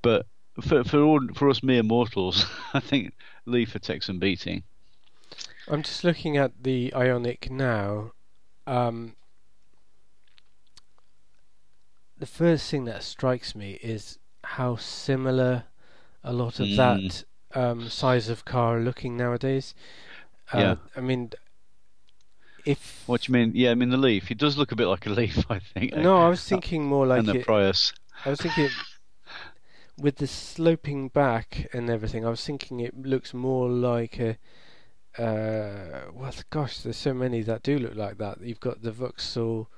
But 0.01 0.25
for 0.61 0.83
for 0.83 0.99
all, 1.01 1.21
for 1.35 1.49
us 1.49 1.63
mere 1.63 1.83
mortals, 1.83 2.45
I 2.73 2.81
think 2.81 3.13
Leaf 3.45 3.73
takes 3.81 4.07
some 4.07 4.19
beating. 4.19 4.63
I'm 5.69 5.83
just 5.83 6.03
looking 6.03 6.35
at 6.35 6.51
the 6.63 6.91
IONIQ 6.93 7.49
now. 7.49 8.11
Um, 8.67 9.15
the 12.17 12.25
first 12.25 12.69
thing 12.69 12.83
that 12.85 13.03
strikes 13.03 13.55
me 13.55 13.79
is 13.81 14.19
how 14.43 14.75
similar 14.75 15.63
a 16.23 16.33
lot 16.33 16.59
of 16.59 16.67
Mm. 16.67 16.75
that 16.77 17.23
um, 17.55 17.89
size 17.89 18.29
of 18.29 18.45
car 18.45 18.77
are 18.77 18.81
looking 18.81 19.15
nowadays. 19.17 19.73
Uh, 20.51 20.57
Yeah. 20.59 20.75
I 20.95 21.01
mean, 21.01 21.31
if 22.65 23.03
What 23.07 23.21
do 23.21 23.31
you 23.31 23.33
mean? 23.33 23.51
Yeah, 23.55 23.71
I 23.71 23.75
mean 23.75 23.89
the 23.89 23.97
Leaf. 23.97 24.31
It 24.31 24.37
does 24.37 24.57
look 24.57 24.71
a 24.71 24.75
bit 24.75 24.87
like 24.87 25.05
a 25.05 25.09
Leaf, 25.09 25.45
I 25.49 25.59
think. 25.59 25.95
no, 25.95 26.17
I 26.17 26.29
was 26.29 26.43
thinking 26.47 26.85
more 26.85 27.05
like 27.05 27.19
and 27.19 27.27
the 27.27 27.39
it, 27.39 27.45
Prius. 27.45 27.93
I 28.25 28.29
was 28.29 28.39
thinking 28.39 28.69
with 29.97 30.17
the 30.17 30.27
sloping 30.27 31.09
back 31.09 31.67
and 31.73 31.89
everything. 31.89 32.25
I 32.25 32.29
was 32.29 32.43
thinking 32.45 32.79
it 32.79 32.97
looks 33.05 33.33
more 33.33 33.69
like 33.69 34.19
a. 34.19 34.37
Uh, 35.21 36.09
well, 36.13 36.33
gosh, 36.49 36.79
there's 36.79 36.97
so 36.97 37.13
many 37.13 37.41
that 37.43 37.61
do 37.61 37.77
look 37.77 37.95
like 37.95 38.17
that. 38.17 38.41
You've 38.41 38.59
got 38.59 38.81
the 38.81 38.91
Vauxhall. 38.91 39.69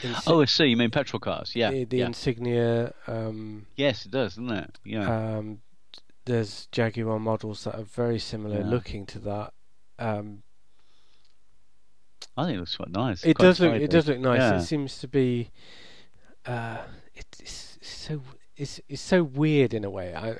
Insi- 0.00 0.24
Oh, 0.26 0.42
I 0.42 0.44
see. 0.44 0.66
You 0.66 0.76
mean 0.76 0.90
petrol 0.90 1.20
cars? 1.20 1.52
Yeah. 1.56 1.70
the, 1.70 1.84
the 1.84 1.96
yeah. 1.98 2.06
Insignia. 2.06 2.92
Um, 3.06 3.66
Yes, 3.76 4.04
it 4.04 4.10
does, 4.12 4.34
doesn't 4.34 4.50
it? 4.50 4.78
Yeah. 4.84 5.36
um, 5.38 5.60
there's 6.28 6.68
Jaguar 6.70 7.18
models 7.18 7.64
that 7.64 7.74
are 7.74 7.82
very 7.84 8.18
similar 8.18 8.58
Yeah. 8.58 8.66
looking 8.66 9.06
to 9.06 9.18
that. 9.20 9.54
Um, 9.98 10.42
I 12.36 12.44
think 12.44 12.56
it 12.56 12.60
looks 12.60 12.76
quite 12.76 12.90
nice. 12.90 13.24
it 13.24 13.34
quite 13.34 13.46
does 13.46 13.60
look. 13.60 13.74
It 13.74 13.90
does 13.90 14.06
look 14.06 14.18
nice. 14.20 14.38
Yeah. 14.38 14.58
It 14.58 14.62
seems 14.64 14.98
to 14.98 15.08
be. 15.08 15.50
Uh, 16.46 16.78
it, 17.14 17.26
it's 17.40 17.78
so. 17.82 18.22
It's 18.56 18.80
it's 18.88 19.02
so 19.02 19.24
weird 19.24 19.74
in 19.74 19.84
a 19.84 19.90
way. 19.90 20.14
I, 20.14 20.36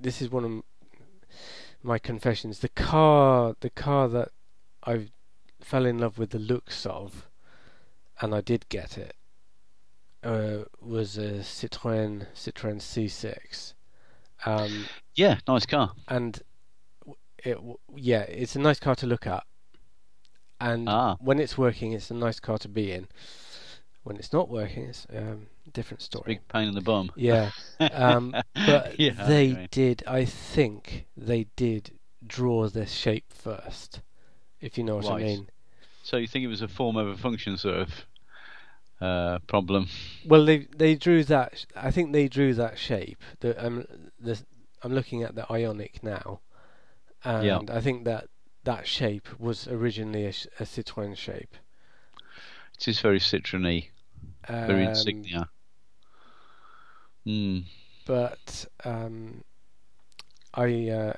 this 0.00 0.22
is 0.22 0.30
one 0.30 0.44
of 0.44 0.62
my 1.82 1.98
confessions. 1.98 2.60
The 2.60 2.68
car, 2.70 3.54
the 3.60 3.70
car 3.70 4.08
that 4.08 4.28
I 4.86 5.08
fell 5.60 5.84
in 5.86 5.98
love 5.98 6.18
with 6.18 6.30
the 6.30 6.38
looks 6.38 6.86
of, 6.86 7.28
and 8.20 8.34
I 8.34 8.40
did 8.40 8.68
get 8.68 8.96
it. 8.96 9.16
Uh, 10.22 10.64
was 10.80 11.18
a 11.18 11.40
Citroen 11.40 12.26
Citroen 12.34 12.76
C6. 12.80 13.74
Um, 14.46 14.86
Yeah, 15.14 15.38
nice 15.46 15.66
car. 15.66 15.92
and 16.08 16.40
it 17.44 17.58
yeah, 17.96 18.22
it's 18.22 18.56
a 18.56 18.58
nice 18.58 18.80
car 18.80 18.94
to 18.96 19.06
look 19.06 19.26
at, 19.26 19.44
and 20.60 20.88
Ah. 20.88 21.16
when 21.20 21.38
it's 21.38 21.58
working, 21.58 21.92
it's 21.92 22.10
a 22.10 22.14
nice 22.14 22.40
car 22.40 22.58
to 22.58 22.68
be 22.68 22.92
in. 22.92 23.08
When 24.04 24.16
it's 24.16 24.32
not 24.32 24.48
working, 24.48 24.84
it's 24.86 25.06
um, 25.14 25.46
a 25.66 25.70
different 25.70 26.02
story. 26.02 26.24
Big 26.26 26.48
pain 26.48 26.68
in 26.68 26.74
the 26.74 26.80
bum. 26.80 27.10
Yeah, 27.16 27.50
um, 27.92 28.34
but 28.66 28.98
Yeah, 28.98 29.12
I 29.18 29.28
they 29.28 29.68
did. 29.70 30.02
I 30.06 30.24
think 30.24 31.06
they 31.16 31.46
did 31.56 31.98
draw 32.26 32.68
the 32.68 32.86
shape 32.86 33.32
first, 33.32 34.00
if 34.60 34.76
you 34.78 34.84
know 34.84 34.96
what 34.96 35.06
I 35.12 35.22
mean. 35.22 35.48
So 36.02 36.16
you 36.16 36.26
think 36.26 36.44
it 36.44 36.48
was 36.48 36.62
a 36.62 36.68
form 36.68 36.96
over 36.96 37.16
function 37.16 37.56
sort 37.56 37.76
of 37.76 38.06
uh, 39.00 39.38
problem? 39.46 39.88
Well, 40.26 40.44
they 40.44 40.66
they 40.76 40.94
drew 40.96 41.24
that. 41.24 41.64
I 41.76 41.90
think 41.90 42.12
they 42.12 42.28
drew 42.28 42.54
that 42.54 42.78
shape. 42.78 43.18
The 43.40 43.64
um, 43.64 43.84
the 44.22 44.38
I'm 44.82 44.94
looking 44.94 45.22
at 45.22 45.34
the 45.34 45.42
IONIQ 45.42 46.02
now, 46.02 46.40
and 47.24 47.44
Yeah. 47.46 47.60
I 47.70 47.80
think 47.80 48.04
that 48.04 48.28
that 48.64 48.86
shape 48.86 49.28
was 49.40 49.68
originally 49.68 50.24
a, 50.26 50.30
a 50.60 50.64
Citroen 50.64 51.16
shape. 51.16 51.54
It 52.78 52.88
is 52.88 53.00
very 53.00 53.18
Citroen-y, 53.18 53.88
very 54.66 54.84
Um, 54.84 54.90
insignia. 54.90 55.48
Hmm. 57.24 57.60
but 58.04 58.66
um, 58.84 59.44
I 60.54 60.88
uh, 60.88 61.12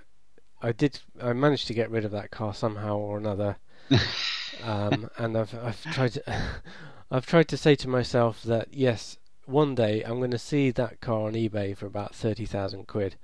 I 0.62 0.72
did 0.72 1.00
I 1.22 1.32
managed 1.32 1.66
to 1.68 1.74
get 1.74 1.90
rid 1.90 2.04
of 2.04 2.10
that 2.12 2.30
car 2.30 2.54
somehow 2.54 2.96
or 2.98 3.18
another, 3.18 3.56
um, 4.62 5.10
and 5.18 5.36
I've 5.36 5.54
I've 5.54 5.82
tried 5.92 6.12
to 6.14 6.62
I've 7.10 7.26
tried 7.26 7.48
to 7.48 7.56
say 7.56 7.74
to 7.76 7.88
myself 7.88 8.42
that 8.44 8.72
yes, 8.74 9.18
one 9.46 9.74
day 9.74 10.02
I'm 10.02 10.18
going 10.18 10.30
to 10.30 10.38
see 10.38 10.70
that 10.72 11.00
car 11.00 11.26
on 11.26 11.34
eBay 11.34 11.76
for 11.76 11.86
about 11.86 12.14
thirty 12.14 12.46
thousand 12.46 12.86
quid. 12.86 13.16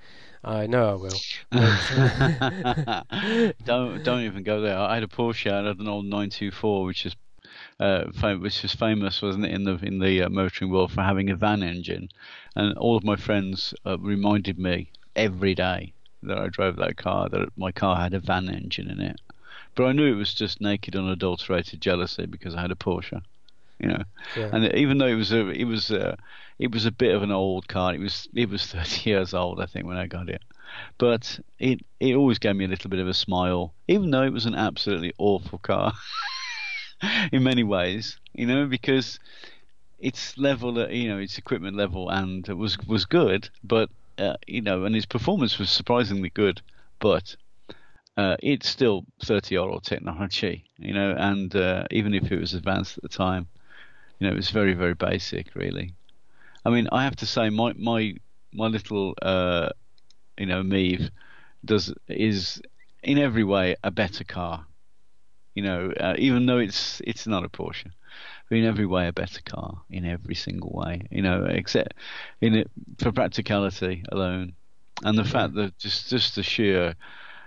I 0.42 0.66
know 0.66 0.90
I 0.90 0.94
will. 0.94 1.20
don't 3.64 4.02
don't 4.02 4.22
even 4.22 4.42
go 4.42 4.60
there. 4.60 4.78
I 4.78 4.94
had 4.94 5.02
a 5.02 5.08
Porsche. 5.08 5.50
I 5.50 5.66
had 5.66 5.78
an 5.78 5.88
old 5.88 6.06
924, 6.06 6.84
which 6.84 7.04
is 7.04 7.14
uh, 7.78 8.10
fam- 8.12 8.40
which 8.40 8.62
was 8.62 8.74
famous, 8.74 9.22
wasn't 9.22 9.44
it, 9.44 9.52
in 9.52 9.64
the 9.64 9.78
in 9.82 9.98
the 9.98 10.22
uh, 10.22 10.28
motoring 10.28 10.70
world 10.70 10.92
for 10.92 11.02
having 11.02 11.30
a 11.30 11.36
van 11.36 11.62
engine, 11.62 12.08
and 12.54 12.76
all 12.78 12.96
of 12.96 13.04
my 13.04 13.16
friends 13.16 13.74
uh, 13.86 13.98
reminded 13.98 14.58
me 14.58 14.90
every 15.16 15.54
day 15.54 15.92
that 16.22 16.38
I 16.38 16.48
drove 16.48 16.76
that 16.76 16.96
car 16.96 17.28
that 17.28 17.48
my 17.56 17.72
car 17.72 17.96
had 17.96 18.14
a 18.14 18.20
van 18.20 18.48
engine 18.48 18.90
in 18.90 19.00
it. 19.00 19.20
But 19.74 19.86
I 19.86 19.92
knew 19.92 20.06
it 20.06 20.16
was 20.16 20.34
just 20.34 20.60
naked, 20.60 20.96
unadulterated 20.96 21.80
jealousy 21.80 22.26
because 22.26 22.54
I 22.54 22.60
had 22.60 22.70
a 22.70 22.76
Porsche, 22.76 23.22
you 23.80 23.88
know. 23.88 24.02
Yeah. 24.36 24.50
And 24.52 24.74
even 24.74 24.98
though 24.98 25.06
it 25.06 25.14
was 25.14 25.32
a 25.32 25.48
it 25.48 25.64
was 25.64 25.90
a 25.90 26.16
it 26.58 26.72
was 26.72 26.86
a 26.86 26.92
bit 26.92 27.14
of 27.14 27.22
an 27.22 27.32
old 27.32 27.68
car. 27.68 27.94
It 27.94 28.00
was 28.00 28.28
it 28.34 28.48
was 28.48 28.66
30 28.72 29.10
years 29.10 29.34
old, 29.34 29.60
I 29.60 29.66
think, 29.66 29.86
when 29.86 29.96
I 29.96 30.06
got 30.06 30.28
it. 30.28 30.42
But 30.98 31.40
it 31.58 31.80
it 32.00 32.14
always 32.14 32.38
gave 32.38 32.56
me 32.56 32.64
a 32.64 32.68
little 32.68 32.90
bit 32.90 33.00
of 33.00 33.08
a 33.08 33.14
smile, 33.14 33.74
even 33.88 34.10
though 34.10 34.22
it 34.22 34.32
was 34.32 34.46
an 34.46 34.54
absolutely 34.54 35.12
awful 35.18 35.58
car 35.58 35.92
in 37.32 37.42
many 37.42 37.64
ways, 37.64 38.18
you 38.34 38.46
know, 38.46 38.66
because 38.66 39.18
its 39.98 40.36
level, 40.38 40.78
uh, 40.78 40.88
you 40.88 41.08
know, 41.08 41.18
its 41.18 41.38
equipment 41.38 41.76
level, 41.76 42.08
and 42.10 42.48
it 42.48 42.54
was 42.54 42.78
was 42.86 43.04
good, 43.06 43.48
but 43.62 43.90
uh, 44.18 44.36
you 44.46 44.62
know, 44.62 44.84
and 44.84 44.96
its 44.96 45.06
performance 45.06 45.58
was 45.58 45.70
surprisingly 45.70 46.30
good, 46.30 46.62
but 47.00 47.36
uh, 48.16 48.36
it's 48.42 48.68
still 48.68 49.04
30 49.24 49.54
year 49.54 49.62
old 49.62 49.84
technology, 49.84 50.64
you 50.78 50.92
know, 50.94 51.14
and 51.18 51.54
uh, 51.56 51.84
even 51.90 52.14
if 52.14 52.30
it 52.32 52.40
was 52.40 52.54
advanced 52.54 52.98
at 52.98 53.02
the 53.02 53.08
time, 53.08 53.48
you 54.20 54.26
know, 54.26 54.32
it 54.32 54.36
was 54.36 54.50
very 54.50 54.74
very 54.74 54.94
basic, 54.94 55.54
really. 55.54 55.94
I 56.64 56.70
mean, 56.70 56.88
I 56.92 57.04
have 57.04 57.16
to 57.16 57.26
say, 57.26 57.48
my 57.50 57.72
my 57.72 58.14
my 58.52 58.66
little, 58.66 59.14
uh, 59.22 59.70
you 60.38 60.46
know, 60.46 60.62
MiEV 60.62 61.10
does 61.64 61.92
is 62.06 62.60
in 63.02 63.18
every 63.18 63.44
way 63.44 63.76
a 63.82 63.90
better 63.90 64.24
car. 64.24 64.66
You 65.54 65.64
know, 65.64 65.92
uh, 65.98 66.14
even 66.18 66.46
though 66.46 66.58
it's 66.58 67.00
it's 67.04 67.26
not 67.26 67.44
a 67.44 67.48
Porsche, 67.48 67.90
but 68.48 68.58
in 68.58 68.64
every 68.64 68.86
way 68.86 69.08
a 69.08 69.12
better 69.12 69.40
car 69.42 69.80
in 69.90 70.04
every 70.04 70.34
single 70.34 70.70
way. 70.70 71.02
You 71.10 71.22
know, 71.22 71.46
except 71.46 71.94
in 72.42 72.54
it 72.54 72.70
for 72.98 73.12
practicality 73.12 74.04
alone, 74.12 74.52
and 75.02 75.18
the 75.18 75.24
fact 75.24 75.54
that 75.54 75.78
just 75.78 76.10
just 76.10 76.34
the 76.34 76.42
sheer 76.42 76.94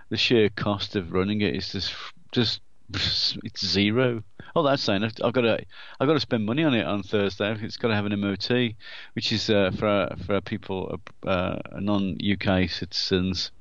the 0.10 0.18
sheer 0.18 0.50
cost 0.50 0.96
of 0.96 1.14
running 1.14 1.42
it 1.42 1.56
is 1.56 1.72
just 1.72 1.94
just 2.32 2.62
it's 3.44 3.66
zero. 3.66 4.24
Oh, 4.56 4.64
that's 4.64 4.84
saying 4.84 5.04
I've, 5.04 5.14
I've 5.24 5.34
got 5.34 5.42
to 5.42 5.66
I've 6.00 6.08
got 6.08 6.14
to 6.14 6.20
spend 6.20 6.46
money 6.46 6.64
on 6.64 6.74
it 6.74 6.86
on 6.86 7.04
Thursday. 7.04 7.58
It's 7.62 7.78
got 7.78 7.88
to 7.88 7.96
have 7.96 8.06
an 8.06 8.20
MOT, 8.20 8.76
which 9.14 9.32
is 9.32 9.50
uh, 9.50 9.72
for 9.78 10.16
for 10.26 10.42
people 10.42 11.00
uh, 11.26 11.58
non-UK 11.80 12.70
citizens. 12.70 13.52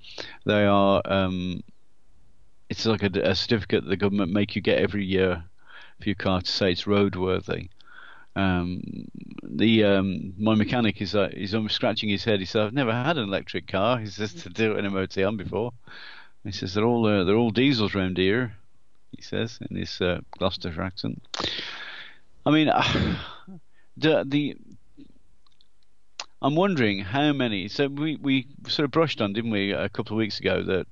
They 0.44 0.66
are 0.66 1.00
um, 1.04 1.62
it's 2.68 2.84
like 2.84 3.02
a, 3.02 3.10
a 3.22 3.34
certificate 3.34 3.86
the 3.86 3.96
government 3.96 4.32
make 4.32 4.54
you 4.54 4.62
get 4.62 4.78
every 4.78 5.04
year 5.04 5.44
for 6.00 6.08
your 6.08 6.16
car 6.16 6.42
to 6.42 6.50
say 6.50 6.72
it's 6.72 6.84
roadworthy. 6.84 7.68
Um, 8.34 8.82
the 9.42 9.84
um, 9.84 10.34
my 10.38 10.54
mechanic 10.54 11.00
is 11.00 11.14
uh, 11.14 11.28
he's 11.32 11.54
almost 11.54 11.74
scratching 11.74 12.08
his 12.08 12.24
head. 12.24 12.40
He 12.40 12.46
said, 12.46 12.62
"I've 12.62 12.72
never 12.74 12.92
had 12.92 13.16
an 13.16 13.28
electric 13.28 13.66
car." 13.66 13.98
He 13.98 14.06
says 14.06 14.34
to 14.34 14.50
do 14.50 14.76
an 14.76 14.90
MOT 14.92 15.18
on 15.18 15.36
before. 15.36 15.72
He 16.44 16.52
says 16.52 16.74
they're 16.74 16.84
all 16.84 17.06
uh, 17.06 17.24
they're 17.24 17.36
all 17.36 17.50
diesels 17.50 17.94
round 17.94 18.18
here. 18.18 18.56
He 19.12 19.22
says 19.22 19.58
in 19.70 19.76
his 19.76 20.00
uh, 20.00 20.20
Gloucestershire 20.38 20.82
accent. 20.82 21.22
I 22.44 22.50
mean, 22.50 22.66
the 23.96 24.24
the 24.26 24.56
I'm 26.40 26.56
wondering 26.56 26.98
how 26.98 27.32
many. 27.32 27.68
So 27.68 27.88
we 27.88 28.16
we 28.16 28.48
sort 28.66 28.84
of 28.84 28.90
brushed 28.90 29.20
on, 29.20 29.32
didn't 29.32 29.50
we, 29.52 29.72
a 29.72 29.88
couple 29.88 30.16
of 30.16 30.18
weeks 30.18 30.40
ago 30.40 30.62
that 30.64 30.86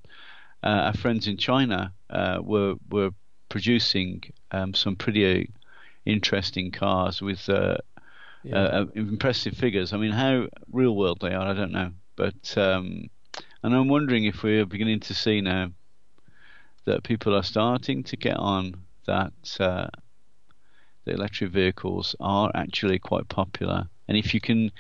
uh, 0.63 0.67
our 0.87 0.95
friends 0.95 1.27
in 1.27 1.37
China 1.37 1.93
uh, 2.09 2.39
were 2.43 2.75
were 2.91 3.11
producing 3.49 4.23
um, 4.53 4.75
some 4.75 4.95
pretty 4.95 5.51
interesting 6.05 6.71
cars 6.71 7.21
with 7.21 7.49
uh, 7.49 7.79
Yeah. 8.45 8.59
uh, 8.59 8.87
impressive 8.95 9.55
figures. 9.57 9.93
I 9.93 9.97
mean, 9.97 10.13
how 10.13 10.47
real 10.73 10.95
world 10.95 11.19
they 11.21 11.35
are, 11.35 11.47
I 11.49 11.55
don't 11.55 11.73
know. 11.73 11.91
But 12.17 12.57
um, 12.57 13.11
and 13.63 13.75
I'm 13.75 13.89
wondering 13.89 14.25
if 14.25 14.43
we're 14.43 14.67
beginning 14.67 15.01
to 15.01 15.15
see 15.15 15.41
now 15.41 15.73
that 16.91 17.05
people 17.05 17.37
are 17.37 17.43
starting 17.45 18.03
to 18.03 18.17
get 18.17 18.37
on 18.37 18.75
that 19.07 19.33
uh, 19.61 19.87
the 21.05 21.13
electric 21.13 21.53
vehicles 21.53 22.17
are 22.19 22.51
actually 22.53 22.99
quite 22.99 23.29
popular. 23.29 23.89
And 24.09 24.17
if 24.17 24.35
you 24.35 24.41
can, 24.41 24.73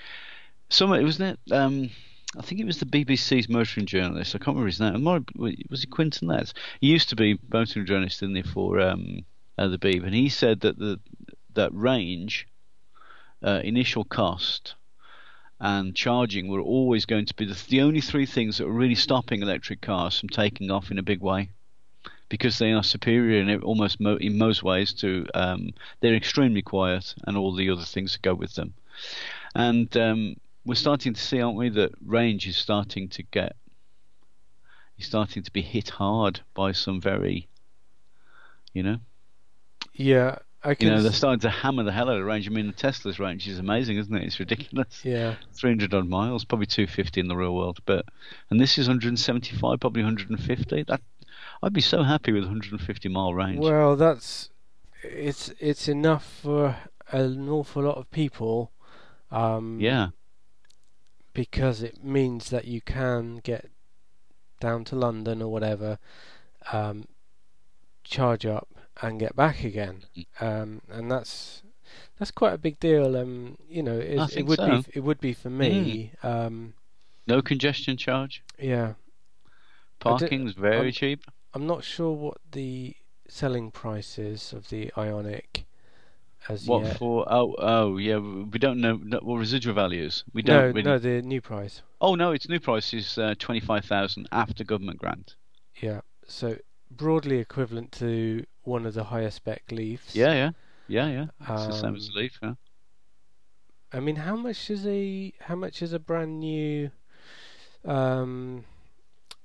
some 0.68 0.92
it 0.92 1.04
wasn't 1.04 1.38
it. 1.38 1.52
Um, 1.52 1.90
I 2.36 2.42
think 2.42 2.61
it 2.61 2.66
was 2.66 2.78
the 2.78 2.86
BBC's 2.86 3.48
motoring 3.48 3.86
journalist. 3.86 4.34
I 4.34 4.38
can't 4.38 4.56
remember 4.56 4.66
his 4.66 4.80
name. 4.80 5.04
Was 5.68 5.84
it 5.84 5.90
Quentin 5.90 6.26
Letts? 6.26 6.52
He 6.80 6.88
used 6.88 7.08
to 7.11 7.16
be 7.16 7.38
motoring 7.52 7.86
journalist, 7.86 8.20
didn't 8.20 8.36
he, 8.36 8.42
for 8.42 8.80
um, 8.80 9.20
uh, 9.56 9.68
the 9.68 9.78
Beeb? 9.78 10.04
And 10.04 10.14
he 10.14 10.28
said 10.28 10.61
that 10.61 10.78
the 10.78 10.98
that 11.54 11.72
range, 11.72 12.48
uh, 13.44 13.61
initial 13.62 14.04
cost, 14.04 14.74
and 15.61 15.94
charging 15.94 16.48
were 16.48 16.61
always 16.61 17.06
going 17.06 17.26
to 17.26 17.34
be 17.34 17.44
the, 17.44 17.61
the 17.68 17.82
only 17.82 18.00
three 18.00 18.26
things 18.26 18.58
that 18.58 18.66
were 18.66 18.72
really 18.72 18.94
stopping 18.96 19.42
electric 19.42 19.80
cars 19.80 20.18
from 20.18 20.28
taking 20.28 20.70
off 20.70 20.90
in 20.90 20.98
a 20.98 21.02
big 21.02 21.20
way, 21.20 21.50
because 22.31 22.59
they 22.59 22.72
are 22.72 22.83
superior 22.83 23.43
in 23.43 23.62
almost 23.62 24.01
mo- 24.01 24.16
in 24.16 24.39
most 24.39 24.62
ways 24.62 24.95
to 24.95 25.26
um, 25.35 25.70
they're 26.01 26.14
extremely 26.14 26.62
quiet 26.62 27.14
and 27.26 27.37
all 27.37 27.55
the 27.55 27.68
other 27.68 27.85
things 27.85 28.12
that 28.12 28.22
go 28.22 28.35
with 28.35 28.55
them, 28.55 28.72
and 29.55 29.95
um, 29.99 30.37
we're 30.64 30.74
starting 30.74 31.12
to 31.12 31.20
see, 31.20 31.43
aren't 31.43 31.59
we, 31.59 31.68
that 31.68 31.93
range 32.05 32.47
is 32.47 32.57
starting 32.57 33.09
to 33.09 33.22
get 33.22 33.57
is 34.99 35.07
starting 35.07 35.43
to 35.43 35.51
be 35.51 35.62
hit 35.62 35.89
hard 35.89 36.41
by 36.55 36.72
some 36.72 37.01
very, 37.01 37.49
you 38.74 38.83
know, 38.83 38.99
Yeah, 39.95 40.39
I 40.62 40.74
can. 40.74 40.89
You 40.89 40.95
know, 40.95 41.03
they're 41.03 41.12
starting 41.12 41.41
to 41.41 41.51
hammer 41.51 41.83
the 41.83 41.93
hell 41.93 42.11
out 42.11 42.18
of 42.18 42.26
range. 42.26 42.47
I 42.47 42.51
mean, 42.51 42.66
the 42.66 42.72
Tesla's 42.72 43.18
range 43.18 43.49
is 43.49 43.59
amazing, 43.59 43.97
isn't 43.97 44.14
it? 44.14 44.24
It's 44.24 44.39
ridiculous. 44.39 45.01
yeah, 45.05 45.37
300 45.55 45.95
odd 45.95 46.09
miles, 46.09 46.45
probably 46.45 46.66
250 46.66 47.20
in 47.20 47.28
the 47.28 47.37
real 47.37 47.55
world. 47.55 47.81
But 47.87 48.05
and 48.51 48.61
this 48.61 48.76
is 48.76 48.87
175, 48.89 49.81
probably 49.81 50.03
150. 50.03 50.83
That 50.85 51.01
I'd 51.62 51.72
be 51.72 51.80
so 51.80 52.02
happy 52.02 52.32
with 52.32 52.44
150 52.44 53.08
mile 53.08 53.34
range. 53.34 53.61
well, 53.61 53.96
that's 53.96 54.48
it's 55.02 55.52
it's 55.58 55.88
enough 55.88 56.24
for 56.42 56.76
an 57.11 57.48
awful 57.48 57.82
lot 57.82 57.96
of 57.96 58.11
people. 58.11 58.70
Um, 59.30 59.78
yeah, 59.80 60.08
because 61.34 61.82
it 61.82 62.02
means 62.02 62.50
that 62.50 62.64
you 62.64 62.80
can 62.80 63.36
get 63.42 63.70
down 64.58 64.84
to 64.84 64.96
London 64.96 65.40
or 65.40 65.50
whatever, 65.52 65.98
um, 66.72 67.06
charge 68.04 68.44
up 68.44 68.68
and 69.02 69.18
get 69.20 69.34
back 69.36 69.64
again, 69.64 70.04
Mm. 70.16 70.26
um, 70.40 70.80
and 70.90 71.11
that's 71.11 71.62
that's 72.18 72.30
quite 72.30 72.54
a 72.54 72.58
big 72.58 72.78
deal. 72.80 73.16
Um, 73.16 73.56
you 73.68 73.82
know, 73.82 73.98
it, 73.98 74.36
it 74.36 74.46
would 74.46 74.58
so. 74.58 74.66
Mm. 74.68 74.86
be 74.86 74.92
it 74.94 75.00
would 75.00 75.20
be 75.20 75.32
for 75.34 75.50
me. 75.50 76.12
Um, 76.22 76.74
no 77.26 77.40
congestion 77.42 77.96
charge. 77.96 78.42
yeah, 78.58 78.94
Parking's 80.00 80.52
very 80.54 80.90
cheap. 80.92 81.24
I'm 81.55 81.66
not 81.66 81.84
sure 81.84 82.12
what 82.12 82.38
the 82.53 82.96
selling 83.28 83.70
price 83.70 84.18
is 84.18 84.53
of 84.53 84.68
the 84.68 84.92
IONIQ 84.96 85.64
as 86.48 86.66
yet. 86.66 86.70
What 86.70 86.84
yet. 86.84 86.98
for? 86.98 87.26
Oh, 87.32 87.55
oh, 87.59 87.96
yeah. 87.96 88.18
We 88.18 88.59
don't 88.59 88.80
know 88.80 88.98
no, 89.03 89.18
what 89.22 89.36
residual 89.36 89.74
values. 89.74 90.24
We 90.32 90.42
don't 90.42 90.74
really. 90.74 90.82
no, 90.82 90.98
the 90.98 91.22
new 91.22 91.40
price. 91.40 91.82
Oh 92.01 92.14
no, 92.14 92.32
its 92.32 92.48
new 92.48 92.61
price 92.61 92.94
is 92.94 93.18
uh, 93.18 93.34
25,000 93.38 94.28
after 94.32 94.64
government 94.64 94.98
grant. 94.98 95.34
Yeah, 95.80 96.01
so 96.26 96.57
broadly 96.90 97.38
equivalent 97.38 97.92
to 97.92 98.44
one 98.62 98.86
of 98.86 98.94
the 98.94 99.05
higher 99.05 99.30
spec 99.30 99.62
Leafs. 99.70 100.14
Yeah, 100.14 100.32
yeah, 100.32 100.51
yeah, 100.88 101.09
yeah. 101.09 101.26
It's 101.40 101.66
the 101.66 101.72
same 101.72 101.96
as 101.96 102.09
Um, 102.09 102.14
the 102.14 102.20
Leaf. 102.20 102.38
Yeah. 102.42 102.55
I 103.92 104.01
mean, 104.01 104.16
how 104.16 104.36
much 104.36 104.70
is 104.70 104.86
a 104.86 105.32
how 105.40 105.57
much 105.57 105.82
is 105.82 105.92
a 105.92 105.98
brand 105.98 106.40
new? 106.40 106.90
Um, 107.84 108.64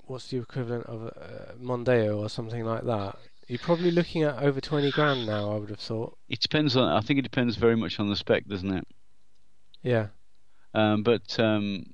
what's 0.07 0.27
the 0.29 0.37
equivalent 0.37 0.85
of 0.87 1.03
a 1.03 1.55
Mondeo 1.61 2.17
or 2.17 2.29
something 2.29 2.63
like 2.65 2.83
that? 2.85 3.17
You're 3.47 3.59
probably 3.59 3.91
looking 3.91 4.23
at 4.23 4.41
over 4.41 4.59
twenty 4.61 4.91
grand 4.91 5.25
now. 5.25 5.51
I 5.51 5.57
would 5.57 5.69
have 5.69 5.79
thought. 5.79 6.17
It 6.29 6.39
depends 6.39 6.75
on. 6.77 6.87
I 6.87 7.01
think 7.01 7.17
it 7.19 7.23
depends 7.23 7.55
very 7.55 7.75
much 7.75 7.99
on 7.99 8.09
the 8.09 8.15
spec, 8.15 8.45
doesn't 8.47 8.71
it? 8.71 8.87
Yeah, 9.81 10.07
Um, 10.73 11.03
but 11.03 11.39
um, 11.39 11.85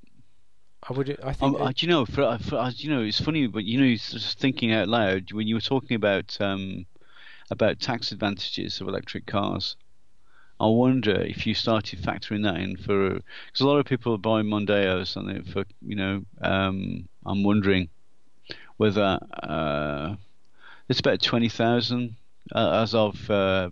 I 0.87 0.93
would. 0.93 1.19
I 1.23 1.33
Um, 1.41 1.53
think. 1.53 1.59
uh, 1.59 1.67
it- 1.69 1.75
do 1.75 1.85
you 1.85 1.89
know? 1.91 2.05
For, 2.05 2.21
uh, 2.23 2.37
for 2.37 2.55
uh, 2.57 2.71
you 2.75 2.89
know, 2.89 3.01
it's 3.01 3.19
funny, 3.21 3.47
but 3.47 3.63
you 3.65 3.79
know, 3.79 3.87
just 3.95 4.39
thinking 4.39 4.71
out 4.71 4.87
loud 4.87 5.31
when 5.31 5.47
you 5.47 5.55
were 5.55 5.61
talking 5.61 5.95
about 5.95 6.39
um, 6.41 6.85
about 7.51 7.79
tax 7.79 8.11
advantages 8.11 8.81
of 8.81 8.87
electric 8.87 9.25
cars. 9.27 9.75
I 10.59 10.67
wonder 10.67 11.21
if 11.21 11.47
you 11.47 11.53
started 11.55 11.99
factoring 12.01 12.43
that 12.43 12.57
in 12.57 12.77
for 12.77 13.15
because 13.15 13.61
a 13.61 13.67
lot 13.67 13.79
of 13.79 13.85
people 13.85 14.17
buy 14.17 14.41
Mondeos 14.43 15.15
and 15.15 15.29
they 15.29 15.51
for 15.51 15.65
you 15.81 15.95
know. 15.95 16.25
Um, 16.41 17.09
I'm 17.25 17.43
wondering 17.43 17.89
whether 18.77 19.19
uh, 19.43 20.15
it's 20.89 20.99
about 20.99 21.21
twenty 21.21 21.49
thousand 21.49 22.15
uh, 22.53 22.81
as 22.81 22.93
of. 22.95 23.29
Uh, 23.29 23.69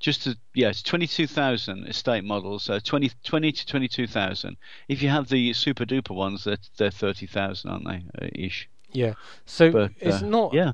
just 0.00 0.24
to, 0.24 0.36
yeah, 0.52 0.68
it's 0.68 0.82
22,000 0.82 1.86
estate 1.86 2.24
models, 2.24 2.64
so 2.64 2.78
20, 2.78 3.10
20 3.24 3.52
to 3.52 3.66
22,000. 3.66 4.56
If 4.86 5.00
you 5.02 5.08
have 5.08 5.28
the 5.30 5.54
super 5.54 5.86
duper 5.86 6.14
ones, 6.14 6.44
they're, 6.44 6.58
they're 6.76 6.90
30,000, 6.90 7.70
aren't 7.70 7.86
they? 7.86 8.04
Uh, 8.20 8.28
ish. 8.34 8.68
yeah. 8.92 9.14
So 9.46 9.70
But 9.70 9.92
it's 10.00 10.22
uh, 10.22 10.26
not. 10.26 10.52
yeah, 10.52 10.72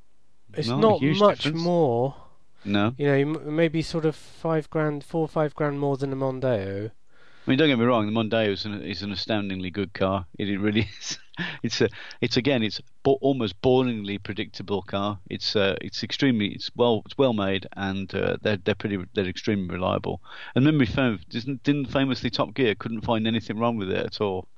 It's 0.55 0.67
not 0.67 0.81
not 0.81 1.03
much 1.03 1.43
difference. 1.45 1.63
more. 1.63 2.17
no. 2.65 2.93
You 2.99 3.25
know, 3.25 3.41
maybe 3.41 3.83
sort 3.83 4.05
of 4.05 4.17
five 4.17 4.69
grand, 4.69 5.05
four 5.05 5.21
or 5.21 5.29
five 5.29 5.55
grand 5.55 5.79
more 5.79 5.97
than 5.97 6.13
a 6.13 6.17
Mondeo. 6.17 6.91
I 6.91 7.51
mean, 7.51 7.57
don't 7.59 7.69
get 7.69 7.79
me 7.79 7.85
wrong. 7.85 8.07
The 8.07 8.13
Mondeo 8.13 8.49
is 8.51 8.65
an, 8.65 8.83
is 8.83 9.03
an 9.03 9.13
astoundingly 9.13 9.71
good 9.71 9.93
car. 9.93 10.27
It, 10.39 10.49
it 10.49 10.59
really 10.59 10.89
is. 11.01 11.19
It's 11.63 11.81
a, 11.81 11.89
it's 12.21 12.37
again, 12.37 12.63
it's 12.63 12.81
bo- 13.03 13.19
almost 13.21 13.61
boringly 13.63 14.23
predictable 14.23 14.83
car. 14.83 15.19
It's 15.29 15.57
uh, 15.57 15.77
it's 15.81 16.03
extremely, 16.03 16.49
it's 16.49 16.71
well, 16.75 17.03
it's 17.07 17.19
well 17.19 17.33
made, 17.33 17.67
and 17.77 18.13
uh, 18.15 18.37
they're 18.43 18.57
they're 18.57 18.75
pretty, 18.75 18.99
they're 19.15 19.27
extremely 19.27 19.69
reliable. 19.69 20.21
And 20.55 20.65
memory 20.65 20.87
foam 20.87 21.21
didn't, 21.29 21.63
didn't 21.63 21.87
famously 21.87 22.31
Top 22.31 22.55
Gear 22.55 22.75
couldn't 22.75 23.03
find 23.03 23.27
anything 23.27 23.59
wrong 23.59 23.77
with 23.77 23.91
it 23.91 24.07
at 24.07 24.21
all. 24.21 24.49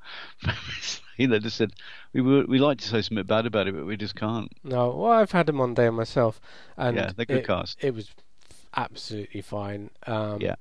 you 1.16 1.28
know, 1.28 1.38
just 1.38 1.56
said 1.56 1.72
we 2.12 2.20
were, 2.20 2.44
we 2.46 2.58
like 2.58 2.78
to 2.78 2.88
say 2.88 3.02
something 3.02 3.26
bad 3.26 3.46
about 3.46 3.68
it, 3.68 3.74
but 3.74 3.86
we 3.86 3.96
just 3.96 4.14
can't. 4.14 4.52
No, 4.64 4.90
well, 4.90 5.12
I've 5.12 5.32
had 5.32 5.46
them 5.46 5.60
a 5.60 5.66
Mondeo 5.66 5.92
myself, 5.92 6.40
and 6.76 6.96
yeah, 6.96 7.12
they're 7.16 7.26
good 7.26 7.38
it, 7.38 7.46
cars. 7.46 7.76
it 7.80 7.94
was 7.94 8.08
absolutely 8.76 9.40
fine. 9.42 9.90
Um, 10.06 10.40
Yeah. 10.40 10.56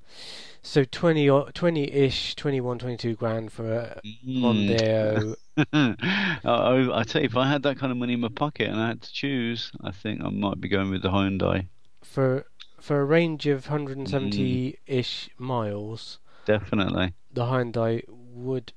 So 0.64 0.84
20 0.84 1.28
or 1.28 1.46
20-ish, 1.46 2.36
21, 2.36 2.78
22 2.78 3.14
grand 3.16 3.50
for 3.52 3.72
a 3.72 4.00
Mm. 4.04 4.40
Mondeo. 4.40 5.34
I, 5.72 6.48
I, 6.48 7.00
I 7.00 7.02
tell 7.02 7.20
you, 7.22 7.26
if 7.26 7.36
I 7.36 7.48
had 7.48 7.62
that 7.64 7.78
kind 7.78 7.90
of 7.90 7.98
money 7.98 8.12
in 8.12 8.20
my 8.20 8.28
pocket 8.28 8.68
and 8.68 8.80
I 8.80 8.88
had 8.88 9.02
to 9.02 9.12
choose, 9.12 9.72
I 9.82 9.90
think 9.90 10.22
I 10.22 10.28
might 10.30 10.60
be 10.60 10.68
going 10.68 10.90
with 10.90 11.02
the 11.02 11.10
Hyundai. 11.10 11.66
for 12.02 12.46
for 12.80 13.00
a 13.00 13.04
range 13.04 13.46
of 13.46 13.66
170-ish 13.68 15.30
miles, 15.38 16.18
Definitely. 16.46 17.14
the 17.32 17.44
Hyundai 17.44 18.02
would, 18.08 18.72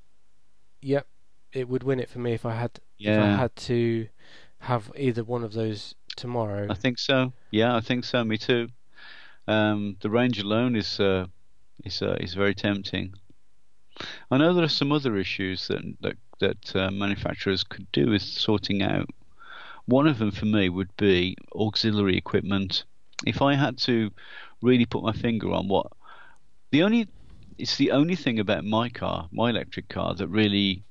yep, 0.80 1.06
it 1.52 1.68
would 1.68 1.82
win 1.82 1.98
it 2.00 2.08
for 2.08 2.18
me 2.20 2.32
if 2.32 2.44
I 2.46 2.54
had 2.54 2.78
if 2.98 3.18
I 3.18 3.36
had 3.36 3.54
to 3.56 4.08
have 4.60 4.90
either 4.96 5.22
one 5.24 5.42
of 5.44 5.52
those 5.52 5.94
tomorrow. 6.16 6.66
I 6.70 6.74
think 6.74 6.98
so. 6.98 7.32
Yeah, 7.50 7.74
I 7.76 7.80
think 7.80 8.04
so. 8.04 8.22
Me 8.24 8.38
too. 8.38 8.68
Um, 9.48 9.96
the 10.00 10.10
range 10.10 10.40
alone 10.40 10.76
is 10.76 10.98
uh, 11.00 11.26
is 11.84 12.02
uh, 12.02 12.16
is 12.20 12.34
very 12.34 12.54
tempting. 12.54 13.14
I 14.30 14.38
know 14.38 14.52
there 14.52 14.64
are 14.64 14.68
some 14.68 14.92
other 14.92 15.16
issues 15.16 15.68
that 15.68 15.82
that 16.00 16.16
that 16.40 16.76
uh, 16.76 16.90
manufacturers 16.90 17.64
could 17.64 17.90
do 17.92 18.10
with 18.10 18.22
sorting 18.22 18.82
out. 18.82 19.08
One 19.86 20.08
of 20.08 20.18
them 20.18 20.32
for 20.32 20.46
me 20.46 20.68
would 20.68 20.94
be 20.96 21.36
auxiliary 21.54 22.16
equipment. 22.16 22.84
If 23.24 23.40
I 23.40 23.54
had 23.54 23.78
to 23.78 24.10
really 24.60 24.84
put 24.84 25.04
my 25.04 25.12
finger 25.12 25.52
on 25.52 25.68
what 25.68 25.86
the 26.70 26.82
only 26.82 27.08
it's 27.58 27.76
the 27.76 27.92
only 27.92 28.16
thing 28.16 28.38
about 28.38 28.64
my 28.64 28.88
car, 28.88 29.28
my 29.32 29.50
electric 29.50 29.88
car, 29.88 30.14
that 30.14 30.28
really 30.28 30.82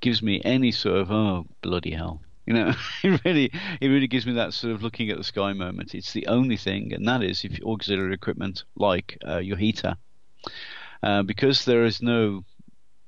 gives 0.00 0.22
me 0.22 0.40
any 0.44 0.72
sort 0.72 0.96
of 0.96 1.10
oh 1.10 1.46
bloody 1.62 1.92
hell. 1.92 2.22
You 2.48 2.54
know, 2.54 2.72
it 3.02 3.20
really 3.26 3.50
it 3.78 3.88
really 3.88 4.06
gives 4.06 4.24
me 4.24 4.32
that 4.32 4.54
sort 4.54 4.72
of 4.72 4.82
looking 4.82 5.10
at 5.10 5.18
the 5.18 5.24
sky 5.24 5.52
moment. 5.52 5.94
It's 5.94 6.14
the 6.14 6.26
only 6.28 6.56
thing, 6.56 6.94
and 6.94 7.06
that 7.06 7.22
is 7.22 7.44
if 7.44 7.60
auxiliary 7.62 8.14
equipment 8.14 8.64
like 8.74 9.18
uh, 9.28 9.36
your 9.36 9.58
heater, 9.58 9.96
uh, 11.02 11.24
because 11.24 11.66
there 11.66 11.84
is 11.84 12.00
no 12.00 12.42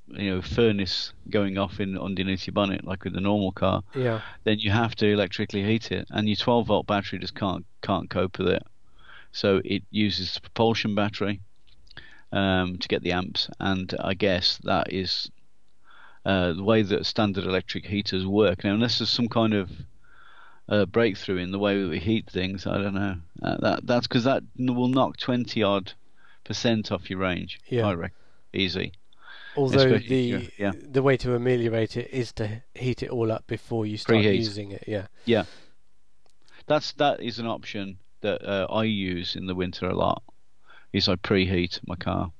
you 0.09 0.30
know 0.30 0.43
furnace 0.43 1.14
going 1.30 1.57
off 1.57 1.80
in 1.80 1.97
underneath 1.97 2.47
your 2.47 2.53
bonnet 2.53 2.84
like 2.84 3.05
with 3.05 3.16
a 3.16 3.20
normal 3.20 3.53
car 3.53 3.82
yeah, 3.95 4.20
then 4.45 4.59
you 4.59 4.70
have 4.70 4.95
to 4.97 5.07
electrically 5.07 5.64
heat 5.64 5.91
it, 5.91 6.07
and 6.11 6.28
your 6.28 6.36
12 6.36 6.66
volt 6.66 6.86
battery 6.86 7.18
just 7.18 7.34
can't 7.34 7.64
can't 7.80 8.11
cope 8.11 8.38
with 8.38 8.49
it. 8.49 8.62
So 9.32 9.62
it 9.64 9.84
uses 9.91 10.34
the 10.34 10.43
propulsion 10.43 10.95
battery 10.95 11.41
um, 12.30 12.76
to 12.76 12.88
get 12.88 13.03
the 13.03 13.12
amps, 13.12 13.49
and 13.59 13.95
I 14.01 14.12
guess 14.12 14.59
that 14.64 14.93
is 14.93 15.30
uh, 16.25 16.53
the 16.53 16.62
way 16.64 16.83
that 16.83 17.07
standard 17.07 17.45
electric 17.45 17.87
heaters 17.87 18.27
work. 18.27 18.64
Now, 18.64 18.75
unless 18.75 18.99
there's 18.99 19.11
some 19.11 19.29
kind 19.29 19.55
of 19.55 19.71
uh, 20.68 20.87
breakthrough 20.87 21.39
in 21.39 21.51
the 21.51 21.59
way 21.59 21.83
that 21.83 21.89
we 21.89 21.99
heat 21.99 22.29
things, 22.31 22.66
I 22.66 22.79
don't 22.79 22.95
know. 22.95 23.16
Uh, 23.43 23.57
that 23.59 23.87
that's 23.87 24.07
because 24.07 24.25
that 24.25 24.43
will 24.59 24.89
knock 24.89 25.16
20 25.16 25.62
odd 25.62 25.93
percent 26.45 26.93
off 26.93 27.11
your 27.11 27.18
range. 27.18 27.61
Yeah. 27.68 27.87
I 27.87 27.95
reckon 27.95 28.16
easy. 28.53 28.93
although 29.57 29.79
Especially 29.79 30.33
the 30.39 30.51
yeah. 30.59 30.73
the 30.75 31.03
way 31.03 31.16
to 31.18 31.35
ameliorate 31.35 31.97
it 31.97 32.11
is 32.12 32.33
to 32.35 32.62
heat 32.75 33.03
it 33.03 33.11
all 33.11 33.31
up 33.33 33.47
before 33.47 33.87
you 33.87 33.97
start 33.97 34.18
Preheat. 34.21 34.37
using 34.37 34.73
it. 34.73 34.85
Yeah, 34.87 35.07
That's 36.66 36.93
that 36.93 37.21
is 37.21 37.39
an 37.39 37.47
option 37.47 37.99
that 38.21 38.43
uh, 38.47 38.66
I 38.71 38.85
use 38.85 39.37
in 39.37 39.47
the 39.47 39.55
winter 39.55 39.87
a 39.87 39.95
lot. 39.95 40.23
Is 40.93 41.09
I 41.09 41.14
preheat 41.14 41.79
my 41.87 41.95
car, 41.95 42.33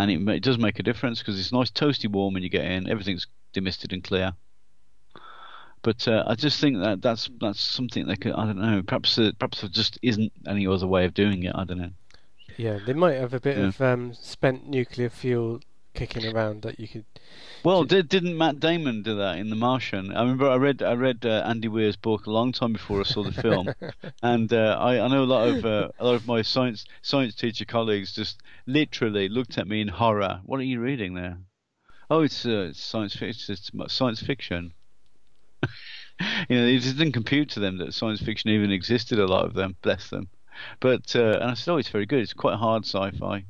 and 0.00 0.10
it, 0.10 0.34
it 0.36 0.42
does 0.42 0.58
make 0.58 0.78
a 0.78 0.82
difference 0.82 1.18
because 1.20 1.38
it's 1.38 1.52
nice 1.52 1.70
toasty 1.70 2.08
warm 2.10 2.34
when 2.34 2.42
you 2.42 2.48
get 2.48 2.64
in. 2.64 2.88
Everything's 2.88 3.26
demisted 3.52 3.92
and 3.92 4.02
clear. 4.02 4.32
But 5.82 6.06
uh, 6.08 6.24
I 6.26 6.34
just 6.34 6.60
think 6.60 6.78
that 6.80 7.00
that's 7.00 7.30
that's 7.40 7.60
something 7.60 8.06
they 8.06 8.16
could. 8.16 8.32
I 8.32 8.44
don't 8.44 8.58
know. 8.58 8.82
Perhaps 8.82 9.18
uh, 9.18 9.30
perhaps 9.38 9.60
there 9.62 9.70
just 9.70 9.98
isn't 10.02 10.32
any 10.46 10.66
other 10.66 10.86
way 10.86 11.04
of 11.06 11.14
doing 11.14 11.42
it. 11.44 11.52
I 11.54 11.64
don't 11.64 11.78
know. 11.78 11.90
yeah. 12.58 12.78
They 12.84 12.92
might 12.92 13.14
have 13.14 13.32
a 13.34 13.40
bit 13.40 13.56
Yeah. 13.56 13.68
of 13.68 13.80
um, 13.80 14.12
spent 14.14 14.68
nuclear 14.68 15.08
fuel 15.08 15.60
kicking 16.06 16.34
around 16.34 16.62
that 16.62 16.80
you 16.80 16.88
could. 16.88 17.04
Well, 17.62 17.84
did, 17.84 18.08
didn't 18.08 18.38
Matt 18.38 18.58
Damon 18.58 19.02
do 19.02 19.16
that 19.16 19.36
in 19.36 19.50
The 19.50 19.56
Martian? 19.56 20.16
I 20.16 20.20
remember 20.20 20.48
I 20.48 20.56
read 20.56 20.82
I 20.82 20.94
read 20.94 21.26
uh, 21.26 21.42
Andy 21.46 21.68
Weir's 21.68 21.96
book 21.96 22.24
a 22.24 22.30
long 22.30 22.52
time 22.52 22.72
before 22.72 23.00
I 23.00 23.02
saw 23.02 23.22
the 23.22 23.32
film, 23.32 23.74
and 24.22 24.50
uh, 24.50 24.78
I, 24.80 24.98
I 24.98 25.08
know 25.08 25.24
a 25.24 25.24
lot 25.24 25.48
of 25.48 25.66
uh, 25.66 25.88
a 25.98 26.04
lot 26.06 26.14
of 26.14 26.26
my 26.26 26.40
science 26.40 26.86
science 27.02 27.34
teacher 27.34 27.66
colleagues 27.66 28.14
just 28.14 28.40
literally 28.66 29.28
looked 29.28 29.58
at 29.58 29.68
me 29.68 29.82
in 29.82 29.88
horror. 29.88 30.40
What 30.44 30.58
are 30.58 30.64
you 30.64 30.80
reading 30.80 31.12
there? 31.12 31.36
Oh, 32.08 32.22
it's, 32.22 32.46
uh, 32.46 32.68
it's 32.70 32.82
science 32.82 33.14
fiction. 33.14 33.52
It's 33.52 33.70
science 33.94 34.22
fiction. 34.22 34.72
you 36.48 36.56
know, 36.56 36.66
it 36.66 36.80
just 36.80 36.96
didn't 36.96 37.12
compute 37.12 37.50
to 37.50 37.60
them 37.60 37.76
that 37.78 37.92
science 37.92 38.22
fiction 38.22 38.48
even 38.48 38.72
existed. 38.72 39.18
A 39.18 39.26
lot 39.26 39.44
of 39.44 39.52
them, 39.52 39.76
bless 39.82 40.08
them. 40.08 40.28
But 40.80 41.14
uh, 41.14 41.38
and 41.40 41.50
I 41.50 41.54
said, 41.54 41.72
oh, 41.72 41.76
it's 41.76 41.90
very 41.90 42.06
good. 42.06 42.20
It's 42.20 42.32
quite 42.32 42.56
hard 42.56 42.84
sci-fi. 42.84 43.44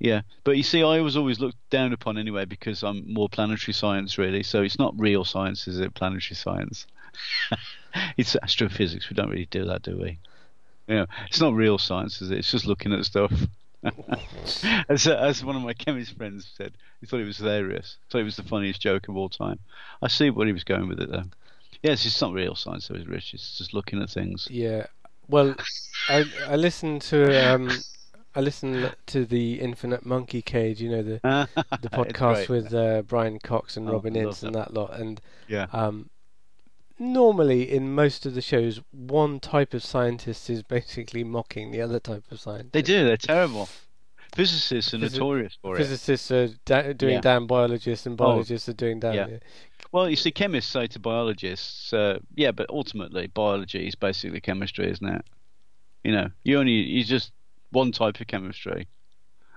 Yeah, 0.00 0.22
but 0.44 0.56
you 0.56 0.62
see, 0.62 0.82
I 0.82 1.00
was 1.00 1.14
always 1.14 1.40
looked 1.40 1.58
down 1.68 1.92
upon 1.92 2.16
anyway 2.16 2.46
because 2.46 2.82
I'm 2.82 3.12
more 3.12 3.28
planetary 3.28 3.74
science, 3.74 4.16
really. 4.16 4.42
So 4.42 4.62
it's 4.62 4.78
not 4.78 4.94
real 4.98 5.26
science, 5.26 5.68
is 5.68 5.78
it? 5.78 5.92
Planetary 5.92 6.36
science. 6.36 6.86
it's 8.16 8.34
astrophysics. 8.42 9.10
We 9.10 9.14
don't 9.14 9.28
really 9.28 9.44
do 9.50 9.66
that, 9.66 9.82
do 9.82 9.98
we? 9.98 10.18
Yeah, 10.88 11.04
it's 11.28 11.40
not 11.40 11.52
real 11.52 11.76
science, 11.76 12.22
is 12.22 12.30
it? 12.30 12.38
It's 12.38 12.50
just 12.50 12.66
looking 12.66 12.94
at 12.94 13.04
stuff. 13.04 13.30
as, 14.88 15.06
as 15.06 15.44
one 15.44 15.56
of 15.56 15.62
my 15.62 15.74
chemist 15.74 16.16
friends 16.16 16.50
said, 16.56 16.72
he 17.00 17.06
thought 17.06 17.20
it 17.20 17.26
was 17.26 17.36
hilarious. 17.36 17.98
Thought 18.08 18.22
it 18.22 18.24
was 18.24 18.36
the 18.36 18.42
funniest 18.42 18.80
joke 18.80 19.08
of 19.08 19.18
all 19.18 19.28
time. 19.28 19.58
I 20.00 20.08
see 20.08 20.30
what 20.30 20.46
he 20.46 20.54
was 20.54 20.64
going 20.64 20.88
with 20.88 21.00
it, 21.00 21.10
though. 21.10 21.24
Yes, 21.82 22.06
it's 22.06 22.20
not 22.22 22.32
real 22.32 22.54
science, 22.54 22.88
though, 22.88 22.96
Rich. 23.06 23.34
It's 23.34 23.58
just 23.58 23.74
looking 23.74 24.00
at 24.02 24.08
things. 24.08 24.48
Yeah. 24.50 24.86
Well, 25.28 25.54
I 26.08 26.24
I 26.48 26.56
listened 26.56 27.02
to 27.02 27.52
um 27.52 27.70
I 28.34 28.40
listened 28.40 28.94
to 29.06 29.24
the 29.24 29.60
Infinite 29.60 30.06
Monkey 30.06 30.40
Cage, 30.42 30.80
you 30.80 30.90
know 30.90 31.02
the 31.02 31.20
the 31.80 31.90
podcast 31.90 32.48
with 32.48 32.72
uh, 32.72 33.02
Brian 33.02 33.38
Cox 33.38 33.76
and 33.76 33.88
oh, 33.88 33.94
Robin 33.94 34.14
Ince 34.14 34.42
and 34.42 34.54
that 34.54 34.72
lot, 34.72 34.98
and 34.98 35.20
yeah. 35.48 35.66
Um, 35.72 36.10
normally 37.00 37.70
in 37.70 37.92
most 37.92 38.26
of 38.26 38.34
the 38.34 38.42
shows, 38.42 38.80
one 38.92 39.40
type 39.40 39.74
of 39.74 39.82
scientist 39.82 40.48
is 40.50 40.62
basically 40.62 41.24
mocking 41.24 41.72
the 41.72 41.80
other 41.80 41.98
type 41.98 42.24
of 42.30 42.38
scientist. 42.38 42.72
They 42.72 42.82
do. 42.82 43.04
They're 43.04 43.16
terrible. 43.16 43.68
Physicists 44.34 44.94
are 44.94 44.98
Physi- 44.98 45.12
notorious 45.14 45.58
for 45.60 45.76
physicists 45.76 46.30
it. 46.30 46.38
Physicists 46.38 46.66
are 46.70 46.82
da- 46.82 46.92
doing 46.92 47.14
yeah. 47.14 47.20
damn 47.20 47.48
biologists, 47.48 48.06
and 48.06 48.14
oh. 48.20 48.24
biologists 48.24 48.68
oh. 48.68 48.70
are 48.70 48.74
doing 48.74 49.00
damn. 49.00 49.14
Yeah. 49.14 49.38
Well, 49.90 50.08
you 50.08 50.14
see, 50.14 50.30
chemists 50.30 50.70
say 50.70 50.86
to 50.86 51.00
biologists, 51.00 51.92
uh, 51.92 52.20
"Yeah, 52.36 52.52
but 52.52 52.70
ultimately, 52.70 53.26
biology 53.26 53.88
is 53.88 53.96
basically 53.96 54.40
chemistry, 54.40 54.88
isn't 54.88 55.08
it? 55.08 55.24
You 56.04 56.12
know, 56.12 56.30
you 56.44 56.60
only 56.60 56.72
you 56.72 57.02
just 57.02 57.32
one 57.70 57.92
type 57.92 58.20
of 58.20 58.26
chemistry. 58.26 58.88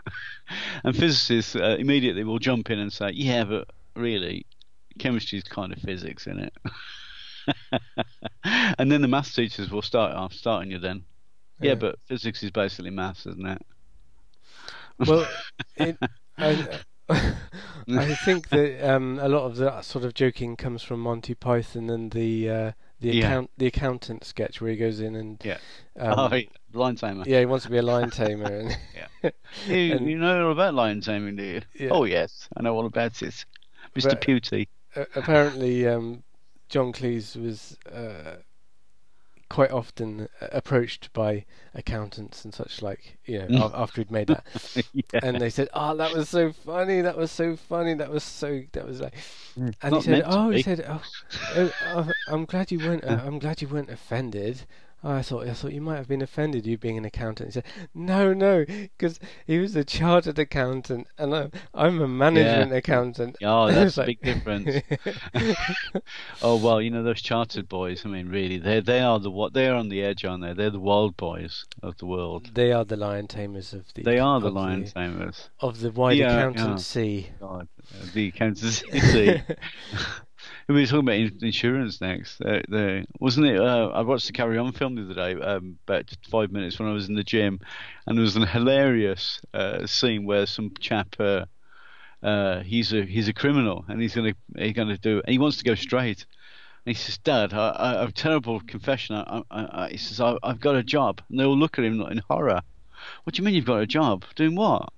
and 0.83 0.95
physicists 0.95 1.55
uh, 1.55 1.77
immediately 1.79 2.23
will 2.23 2.39
jump 2.39 2.69
in 2.69 2.79
and 2.79 2.91
say, 2.91 3.11
yeah, 3.13 3.43
but 3.43 3.69
really, 3.95 4.45
chemistry 4.99 5.37
is 5.37 5.43
kind 5.43 5.73
of 5.73 5.79
physics, 5.79 6.27
isn't 6.27 6.39
it? 6.39 6.53
and 8.77 8.91
then 8.91 9.01
the 9.01 9.07
maths 9.07 9.33
teachers 9.33 9.69
will 9.69 9.81
start 9.81 10.13
off 10.13 10.33
starting 10.33 10.71
you 10.71 10.79
then. 10.79 11.03
Yeah, 11.59 11.69
yeah 11.69 11.75
but 11.75 11.99
physics 12.07 12.43
is 12.43 12.51
basically 12.51 12.91
maths, 12.91 13.25
isn't 13.25 13.45
it? 13.45 13.61
well, 14.99 15.27
it, 15.77 15.97
I, 16.37 16.79
I 17.09 18.15
think 18.15 18.49
that 18.49 18.89
um, 18.89 19.19
a 19.19 19.27
lot 19.27 19.45
of 19.45 19.57
that 19.57 19.85
sort 19.85 20.05
of 20.05 20.13
joking 20.13 20.55
comes 20.55 20.83
from 20.83 20.99
Monty 21.01 21.33
Python 21.33 21.89
and 21.89 22.11
the 22.11 22.49
uh, 22.49 22.71
the 22.99 23.19
account 23.19 23.49
yeah. 23.53 23.59
the 23.59 23.67
accountant 23.67 24.23
sketch 24.23 24.61
where 24.61 24.71
he 24.71 24.77
goes 24.77 24.99
in 24.99 25.15
and 25.15 25.41
yeah, 25.43 25.57
um, 25.99 26.13
oh, 26.17 26.41
lion 26.73 26.95
tamer. 26.95 27.23
Yeah, 27.25 27.39
he 27.39 27.45
wants 27.45 27.65
to 27.65 27.71
be 27.71 27.77
a 27.77 27.83
lion 27.83 28.09
tamer. 28.09 28.45
And 28.45 28.77
yeah, 29.23 29.29
you, 29.67 29.95
and, 29.95 30.09
you 30.09 30.17
know 30.17 30.47
all 30.47 30.51
about 30.51 30.73
lion 30.73 31.01
taming, 31.01 31.35
do 31.35 31.43
you? 31.43 31.61
Yeah. 31.73 31.89
Oh 31.91 32.03
yes, 32.03 32.47
I 32.55 32.61
know 32.61 32.75
all 32.75 32.85
about 32.85 33.21
it, 33.21 33.45
Mister 33.95 34.15
Pewty. 34.15 34.67
Uh, 34.95 35.05
apparently, 35.15 35.87
um, 35.87 36.23
John 36.69 36.91
Cleese 36.91 37.35
was 37.35 37.77
uh, 37.91 38.37
quite 39.49 39.71
often 39.71 40.27
approached 40.41 41.13
by 41.13 41.45
accountants 41.75 42.43
and 42.43 42.53
such 42.53 42.81
like, 42.81 43.17
you 43.25 43.47
know, 43.47 43.71
after 43.73 44.01
he'd 44.01 44.11
made 44.11 44.27
that, 44.29 44.45
yeah. 44.93 45.19
and 45.21 45.39
they 45.39 45.49
said, 45.49 45.69
"Oh, 45.73 45.95
that 45.95 46.13
was 46.13 46.27
so 46.27 46.51
funny! 46.51 47.01
That 47.01 47.17
was 47.17 47.31
so 47.31 47.55
funny! 47.55 47.93
That 47.93 48.09
was 48.09 48.23
so 48.23 48.63
that 48.73 48.85
was 48.85 48.99
like," 48.99 49.13
mm, 49.57 49.73
and 49.81 49.95
he 49.95 50.01
said, 50.01 50.23
"Oh, 50.25 50.49
he 50.49 50.63
said, 50.63 50.85
oh, 50.87 51.01
oh, 51.55 51.71
oh, 51.87 52.11
I'm 52.27 52.45
glad 52.45 52.71
you 52.71 52.79
weren't, 52.79 53.03
uh, 53.03 53.21
I'm 53.23 53.39
glad 53.39 53.61
you 53.61 53.67
weren't 53.67 53.89
offended." 53.89 54.63
I 55.03 55.21
thought 55.21 55.47
I 55.47 55.53
thought 55.53 55.73
you 55.73 55.81
might 55.81 55.97
have 55.97 56.07
been 56.07 56.21
offended, 56.21 56.65
you 56.65 56.77
being 56.77 56.97
an 56.97 57.03
accountant. 57.03 57.49
He 57.49 57.53
said, 57.53 57.65
"No, 57.93 58.33
no, 58.33 58.63
because 58.65 59.19
he 59.45 59.59
was 59.59 59.75
a 59.75 59.83
chartered 59.83 60.39
accountant, 60.39 61.07
and 61.17 61.35
I'm, 61.35 61.51
I'm 61.73 62.01
a 62.01 62.07
management 62.07 62.71
yeah. 62.71 62.77
accountant." 62.77 63.37
Oh, 63.43 63.69
that's 63.71 63.97
a 63.97 64.05
big 64.05 64.21
difference. 64.21 64.81
oh 66.41 66.55
well, 66.55 66.81
you 66.81 66.89
know 66.89 67.03
those 67.03 67.21
chartered 67.21 67.67
boys. 67.67 68.05
I 68.05 68.09
mean, 68.09 68.29
really, 68.29 68.57
they 68.57 68.79
they 68.79 69.01
are 69.01 69.19
the 69.19 69.29
what 69.29 69.53
they 69.53 69.67
are 69.67 69.75
on 69.75 69.89
the 69.89 70.01
edge, 70.01 70.23
aren't 70.23 70.43
they? 70.43 70.53
They're 70.53 70.69
the 70.69 70.79
wild 70.79 71.17
boys 71.17 71.65
of 71.81 71.97
the 71.97 72.05
world. 72.05 72.51
They 72.53 72.71
are 72.71 72.85
the 72.85 72.97
lion 72.97 73.27
tamers 73.27 73.73
of 73.73 73.93
the. 73.93 74.03
They 74.03 74.19
are 74.19 74.39
the 74.39 74.51
lion 74.51 74.85
the, 74.85 74.91
tamers 74.91 75.49
of 75.59 75.81
the 75.81 75.91
wide 75.91 76.17
yeah, 76.17 76.47
accountancy. 76.47 77.29
Yeah. 77.29 77.47
God, 77.47 77.67
uh, 77.93 78.05
the 78.13 78.27
accountancy. 78.29 79.41
We 80.67 80.75
were 80.75 80.85
talking 80.85 80.99
about 80.99 81.43
insurance 81.43 81.99
next. 82.01 82.41
Uh, 82.41 82.61
the, 82.67 83.05
wasn't 83.19 83.47
it? 83.47 83.59
Uh, 83.59 83.89
I 83.89 84.01
watched 84.01 84.27
the 84.27 84.33
Carry 84.33 84.57
On 84.57 84.71
film 84.71 84.95
the 84.95 85.03
other 85.03 85.13
day, 85.13 85.41
um, 85.41 85.77
about 85.87 86.09
five 86.29 86.51
minutes 86.51 86.79
when 86.79 86.87
I 86.87 86.93
was 86.93 87.09
in 87.09 87.15
the 87.15 87.23
gym, 87.23 87.59
and 88.07 88.17
there 88.17 88.23
was 88.23 88.35
an 88.35 88.47
hilarious 88.47 89.41
uh, 89.53 89.85
scene 89.85 90.25
where 90.25 90.45
some 90.45 90.71
chap. 90.79 91.15
Uh, 91.19 91.45
uh, 92.23 92.63
he's 92.63 92.93
a 92.93 93.03
he's 93.03 93.27
a 93.27 93.33
criminal 93.33 93.83
and 93.89 94.01
he's 94.01 94.15
gonna 94.15 94.33
he's 94.57 94.71
gonna 94.71 94.97
do 94.97 95.21
and 95.25 95.33
he 95.33 95.37
wants 95.37 95.57
to 95.57 95.63
go 95.65 95.75
straight. 95.75 96.25
And 96.85 96.95
he 96.95 97.01
says, 97.01 97.17
"Dad, 97.17 97.53
I, 97.53 97.75
I, 97.77 97.99
have 97.99 98.09
a 98.09 98.13
terrible 98.13 98.61
confession. 98.61 99.15
I, 99.15 99.41
I, 99.51 99.83
I, 99.83 99.89
he 99.89 99.97
says, 99.97 100.19
I, 100.19 100.37
have 100.43 100.59
got 100.59 100.75
a 100.75 100.83
job." 100.83 101.21
And 101.29 101.39
they 101.39 101.43
all 101.43 101.57
look 101.57 101.77
at 101.77 101.85
him 101.85 102.01
in 102.01 102.21
horror. 102.29 102.61
What 103.23 103.35
do 103.35 103.41
you 103.41 103.45
mean 103.45 103.55
you've 103.55 103.65
got 103.65 103.81
a 103.81 103.85
job? 103.85 104.25
Doing 104.35 104.55
what? 104.55 104.89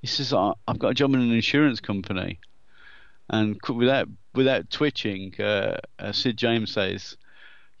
He 0.00 0.06
says, 0.06 0.32
"I've 0.32 0.78
got 0.78 0.90
a 0.90 0.94
job 0.94 1.14
in 1.14 1.20
an 1.20 1.32
insurance 1.32 1.80
company." 1.80 2.40
And 3.28 3.58
without 3.68 4.08
without 4.34 4.70
twitching, 4.70 5.34
uh, 5.40 5.78
uh, 5.98 6.12
Sid 6.12 6.36
James 6.36 6.72
says, 6.72 7.16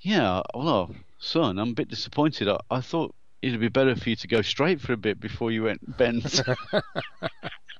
"Yeah, 0.00 0.42
well, 0.54 0.94
son, 1.18 1.58
I'm 1.58 1.70
a 1.70 1.74
bit 1.74 1.88
disappointed. 1.88 2.48
I, 2.48 2.58
I 2.70 2.80
thought 2.80 3.14
it'd 3.40 3.60
be 3.60 3.68
better 3.68 3.96
for 3.96 4.10
you 4.10 4.16
to 4.16 4.28
go 4.28 4.42
straight 4.42 4.80
for 4.80 4.92
a 4.92 4.96
bit 4.96 5.20
before 5.20 5.50
you 5.50 5.64
went 5.64 5.96
bent." 5.96 6.42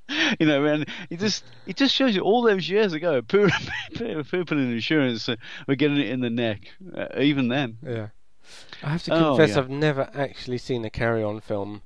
you 0.40 0.46
know, 0.46 0.64
and 0.64 0.86
it 1.10 1.18
just 1.18 1.44
it 1.66 1.76
just 1.76 1.94
shows 1.94 2.14
you 2.14 2.22
all 2.22 2.42
those 2.42 2.68
years 2.68 2.92
ago, 2.92 3.22
people 3.22 3.48
in 4.00 4.72
insurance 4.72 5.28
uh, 5.28 5.36
were 5.66 5.74
getting 5.74 5.98
it 5.98 6.08
in 6.08 6.20
the 6.20 6.30
neck, 6.30 6.60
uh, 6.96 7.06
even 7.18 7.48
then. 7.48 7.78
Yeah, 7.82 8.08
I 8.82 8.90
have 8.90 9.02
to 9.04 9.10
confess, 9.10 9.50
oh, 9.50 9.54
yeah. 9.54 9.58
I've 9.58 9.70
never 9.70 10.10
actually 10.14 10.58
seen 10.58 10.84
a 10.84 10.90
Carry 10.90 11.22
On 11.22 11.40
film 11.40 11.82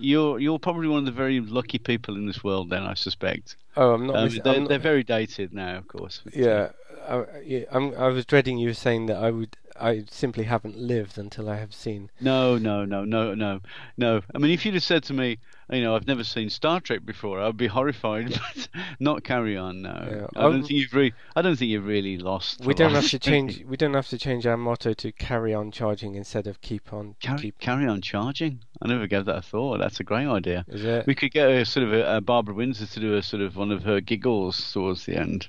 you're 0.00 0.38
you're 0.38 0.58
probably 0.58 0.88
one 0.88 1.00
of 1.00 1.04
the 1.04 1.12
very 1.12 1.40
lucky 1.40 1.78
people 1.78 2.16
in 2.16 2.26
this 2.26 2.42
world. 2.42 2.70
Then 2.70 2.82
I 2.82 2.94
suspect. 2.94 3.56
Oh, 3.76 3.94
I'm 3.94 4.06
not. 4.06 4.16
Um, 4.16 4.28
they're, 4.28 4.54
I'm 4.54 4.60
not... 4.62 4.68
they're 4.68 4.78
very 4.78 5.04
dated 5.04 5.52
now, 5.52 5.76
of 5.76 5.88
course. 5.88 6.22
Yeah, 6.34 6.70
I, 7.08 7.24
yeah. 7.44 7.64
I'm, 7.70 7.94
I 7.94 8.08
was 8.08 8.24
dreading 8.24 8.58
you 8.58 8.74
saying 8.74 9.06
that 9.06 9.16
I 9.16 9.30
would. 9.30 9.56
I 9.80 10.04
simply 10.10 10.44
haven't 10.44 10.76
lived 10.76 11.18
until 11.18 11.48
I 11.48 11.56
have 11.56 11.74
seen. 11.74 12.10
No, 12.20 12.58
no, 12.58 12.84
no, 12.84 13.04
no, 13.04 13.34
no, 13.34 13.60
no. 13.96 14.20
I 14.34 14.38
mean, 14.38 14.50
if 14.50 14.64
you'd 14.64 14.74
have 14.74 14.82
said 14.82 15.02
to 15.04 15.14
me, 15.14 15.38
you 15.70 15.82
know, 15.82 15.94
I've 15.94 16.06
never 16.06 16.24
seen 16.24 16.50
Star 16.50 16.80
Trek 16.80 17.04
before. 17.04 17.40
I'd 17.40 17.56
be 17.56 17.68
horrified, 17.68 18.30
but 18.30 18.68
not 19.00 19.24
carry 19.24 19.56
on 19.56 19.82
now. 19.82 20.04
Yeah. 20.04 20.26
I 20.36 20.42
don't 20.42 20.54
um, 20.54 20.60
think 20.62 20.70
you've 20.70 20.92
really. 20.92 21.14
I 21.36 21.42
don't 21.42 21.56
think 21.56 21.70
you've 21.70 21.86
really 21.86 22.18
lost. 22.18 22.64
We 22.64 22.74
don't 22.74 22.94
have 22.94 23.08
to 23.08 23.18
change. 23.18 23.64
We 23.64 23.76
don't 23.76 23.94
have 23.94 24.08
to 24.08 24.18
change 24.18 24.46
our 24.46 24.56
motto 24.56 24.92
to 24.94 25.12
carry 25.12 25.54
on 25.54 25.70
charging 25.70 26.14
instead 26.14 26.46
of 26.46 26.60
keep 26.60 26.92
on. 26.92 27.14
Carry, 27.20 27.38
keep... 27.38 27.58
carry 27.58 27.86
on 27.86 28.00
charging. 28.00 28.60
I 28.82 28.88
never 28.88 29.06
gave 29.06 29.24
that 29.26 29.36
a 29.36 29.42
thought. 29.42 29.78
That's 29.78 30.00
a 30.00 30.04
great 30.04 30.26
idea. 30.26 30.64
Is 30.68 30.84
it? 30.84 31.06
We 31.06 31.14
could 31.14 31.32
get 31.32 31.48
a 31.48 31.64
sort 31.64 31.86
of 31.86 31.92
a, 31.92 32.16
a 32.16 32.20
Barbara 32.20 32.54
Windsor 32.54 32.86
to 32.86 33.00
do 33.00 33.14
a 33.16 33.22
sort 33.22 33.42
of 33.42 33.56
one 33.56 33.70
of 33.70 33.84
her 33.84 34.00
giggles 34.00 34.72
towards 34.72 35.06
the 35.06 35.16
end. 35.16 35.48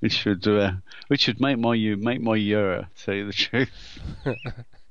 Which 0.00 0.12
should 0.12 0.46
uh, 0.46 0.72
which 1.08 1.22
should 1.22 1.40
make 1.40 1.58
my 1.58 1.74
you 1.74 1.96
make 1.96 2.20
my 2.20 2.36
year. 2.36 2.88
Tell 3.04 3.14
you 3.14 3.26
the 3.26 3.32
truth. 3.32 4.00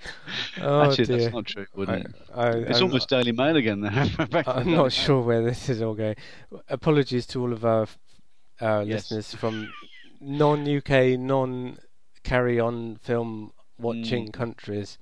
oh, 0.61 0.81
Actually, 0.83 1.05
dear. 1.05 1.17
that's 1.17 1.33
not 1.33 1.45
true, 1.45 1.65
wouldn't 1.75 2.05
it? 2.05 2.15
I, 2.33 2.49
it's 2.49 2.79
I'm 2.79 2.85
almost 2.85 3.11
not, 3.11 3.17
Daily 3.17 3.31
Mail 3.31 3.55
again. 3.57 3.81
Then. 3.81 4.43
I'm 4.47 4.71
not 4.71 4.91
sure 4.91 5.21
where 5.21 5.41
this 5.41 5.69
is 5.69 5.81
all 5.81 5.93
going. 5.93 6.15
Apologies 6.69 7.25
to 7.27 7.41
all 7.41 7.53
of 7.53 7.65
our 7.65 7.87
our 8.61 8.83
yes. 8.83 9.11
listeners 9.11 9.33
from 9.33 9.71
non-UK, 10.19 11.17
non-carry-on 11.17 12.97
film 12.97 13.51
watching 13.77 14.27
mm. 14.27 14.33
countries 14.33 14.97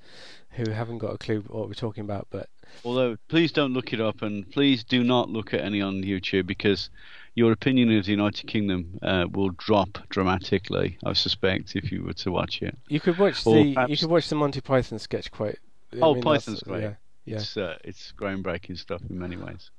who 0.51 0.69
haven't 0.69 0.99
got 0.99 1.13
a 1.13 1.17
clue 1.17 1.43
what 1.47 1.67
we're 1.67 1.73
talking 1.73 2.03
about. 2.03 2.27
But 2.29 2.49
although, 2.85 3.17
please 3.27 3.51
don't 3.51 3.73
look 3.73 3.93
it 3.93 4.01
up, 4.01 4.21
and 4.21 4.49
please 4.51 4.83
do 4.83 5.03
not 5.03 5.29
look 5.29 5.53
at 5.53 5.61
any 5.61 5.81
on 5.81 6.03
YouTube 6.03 6.47
because 6.47 6.89
your 7.37 7.51
opinion 7.51 7.95
of 7.95 8.05
the 8.05 8.11
United 8.11 8.47
Kingdom 8.47 8.97
uh, 9.03 9.27
will 9.31 9.51
drop 9.51 9.99
dramatically. 10.09 10.97
I 11.05 11.13
suspect 11.13 11.75
if 11.75 11.91
you 11.91 12.03
were 12.03 12.13
to 12.13 12.31
watch 12.31 12.63
it. 12.63 12.75
You 12.87 12.99
could 12.99 13.19
watch 13.19 13.45
or 13.45 13.63
the 13.63 13.85
you 13.87 13.95
could 13.95 14.09
watch 14.09 14.27
the 14.27 14.35
Monty 14.35 14.59
Python 14.59 14.97
sketch 14.97 15.31
quite. 15.31 15.59
I 15.93 15.97
oh, 16.01 16.15
mean, 16.15 16.23
Python's 16.23 16.63
great. 16.63 16.81
Yeah, 16.81 16.93
yeah. 17.25 17.35
It's 17.35 17.55
uh, 17.55 17.77
it's 17.83 18.11
groundbreaking 18.19 18.79
stuff 18.79 19.03
in 19.07 19.19
many 19.19 19.37
ways. 19.37 19.69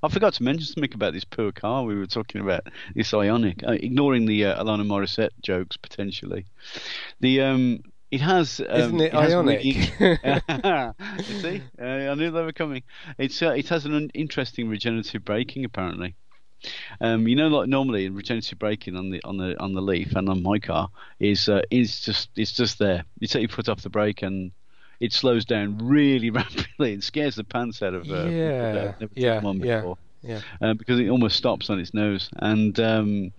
I 0.00 0.08
forgot 0.08 0.34
to 0.34 0.44
mention 0.44 0.66
something 0.66 0.94
about 0.94 1.12
this 1.12 1.24
poor 1.24 1.50
car 1.50 1.82
we 1.82 1.96
were 1.96 2.06
talking 2.06 2.40
about. 2.40 2.68
This 2.94 3.10
IONIQ, 3.10 3.66
uh, 3.66 3.72
ignoring 3.72 4.26
the 4.26 4.44
uh, 4.44 4.62
Alanis 4.62 4.86
Morissette 4.86 5.30
jokes 5.42 5.76
potentially. 5.76 6.46
The 7.18 7.40
um, 7.40 7.82
it 8.12 8.20
has. 8.20 8.60
Um, 8.60 8.80
Isn't 8.80 9.00
it, 9.00 9.12
it 9.12 9.14
Ionic? 9.14 9.64
you 9.64 11.40
see, 11.40 11.62
uh, 11.82 11.84
I 11.84 12.14
knew 12.14 12.30
they 12.30 12.44
were 12.44 12.52
coming. 12.52 12.84
It's 13.18 13.42
uh, 13.42 13.50
it 13.50 13.70
has 13.70 13.86
an 13.86 14.08
interesting 14.14 14.68
regenerative 14.68 15.24
braking 15.24 15.64
apparently. 15.64 16.14
Um, 17.00 17.28
you 17.28 17.36
know, 17.36 17.48
like 17.48 17.68
normally 17.68 18.08
regenerative 18.08 18.58
braking 18.58 18.96
on 18.96 19.10
the 19.10 19.22
on 19.24 19.36
the 19.36 19.58
on 19.60 19.74
the 19.74 19.82
Leaf 19.82 20.16
and 20.16 20.28
on 20.28 20.42
my 20.42 20.58
car 20.58 20.88
is 21.20 21.48
uh, 21.48 21.62
is 21.70 22.00
just 22.00 22.30
it's 22.36 22.52
just 22.52 22.78
there. 22.78 23.04
You 23.20 23.28
take 23.28 23.42
your 23.42 23.48
foot 23.48 23.68
off 23.68 23.82
the 23.82 23.90
brake 23.90 24.22
and 24.22 24.52
it 25.00 25.12
slows 25.12 25.44
down 25.44 25.78
really 25.78 26.30
rapidly 26.30 26.94
and 26.94 27.04
scares 27.04 27.36
the 27.36 27.44
pants 27.44 27.82
out 27.82 27.94
of 27.94 28.10
uh, 28.10 28.24
yeah, 28.24 28.92
never 29.00 29.12
yeah, 29.14 29.40
one 29.40 29.60
yeah, 29.60 29.80
before. 29.80 29.98
yeah. 30.22 30.40
Uh, 30.60 30.74
because 30.74 30.98
it 30.98 31.08
almost 31.08 31.36
stops 31.36 31.70
on 31.70 31.78
its 31.78 31.94
nose. 31.94 32.28
And 32.36 32.78
um, 32.80 33.32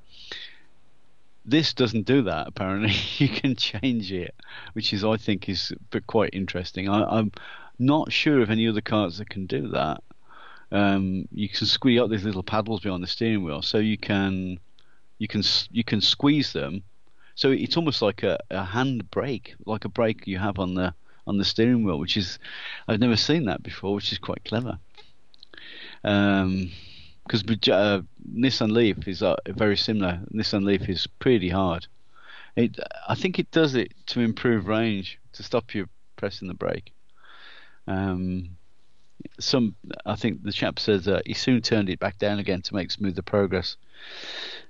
this 1.45 1.73
doesn't 1.73 2.05
do 2.05 2.23
that. 2.23 2.47
Apparently, 2.47 2.93
you 3.17 3.29
can 3.29 3.55
change 3.55 4.11
it, 4.11 4.35
which 4.73 4.93
is 4.93 5.03
I 5.03 5.17
think 5.17 5.49
is 5.49 5.73
quite 6.07 6.33
interesting. 6.33 6.89
I, 6.89 7.19
am 7.19 7.31
not 7.77 8.11
sure 8.11 8.41
of 8.41 8.49
any 8.49 8.67
other 8.67 8.81
cars 8.81 9.17
that 9.17 9.29
can 9.29 9.45
do 9.45 9.69
that. 9.69 10.03
Um, 10.71 11.27
you 11.31 11.49
can 11.49 11.65
squeeze 11.65 11.99
out 11.99 12.09
these 12.09 12.23
little 12.23 12.43
paddles 12.43 12.81
behind 12.81 13.03
the 13.03 13.07
steering 13.07 13.43
wheel, 13.43 13.61
so 13.61 13.77
you 13.79 13.97
can 13.97 14.59
you 15.17 15.27
can 15.27 15.43
you 15.71 15.83
can 15.83 16.01
squeeze 16.01 16.53
them. 16.53 16.83
So 17.35 17.51
it's 17.51 17.77
almost 17.77 18.01
like 18.01 18.23
a, 18.23 18.37
a 18.51 18.63
hand 18.63 19.09
brake, 19.11 19.55
like 19.65 19.85
a 19.85 19.89
brake 19.89 20.27
you 20.27 20.37
have 20.37 20.59
on 20.59 20.75
the 20.75 20.93
on 21.25 21.37
the 21.37 21.45
steering 21.45 21.83
wheel, 21.83 21.99
which 21.99 22.17
is 22.17 22.39
I've 22.87 22.99
never 22.99 23.15
seen 23.15 23.45
that 23.45 23.63
before, 23.63 23.93
which 23.95 24.11
is 24.11 24.19
quite 24.19 24.43
clever. 24.45 24.79
Um, 26.03 26.71
because 27.25 27.43
uh, 27.69 28.01
Nissan 28.35 28.71
Leaf 28.71 29.07
is 29.07 29.21
uh, 29.21 29.35
very 29.47 29.77
similar. 29.77 30.19
Nissan 30.33 30.63
Leaf 30.63 30.89
is 30.89 31.05
pretty 31.05 31.49
hard. 31.49 31.85
It, 32.55 32.79
I 33.07 33.13
think 33.13 33.37
it 33.37 33.51
does 33.51 33.75
it 33.75 33.93
to 34.07 34.21
improve 34.21 34.67
range, 34.67 35.19
to 35.33 35.43
stop 35.43 35.75
you 35.75 35.87
pressing 36.15 36.47
the 36.47 36.55
brake. 36.55 36.91
Um, 37.87 38.57
some, 39.39 39.75
I 40.05 40.15
think 40.15 40.43
the 40.43 40.51
chap 40.51 40.79
says 40.79 41.07
uh, 41.07 41.21
he 41.25 41.33
soon 41.33 41.61
turned 41.61 41.89
it 41.89 41.99
back 41.99 42.17
down 42.17 42.39
again 42.39 42.61
to 42.63 42.75
make 42.75 42.91
smoother 42.91 43.21
progress. 43.21 43.77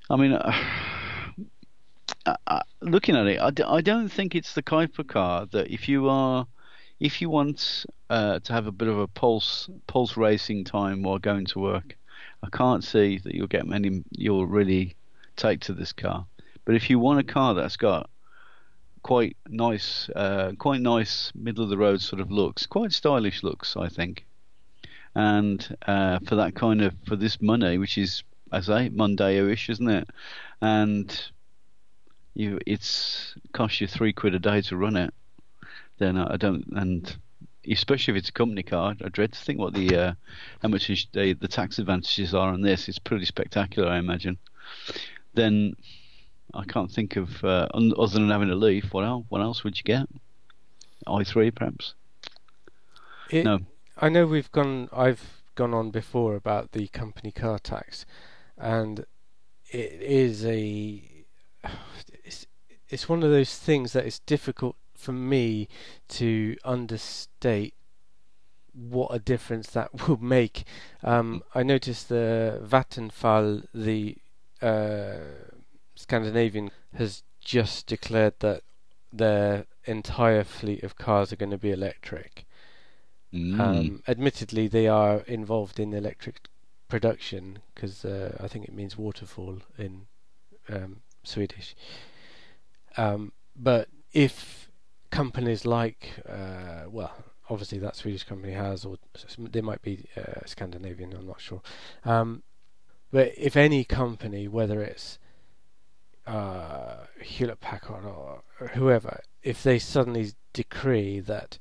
I 0.10 0.16
mean, 0.16 0.34
uh, 0.34 0.54
looking 2.82 3.16
at 3.16 3.28
it, 3.28 3.39
I 3.39 3.52
d- 3.52 3.64
I 3.64 3.82
don't 3.82 4.10
think 4.10 4.36
it's 4.36 4.54
the 4.54 4.62
of 4.62 5.08
car 5.08 5.45
that 5.52 5.72
if 5.72 5.88
you 5.88 6.10
are, 6.10 6.47
if 7.00 7.22
you 7.22 7.30
want 7.30 7.86
uh, 8.10 8.39
to 8.39 8.54
have 8.54 8.68
a 8.68 8.72
bit 8.72 8.88
of 8.88 9.00
a 9.00 9.08
pulse 9.08 9.70
pulse 9.88 10.18
racing 10.18 10.64
time 10.64 11.04
while 11.04 11.20
going 11.20 11.45
to 11.47 11.60
work, 11.60 11.97
I 12.43 12.50
can't 12.50 12.84
see 12.84 13.20
that 13.20 13.36
you'll 13.36 13.47
get 13.47 13.68
many 13.68 14.04
you'll 14.12 14.47
really 14.47 14.95
take 15.36 15.62
to 15.62 15.74
this 15.74 15.93
car. 15.93 16.26
But 16.66 16.76
if 16.76 16.89
you 16.89 17.00
want 17.00 17.20
a 17.20 17.24
car 17.24 17.54
that's 17.54 17.78
got 17.78 18.10
quite 19.02 19.38
nice, 19.47 20.10
uh, 20.16 20.54
quite 20.58 20.82
nice 20.82 21.32
middle 21.36 21.64
of 21.64 21.70
the 21.70 21.78
road 21.78 22.02
sort 22.02 22.22
of 22.22 22.32
looks, 22.32 22.66
quite 22.66 22.91
stylish 22.91 23.43
looks, 23.43 23.78
I 23.78 23.88
think. 23.88 24.26
And 25.16 25.78
uh, 25.86 26.20
for 26.20 26.36
that 26.36 26.55
kind 26.55 26.82
of 26.82 26.93
for 27.07 27.16
this 27.16 27.41
money, 27.41 27.78
which 27.78 27.97
is 27.97 28.24
as 28.51 28.70
I 28.70 28.88
say 28.88 28.89
Mondeo-ish, 28.89 29.70
isn't 29.70 29.89
it? 29.89 30.10
And 30.62 31.22
you 32.34 32.60
it's 32.66 33.36
cost 33.53 33.82
you 33.82 33.88
three 33.88 34.14
quid 34.14 34.36
a 34.36 34.39
day 34.39 34.62
to 34.62 34.78
run 34.78 34.95
it. 34.95 35.14
Then 35.97 36.18
I 36.18 36.38
don't 36.38 36.66
and 36.76 37.18
especially 37.70 38.14
if 38.14 38.20
it's 38.20 38.30
a 38.30 38.34
company 38.34 38.64
car. 38.64 38.95
I 39.03 39.10
dread 39.10 39.34
to 39.34 39.39
think 39.39 39.60
what 39.60 39.74
the 39.74 39.95
uh, 39.95 40.14
how 40.62 40.70
much 40.70 40.88
the 41.12 41.34
the 41.34 41.47
tax 41.47 41.80
advantages 41.80 42.34
are 42.34 42.53
on 42.53 42.62
this. 42.62 42.88
It's 42.88 42.99
pretty 42.99 43.26
spectacular, 43.26 43.89
I 43.89 43.97
imagine. 43.97 44.38
Then 45.34 45.76
I 46.53 46.64
can't 46.64 46.91
think 46.91 47.16
of 47.16 47.43
uh, 47.43 47.68
other 47.74 48.20
than 48.20 48.30
having 48.30 48.49
a 48.49 48.55
Leaf. 48.55 48.93
What 48.93 49.05
else? 49.05 49.26
What 49.30 49.41
else 49.41 49.64
would 49.64 49.78
you 49.78 49.84
get? 49.84 50.07
i3 51.07 51.55
perhaps. 51.55 51.93
It, 53.30 53.45
no. 53.45 53.60
I 54.02 54.08
know 54.08 54.26
we've 54.26 54.52
gone. 54.52 54.88
I've 54.93 55.43
gone 55.56 55.74
on 55.74 55.91
before 55.91 56.36
about 56.36 56.72
the 56.72 56.88
company 56.88 57.32
car 57.32 57.60
tax, 57.60 58.06
and 58.58 59.06
it 59.70 60.02
is 60.02 60.45
a. 60.45 61.04
It's, 62.24 62.47
it's 62.88 63.10
one 63.10 63.24
of 63.24 63.30
those 63.30 63.58
things 63.58 63.91
that 63.91 64.06
is 64.06 64.20
difficult 64.20 64.78
for 64.95 65.12
me 65.12 65.68
to 66.08 66.56
understate 66.64 67.74
what 68.74 69.14
a 69.14 69.20
difference 69.20 69.70
that 69.72 69.89
will 70.08 70.18
make. 70.18 70.64
Um, 71.04 71.43
I 71.54 71.64
noticed 71.64 72.08
the 72.08 72.62
Vattenfall, 72.64 73.66
the 73.74 74.16
uh, 74.62 75.18
Scandinavian, 75.95 76.72
has 76.95 77.24
just 77.41 77.86
declared 77.86 78.36
that 78.39 78.62
their 79.12 79.66
entire 79.84 80.45
fleet 80.45 80.84
of 80.84 80.97
cars 80.97 81.34
are 81.34 81.38
going 81.38 81.52
to 81.52 81.58
be 81.58 81.72
electric. 81.72 82.45
Mm. 83.34 83.60
Um, 83.60 84.04
admittedly, 84.08 84.68
they 84.68 84.88
are 84.88 85.20
involved 85.22 85.80
in 85.80 85.94
electric 85.94 86.48
production 86.88 87.60
because 87.74 88.04
uh, 88.04 88.36
I 88.40 88.48
think 88.48 88.66
it 88.66 88.74
means 88.74 88.98
waterfall 88.98 89.60
in 89.78 90.08
um, 90.68 91.02
Swedish. 91.24 91.76
Um, 92.98 93.32
but 93.56 93.88
if 94.14 94.72
companies 95.12 95.66
like, 95.66 96.10
uh, 96.28 96.90
well, 96.90 97.14
obviously 97.50 97.80
that 97.80 97.96
Swedish 97.96 98.24
company 98.24 98.54
has, 98.54 98.86
or 98.86 98.98
they 99.38 99.62
might 99.62 99.82
be 99.82 100.06
uh, 100.18 100.46
Scandinavian, 100.46 101.14
I'm 101.14 101.28
not 101.28 101.42
sure. 101.42 101.62
Um, 102.04 102.44
but 103.12 103.34
if 103.38 103.58
any 103.58 103.84
company, 103.84 104.48
whether 104.48 104.82
it's 104.82 105.20
uh, 106.28 107.06
Hewlett 107.22 107.60
Packard 107.60 108.06
or 108.06 108.44
whoever, 108.74 109.22
if 109.42 109.64
they 109.64 109.80
suddenly 109.80 110.34
decree 110.54 111.20
that 111.22 111.58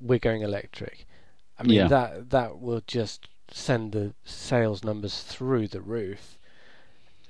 we're 0.00 0.18
going 0.18 0.42
electric, 0.42 1.06
I 1.58 1.62
mean 1.62 1.76
yeah. 1.76 1.88
that 1.88 2.30
that 2.30 2.60
will 2.60 2.82
just 2.86 3.28
send 3.52 3.92
the 3.92 4.14
sales 4.24 4.84
numbers 4.84 5.22
through 5.22 5.68
the 5.68 5.80
roof 5.80 6.38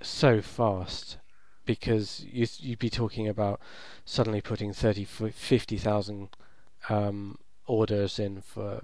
so 0.03 0.41
fast 0.41 1.17
because 1.65 2.25
you, 2.31 2.47
would 2.69 2.79
be 2.79 2.91
talking 2.91 3.29
about 3.29 3.61
suddenly 4.05 4.41
putting 4.41 4.73
30, 4.73 5.05
50,000 5.05 6.29
um, 6.89 7.39
orders 7.67 8.19
in 8.19 8.41
for 8.41 8.83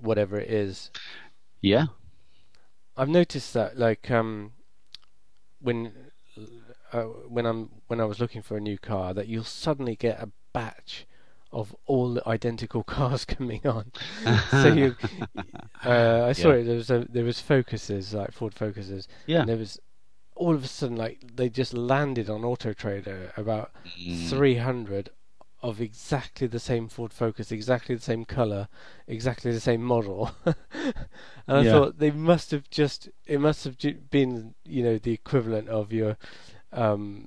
whatever 0.00 0.38
it 0.38 0.48
is. 0.48 0.90
Yeah. 1.60 1.86
I've 2.96 3.08
noticed 3.08 3.54
that, 3.54 3.78
like, 3.78 4.10
um, 4.10 4.52
when 5.60 5.92
uh, 6.92 7.02
when 7.02 7.46
I'm 7.46 7.70
when 7.86 8.00
I 8.00 8.04
was 8.04 8.20
looking 8.20 8.42
for 8.42 8.56
a 8.56 8.60
new 8.60 8.78
car, 8.78 9.14
that 9.14 9.28
you'll 9.28 9.44
suddenly 9.44 9.96
get 9.96 10.20
a 10.20 10.30
batch 10.52 11.06
of 11.52 11.74
all 11.86 12.14
the 12.14 12.28
identical 12.28 12.82
cars 12.96 13.24
coming 13.24 13.66
on. 13.66 13.92
so 14.50 14.66
you, 14.72 14.96
uh, 15.84 16.24
I 16.26 16.32
saw 16.32 16.48
yeah. 16.50 16.54
it. 16.54 16.64
There 16.64 16.76
was 16.76 16.90
a, 16.90 17.06
there 17.08 17.24
was 17.24 17.40
Focuses 17.40 18.14
like 18.14 18.32
Ford 18.32 18.54
Focuses. 18.54 19.08
Yeah. 19.26 19.40
And 19.40 19.48
there 19.48 19.56
was 19.56 19.78
all 20.36 20.54
of 20.54 20.64
a 20.64 20.68
sudden 20.68 20.96
like 20.96 21.18
they 21.36 21.48
just 21.50 21.74
landed 21.74 22.30
on 22.30 22.44
Auto 22.44 22.72
Trader 22.72 23.32
about 23.36 23.70
Mm. 24.00 24.28
300 24.30 25.10
of 25.62 25.78
exactly 25.78 26.46
the 26.46 26.58
same 26.58 26.88
Ford 26.88 27.12
Focus, 27.12 27.52
exactly 27.52 27.94
the 27.94 28.00
same 28.00 28.24
color, 28.24 28.68
exactly 29.06 29.52
the 29.52 29.60
same 29.60 29.82
model. 29.82 30.30
and 30.44 30.54
I 31.46 31.60
Yeah. 31.62 31.72
thought 31.72 31.98
they 31.98 32.10
must 32.10 32.50
have 32.52 32.70
just 32.70 33.10
it 33.26 33.40
must 33.40 33.64
have 33.64 33.76
been 34.10 34.54
you 34.64 34.82
know 34.82 34.96
the 34.96 35.12
equivalent 35.12 35.68
of 35.68 35.92
your 35.92 36.16
um, 36.72 37.26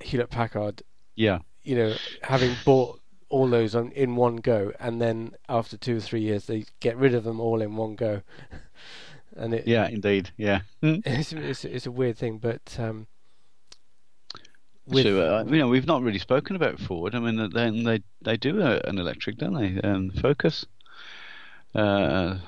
Hewlett 0.00 0.30
Packard 0.30 0.82
Yeah. 1.14 1.38
You 1.64 1.76
know, 1.76 1.94
having 2.22 2.54
bought 2.64 3.00
all 3.28 3.48
those 3.48 3.74
on 3.74 3.90
in 3.92 4.16
one 4.16 4.36
go, 4.36 4.72
and 4.78 5.00
then 5.00 5.32
after 5.48 5.76
two 5.76 5.96
or 5.96 6.00
three 6.00 6.20
years, 6.20 6.46
they 6.46 6.64
get 6.80 6.96
rid 6.96 7.14
of 7.14 7.24
them 7.24 7.40
all 7.40 7.62
in 7.62 7.76
one 7.76 7.94
go, 7.94 8.22
and 9.36 9.54
it 9.54 9.66
Yeah. 9.66 9.88
Indeed. 9.88 10.30
Yeah. 10.36 10.60
Mm. 10.82 11.02
it's, 11.06 11.32
it's 11.32 11.64
it's 11.64 11.86
a 11.86 11.90
weird 11.90 12.18
thing, 12.18 12.38
but 12.38 12.76
um, 12.78 13.06
with 14.86 15.04
So 15.04 15.20
uh, 15.20 15.44
you 15.44 15.58
know 15.58 15.68
we've 15.68 15.86
not 15.86 16.02
really 16.02 16.18
spoken 16.18 16.56
about 16.56 16.78
Ford. 16.80 17.14
I 17.14 17.20
mean 17.20 17.50
they 17.50 17.70
they 17.70 18.02
they 18.20 18.36
do 18.36 18.60
a, 18.60 18.80
an 18.84 18.98
electric, 18.98 19.38
don't 19.38 19.54
they? 19.54 19.80
Um, 19.80 20.10
Focus. 20.10 20.66
Uh, 21.74 22.38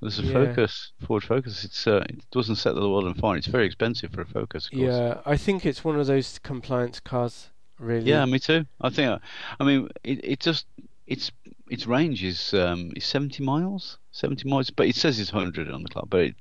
there's 0.00 0.18
a 0.18 0.22
Yeah. 0.22 0.32
Focus 0.32 0.92
Ford 1.06 1.24
Focus. 1.24 1.64
It's 1.64 1.86
uh, 1.86 2.04
it 2.08 2.22
doesn't 2.30 2.56
set 2.56 2.74
the 2.74 2.88
world 2.88 3.06
on 3.06 3.14
fire. 3.14 3.36
It's 3.36 3.46
very 3.46 3.66
expensive 3.66 4.12
for 4.12 4.20
a 4.20 4.26
Focus. 4.26 4.66
Of 4.66 4.72
course. 4.72 4.94
yeah, 4.94 5.20
I 5.24 5.36
think 5.36 5.64
it's 5.64 5.82
one 5.82 5.98
of 5.98 6.06
those 6.06 6.38
compliance 6.38 7.00
cars. 7.00 7.48
Really, 7.78 8.08
Yeah, 8.08 8.24
me 8.26 8.38
too. 8.38 8.66
I 8.80 8.90
think. 8.90 9.20
I 9.60 9.64
mean, 9.64 9.88
it 10.04 10.24
it 10.24 10.40
just 10.40 10.66
its 11.06 11.30
its 11.68 11.86
range 11.86 12.22
is 12.24 12.54
um 12.54 12.92
is 12.96 13.04
70 13.04 13.42
miles, 13.42 13.98
70 14.12 14.48
miles, 14.48 14.70
but 14.70 14.86
it 14.86 14.96
says 14.96 15.18
it's 15.18 15.32
100 15.32 15.70
on 15.70 15.82
the 15.82 15.88
clock, 15.88 16.06
but 16.08 16.20
it, 16.20 16.34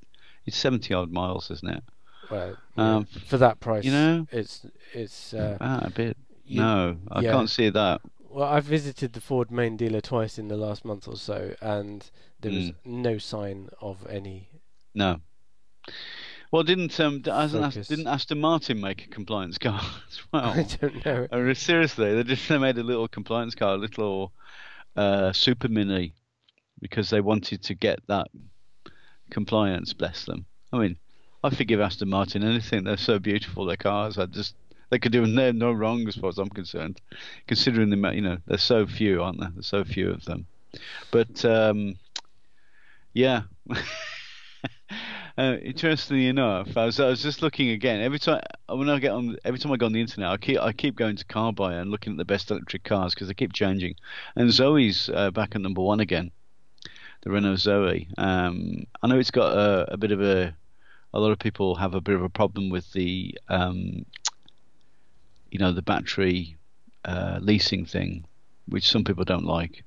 it's 0.45 0.57
70 0.57 0.93
odd 0.93 1.11
miles, 1.11 1.49
isn't 1.51 1.69
it? 1.69 1.83
Well, 2.29 2.57
yeah, 2.77 2.95
Um, 2.95 3.05
for 3.05 3.37
that 3.37 3.59
price, 3.59 3.83
you 3.83 3.91
know? 3.91 4.27
it's 4.31 4.65
it's. 4.93 5.33
Uh, 5.33 5.57
a 5.59 5.89
bit. 5.89 6.17
you- 6.45 6.59
no, 6.61 6.97
I 7.11 7.21
yeah. 7.21 7.31
can't 7.31 7.49
see 7.49 7.69
that. 7.69 8.01
Well, 8.29 8.47
I've 8.47 8.63
visited 8.65 9.13
the 9.13 9.21
Ford 9.21 9.51
main 9.51 9.77
dealer 9.77 10.01
twice 10.01 10.39
in 10.39 10.47
the 10.47 10.57
last 10.57 10.83
month 10.85 11.07
or 11.07 11.15
so, 11.17 11.55
and 11.61 12.09
there 12.41 12.51
was 12.51 12.71
Mm. 12.71 12.75
no 12.85 13.17
sign 13.19 13.69
of 13.79 14.05
any. 14.09 14.49
No. 14.95 15.19
Well, 16.53 16.61
didn't 16.61 16.99
um 16.99 17.21
d- 17.21 17.31
hasn't 17.31 17.63
Ast- 17.63 17.73
Focus. 17.73 17.87
didn't 17.87 18.05
Aston 18.05 18.39
Martin 18.39 18.79
make 18.79 19.05
a 19.05 19.07
compliance 19.07 19.57
car 19.57 19.81
as 20.07 20.21
well? 20.31 20.43
I 20.45 20.61
don't 20.61 21.03
know. 21.03 21.27
I 21.31 21.37
mean, 21.37 21.55
seriously, 21.55 22.13
they 22.13 22.23
just 22.23 22.47
they 22.47 22.59
made 22.59 22.77
a 22.77 22.83
little 22.83 23.07
compliance 23.07 23.55
car, 23.55 23.73
a 23.73 23.77
little 23.77 24.31
uh, 24.95 25.33
super 25.33 25.67
mini, 25.67 26.13
because 26.79 27.09
they 27.09 27.21
wanted 27.21 27.63
to 27.63 27.73
get 27.73 28.01
that 28.05 28.27
compliance. 29.31 29.93
Bless 29.93 30.25
them. 30.25 30.45
I 30.71 30.77
mean, 30.77 30.97
I 31.43 31.49
forgive 31.49 31.81
Aston 31.81 32.09
Martin 32.09 32.43
anything. 32.43 32.83
They're 32.83 32.97
so 32.97 33.17
beautiful. 33.17 33.65
Their 33.65 33.75
cars. 33.75 34.19
I 34.19 34.27
just 34.27 34.53
they 34.91 34.99
could 34.99 35.11
do 35.11 35.25
no 35.25 35.51
no 35.51 35.71
wrong 35.71 36.07
as 36.07 36.17
far 36.17 36.29
as 36.29 36.37
I'm 36.37 36.49
concerned, 36.49 37.01
considering 37.47 37.89
the 37.89 38.11
you 38.13 38.21
know 38.21 38.37
there's 38.45 38.61
so 38.61 38.85
few, 38.85 39.23
aren't 39.23 39.39
there? 39.39 39.49
There's 39.55 39.65
so 39.65 39.83
few 39.83 40.11
of 40.11 40.23
them. 40.25 40.45
But 41.09 41.43
um, 41.45 41.95
yeah. 43.11 43.41
Uh, 45.35 45.57
interestingly 45.63 46.27
enough, 46.27 46.77
I 46.77 46.85
was, 46.85 46.99
I 46.99 47.07
was 47.07 47.23
just 47.23 47.41
looking 47.41 47.69
again. 47.69 48.01
Every 48.01 48.19
time 48.19 48.41
when 48.67 48.87
I 48.87 48.99
get 48.99 49.11
on, 49.11 49.35
every 49.43 49.59
time 49.59 49.71
I 49.71 49.77
go 49.77 49.87
on 49.87 49.93
the 49.93 50.01
internet, 50.01 50.29
I 50.29 50.37
keep 50.37 50.59
I 50.59 50.71
keep 50.73 50.95
going 50.95 51.15
to 51.15 51.25
Car 51.25 51.51
Buyer 51.51 51.79
and 51.79 51.89
looking 51.89 52.13
at 52.13 52.17
the 52.17 52.25
best 52.25 52.51
electric 52.51 52.83
cars 52.83 53.15
because 53.15 53.29
they 53.29 53.33
keep 53.33 53.51
changing. 53.51 53.95
And 54.35 54.51
Zoe's 54.51 55.09
uh, 55.09 55.31
back 55.31 55.55
at 55.55 55.61
number 55.61 55.81
one 55.81 55.99
again, 55.99 56.29
the 57.21 57.31
Renault 57.31 57.55
Zoe. 57.57 58.07
Um, 58.17 58.85
I 59.01 59.07
know 59.07 59.17
it's 59.17 59.31
got 59.31 59.57
a, 59.57 59.93
a, 59.93 59.97
bit 59.97 60.11
of 60.11 60.21
a, 60.21 60.55
a 61.15 61.19
lot 61.19 61.31
of 61.31 61.39
people 61.39 61.75
have 61.75 61.95
a 61.95 62.01
bit 62.01 62.13
of 62.13 62.21
a 62.21 62.29
problem 62.29 62.69
with 62.69 62.91
the, 62.93 63.35
um, 63.49 64.05
you 65.49 65.57
know, 65.57 65.71
the 65.71 65.81
battery 65.81 66.57
uh, 67.05 67.39
leasing 67.41 67.85
thing, 67.85 68.25
which 68.67 68.87
some 68.87 69.03
people 69.03 69.23
don't 69.23 69.45
like. 69.45 69.83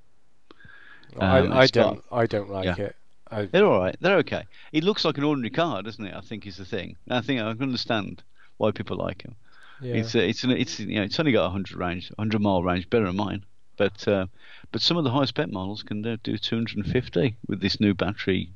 Um, 1.21 1.53
I, 1.53 1.61
I 1.61 1.67
don't. 1.69 2.03
Got, 2.11 2.19
I 2.19 2.27
don't 2.27 2.51
like 2.51 2.65
yeah. 2.65 2.87
it. 2.87 2.97
I... 3.31 3.47
They're 3.47 3.67
all 3.67 3.81
right. 3.81 3.97
They're 4.01 4.19
okay. 4.19 4.45
It 4.73 4.85
looks 4.85 5.05
like 5.05 5.19
an 5.19 5.25
ordinary 5.25 5.51
car, 5.51 5.83
doesn't 5.83 6.05
it? 6.05 6.15
I 6.15 6.21
think 6.21 6.47
is 6.47 6.57
the 6.57 6.65
thing. 6.65 6.97
I 7.11 7.21
think 7.21 7.41
I 7.41 7.53
can 7.53 7.63
understand 7.63 8.23
why 8.57 8.71
people 8.71 8.97
like 8.97 9.23
them. 9.23 9.35
Yeah. 9.81 9.97
It's 9.97 10.15
uh, 10.15 10.21
it's 10.21 10.45
an, 10.45 10.53
it's 10.53 10.81
you 10.81 10.97
know 10.97 11.03
it's 11.03 11.19
only 11.21 11.33
got 11.33 11.47
a 11.47 11.51
hundred 11.51 11.77
range, 11.77 12.11
hundred 12.19 12.41
mile 12.41 12.63
range, 12.63 12.89
better 12.89 13.07
than 13.07 13.17
mine. 13.17 13.45
But 13.77 14.07
uh, 14.09 14.27
but 14.73 14.81
some 14.81 14.97
of 14.97 15.05
the 15.05 15.11
high 15.11 15.27
spec 15.27 15.51
models 15.51 15.83
can 15.83 16.03
do 16.03 16.17
250 16.17 17.37
with 17.47 17.61
this 17.61 17.79
new 17.81 17.95
battery. 17.95 18.51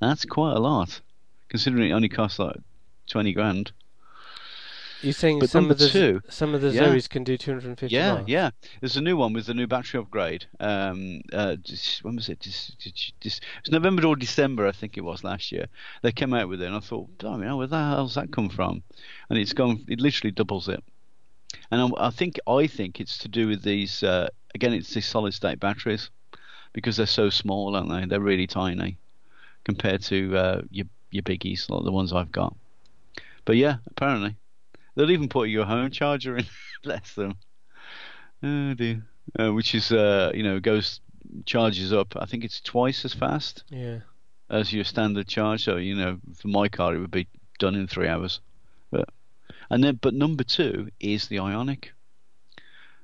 That's 0.00 0.24
quite 0.24 0.54
a 0.54 0.60
lot, 0.60 1.00
considering 1.48 1.90
it 1.90 1.92
only 1.92 2.08
costs 2.08 2.38
like 2.38 2.56
20 3.08 3.32
grand. 3.32 3.72
You're 5.02 5.12
saying 5.12 5.38
but 5.38 5.50
some 5.50 5.70
of 5.70 5.78
the 5.78 5.88
two, 5.88 6.20
some 6.28 6.54
of 6.54 6.60
the 6.60 6.70
yeah. 6.70 6.82
Zoes 6.84 7.08
can 7.08 7.22
do 7.22 7.36
250 7.36 7.94
yeah, 7.94 8.14
miles? 8.14 8.28
Yeah, 8.28 8.50
There's 8.80 8.96
a 8.96 9.00
new 9.00 9.16
one 9.16 9.32
with 9.32 9.46
the 9.46 9.54
new 9.54 9.66
battery 9.66 10.00
upgrade. 10.00 10.46
Um, 10.58 11.20
uh, 11.32 11.56
just, 11.56 12.02
when 12.02 12.16
was 12.16 12.28
it? 12.28 12.40
Just, 12.40 12.78
just, 12.78 13.20
just, 13.20 13.42
it's 13.60 13.70
November 13.70 14.06
or 14.06 14.16
December, 14.16 14.66
I 14.66 14.72
think 14.72 14.96
it 14.96 15.02
was 15.02 15.22
last 15.22 15.52
year. 15.52 15.66
They 16.02 16.10
came 16.10 16.34
out 16.34 16.48
with 16.48 16.62
it, 16.62 16.66
and 16.66 16.74
I 16.74 16.80
thought, 16.80 17.08
I 17.24 17.36
mean, 17.36 17.56
where 17.56 17.66
the 17.68 17.76
hell's 17.76 18.16
that 18.16 18.32
come 18.32 18.48
from? 18.48 18.82
And 19.30 19.38
it's 19.38 19.52
gone. 19.52 19.84
It 19.88 20.00
literally 20.00 20.32
doubles 20.32 20.68
it. 20.68 20.82
And 21.70 21.80
I, 21.80 22.06
I 22.08 22.10
think 22.10 22.38
I 22.46 22.66
think 22.66 23.00
it's 23.00 23.18
to 23.18 23.28
do 23.28 23.46
with 23.46 23.62
these. 23.62 24.02
Uh, 24.02 24.28
again, 24.54 24.72
it's 24.72 24.92
these 24.92 25.06
solid 25.06 25.32
state 25.32 25.60
batteries 25.60 26.10
because 26.72 26.96
they're 26.96 27.06
so 27.06 27.30
small, 27.30 27.76
aren't 27.76 27.90
they? 27.90 28.04
They're 28.06 28.20
really 28.20 28.46
tiny 28.46 28.98
compared 29.64 30.02
to 30.04 30.36
uh, 30.36 30.62
your 30.70 30.86
your 31.10 31.22
biggies, 31.22 31.70
like 31.70 31.84
the 31.84 31.92
ones 31.92 32.12
I've 32.12 32.32
got. 32.32 32.56
But 33.44 33.56
yeah, 33.56 33.76
apparently. 33.86 34.36
They'll 34.98 35.12
even 35.12 35.28
put 35.28 35.48
your 35.48 35.64
home 35.64 35.92
charger 35.92 36.36
in. 36.36 36.46
Bless 36.82 37.14
them. 37.14 37.36
Oh 38.42 38.74
dear. 38.74 39.06
Uh, 39.38 39.52
which 39.52 39.72
is, 39.76 39.92
uh, 39.92 40.32
you 40.34 40.42
know, 40.42 40.58
goes 40.58 41.00
charges 41.46 41.92
up. 41.92 42.16
I 42.16 42.26
think 42.26 42.42
it's 42.42 42.60
twice 42.60 43.04
as 43.04 43.14
fast. 43.14 43.62
Yeah. 43.68 44.00
As 44.50 44.72
your 44.72 44.82
standard 44.82 45.28
charge. 45.28 45.62
So 45.62 45.76
you 45.76 45.94
know, 45.94 46.18
for 46.34 46.48
my 46.48 46.68
car, 46.68 46.96
it 46.96 46.98
would 46.98 47.12
be 47.12 47.28
done 47.60 47.76
in 47.76 47.86
three 47.86 48.08
hours. 48.08 48.40
But 48.90 49.08
and 49.70 49.84
then, 49.84 50.00
but 50.02 50.14
number 50.14 50.42
two 50.42 50.88
is 50.98 51.28
the 51.28 51.36
Ioniq. 51.36 51.84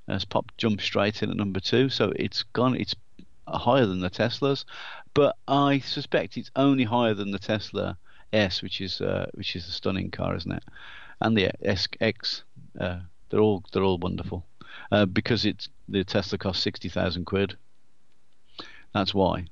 It's 0.08 0.24
pop 0.24 0.50
jump 0.56 0.80
straight 0.80 1.22
in 1.22 1.30
at 1.30 1.36
number 1.36 1.60
two, 1.60 1.90
so 1.90 2.12
it's 2.16 2.42
gone. 2.42 2.74
It's 2.74 2.96
higher 3.46 3.86
than 3.86 4.00
the 4.00 4.10
Teslas, 4.10 4.64
but 5.14 5.36
I 5.46 5.78
suspect 5.78 6.38
it's 6.38 6.50
only 6.56 6.82
higher 6.82 7.14
than 7.14 7.30
the 7.30 7.38
Tesla 7.38 7.98
S, 8.32 8.62
which 8.62 8.80
is 8.80 9.00
uh, 9.00 9.30
which 9.34 9.54
is 9.54 9.68
a 9.68 9.70
stunning 9.70 10.10
car, 10.10 10.34
isn't 10.34 10.50
it? 10.50 10.64
And 11.24 11.36
the 11.36 11.50
SX. 11.64 12.42
Uh, 12.78 13.00
they're 13.30 13.40
all 13.40 13.64
they're 13.72 13.82
all 13.82 13.98
wonderful 13.98 14.44
uh, 14.92 15.06
because 15.06 15.44
it's 15.44 15.68
the 15.88 16.04
Tesla 16.04 16.38
costs 16.38 16.62
sixty 16.62 16.88
thousand 16.88 17.24
quid. 17.24 17.56
That's 18.92 19.14
why. 19.14 19.46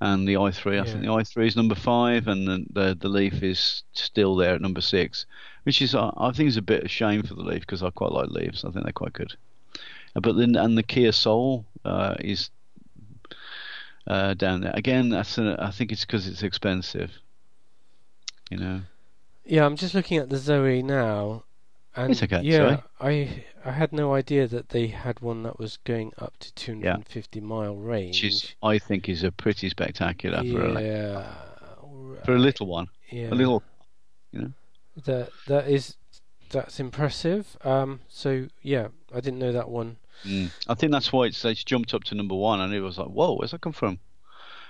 And 0.00 0.28
the 0.28 0.34
i3, 0.34 0.80
I 0.80 0.84
think 0.84 1.00
the 1.00 1.06
i3 1.06 1.46
is 1.46 1.56
number 1.56 1.76
five, 1.76 2.26
and 2.26 2.46
the, 2.46 2.66
the, 2.72 2.98
the 3.00 3.08
Leaf 3.08 3.42
is 3.42 3.84
still 3.92 4.36
there 4.36 4.54
at 4.56 4.60
number 4.60 4.80
six, 4.80 5.26
which 5.62 5.80
is 5.80 5.94
uh, 5.94 6.10
I 6.16 6.32
think 6.32 6.48
is 6.48 6.56
a 6.56 6.62
bit 6.62 6.82
of 6.82 6.90
shame 6.90 7.22
for 7.22 7.34
the 7.34 7.42
Leaf 7.42 7.60
because 7.60 7.82
I 7.82 7.90
quite 7.90 8.12
like 8.12 8.28
Leafs. 8.28 8.64
I 8.64 8.70
think 8.70 8.84
they're 8.84 8.92
quite 8.92 9.14
good. 9.14 9.34
Uh, 10.14 10.20
but 10.20 10.36
then 10.36 10.56
and 10.56 10.76
the 10.76 10.82
Kia 10.82 11.12
Soul 11.12 11.64
uh, 11.84 12.16
is 12.18 12.50
uh, 14.06 14.34
down 14.34 14.60
there 14.60 14.74
again. 14.74 15.08
That's 15.08 15.38
a, 15.38 15.56
I 15.58 15.70
think 15.70 15.92
it's 15.92 16.04
because 16.04 16.26
it's 16.26 16.42
expensive. 16.42 17.12
You 18.50 18.58
know. 18.58 18.80
Yeah, 19.44 19.64
I'm 19.64 19.76
just 19.76 19.94
looking 19.94 20.18
at 20.18 20.28
the 20.28 20.36
Zoe 20.36 20.82
now, 20.82 21.44
and 21.96 22.12
it's 22.12 22.22
okay. 22.22 22.42
yeah, 22.42 22.80
I 23.00 23.44
I 23.64 23.72
had 23.72 23.92
no 23.92 24.14
idea 24.14 24.46
that 24.46 24.70
they 24.70 24.88
had 24.88 25.20
one 25.20 25.42
that 25.42 25.58
was 25.58 25.78
going 25.78 26.12
up 26.18 26.36
to 26.40 26.52
250 26.54 27.38
yeah. 27.38 27.44
mile 27.44 27.76
range. 27.76 28.22
Which 28.22 28.32
is, 28.32 28.54
I 28.62 28.78
think 28.78 29.08
is 29.08 29.24
a 29.24 29.32
pretty 29.32 29.68
spectacular 29.68 30.42
yeah, 30.42 30.52
for 30.52 30.64
a 30.64 30.72
right. 31.92 32.24
for 32.24 32.34
a 32.34 32.38
little 32.38 32.66
one. 32.66 32.88
Yeah, 33.10 33.28
a 33.30 33.34
little, 33.34 33.62
you 34.30 34.40
know. 34.42 34.52
That 35.04 35.30
that 35.48 35.68
is 35.68 35.96
that's 36.50 36.78
impressive. 36.78 37.56
Um, 37.64 38.00
so 38.08 38.46
yeah, 38.62 38.88
I 39.12 39.20
didn't 39.20 39.38
know 39.38 39.52
that 39.52 39.68
one. 39.68 39.96
Mm. 40.24 40.50
I 40.68 40.74
think 40.74 40.92
that's 40.92 41.12
why 41.12 41.24
it's, 41.24 41.44
it's 41.44 41.64
jumped 41.64 41.94
up 41.94 42.04
to 42.04 42.14
number 42.14 42.34
one, 42.34 42.60
and 42.60 42.72
it 42.72 42.80
was 42.80 42.98
like, 42.98 43.08
whoa, 43.08 43.34
where's 43.34 43.50
that 43.50 43.60
come 43.60 43.72
from? 43.72 43.98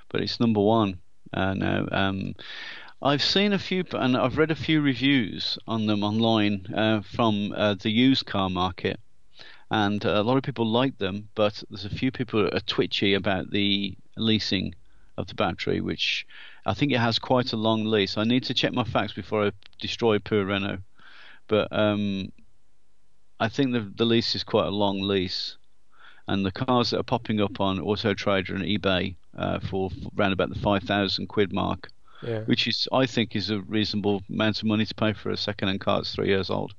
But 0.08 0.22
it's 0.22 0.40
number 0.40 0.60
one 0.60 0.98
uh, 1.34 1.54
now. 1.54 1.86
Um, 1.90 2.34
I've 3.04 3.22
seen 3.22 3.52
a 3.52 3.58
few, 3.58 3.84
and 3.94 4.16
I've 4.16 4.38
read 4.38 4.52
a 4.52 4.54
few 4.54 4.80
reviews 4.80 5.58
on 5.66 5.86
them 5.86 6.04
online 6.04 6.72
uh, 6.72 7.00
from 7.00 7.52
uh, 7.52 7.74
the 7.74 7.90
used 7.90 8.26
car 8.26 8.48
market, 8.48 9.00
and 9.72 10.06
uh, 10.06 10.10
a 10.10 10.22
lot 10.22 10.36
of 10.36 10.44
people 10.44 10.66
like 10.66 10.98
them, 10.98 11.28
but 11.34 11.64
there's 11.68 11.84
a 11.84 11.90
few 11.90 12.12
people 12.12 12.44
that 12.44 12.54
are 12.54 12.60
twitchy 12.60 13.14
about 13.14 13.50
the 13.50 13.96
leasing 14.16 14.76
of 15.18 15.26
the 15.26 15.34
battery, 15.34 15.80
which 15.80 16.24
I 16.64 16.74
think 16.74 16.92
it 16.92 17.00
has 17.00 17.18
quite 17.18 17.52
a 17.52 17.56
long 17.56 17.86
lease. 17.86 18.16
I 18.16 18.22
need 18.22 18.44
to 18.44 18.54
check 18.54 18.72
my 18.72 18.84
facts 18.84 19.14
before 19.14 19.46
I 19.46 19.52
destroy 19.80 20.20
poor 20.20 20.44
Renault, 20.44 20.78
but 21.48 21.66
um, 21.72 22.30
I 23.40 23.48
think 23.48 23.72
the 23.72 23.80
the 23.80 24.06
lease 24.06 24.36
is 24.36 24.44
quite 24.44 24.68
a 24.68 24.70
long 24.84 25.00
lease, 25.00 25.56
and 26.28 26.46
the 26.46 26.52
cars 26.52 26.90
that 26.90 27.00
are 27.00 27.02
popping 27.02 27.40
up 27.40 27.60
on 27.60 27.80
Auto 27.80 28.14
Trader 28.14 28.54
and 28.54 28.64
eBay 28.64 29.16
uh, 29.36 29.58
for 29.58 29.90
around 30.16 30.34
about 30.34 30.50
the 30.50 30.60
five 30.60 30.84
thousand 30.84 31.26
quid 31.26 31.52
mark 31.52 31.88
yeah. 32.22 32.40
which 32.40 32.66
is 32.66 32.88
I 32.92 33.06
think 33.06 33.36
is 33.36 33.50
a 33.50 33.60
reasonable 33.60 34.22
amount 34.28 34.58
of 34.58 34.64
money 34.64 34.86
to 34.86 34.94
pay 34.94 35.12
for 35.12 35.30
a 35.30 35.36
second-hand 35.36 35.80
car 35.80 35.98
that's 35.98 36.14
three 36.14 36.28
years 36.28 36.50
old. 36.50 36.74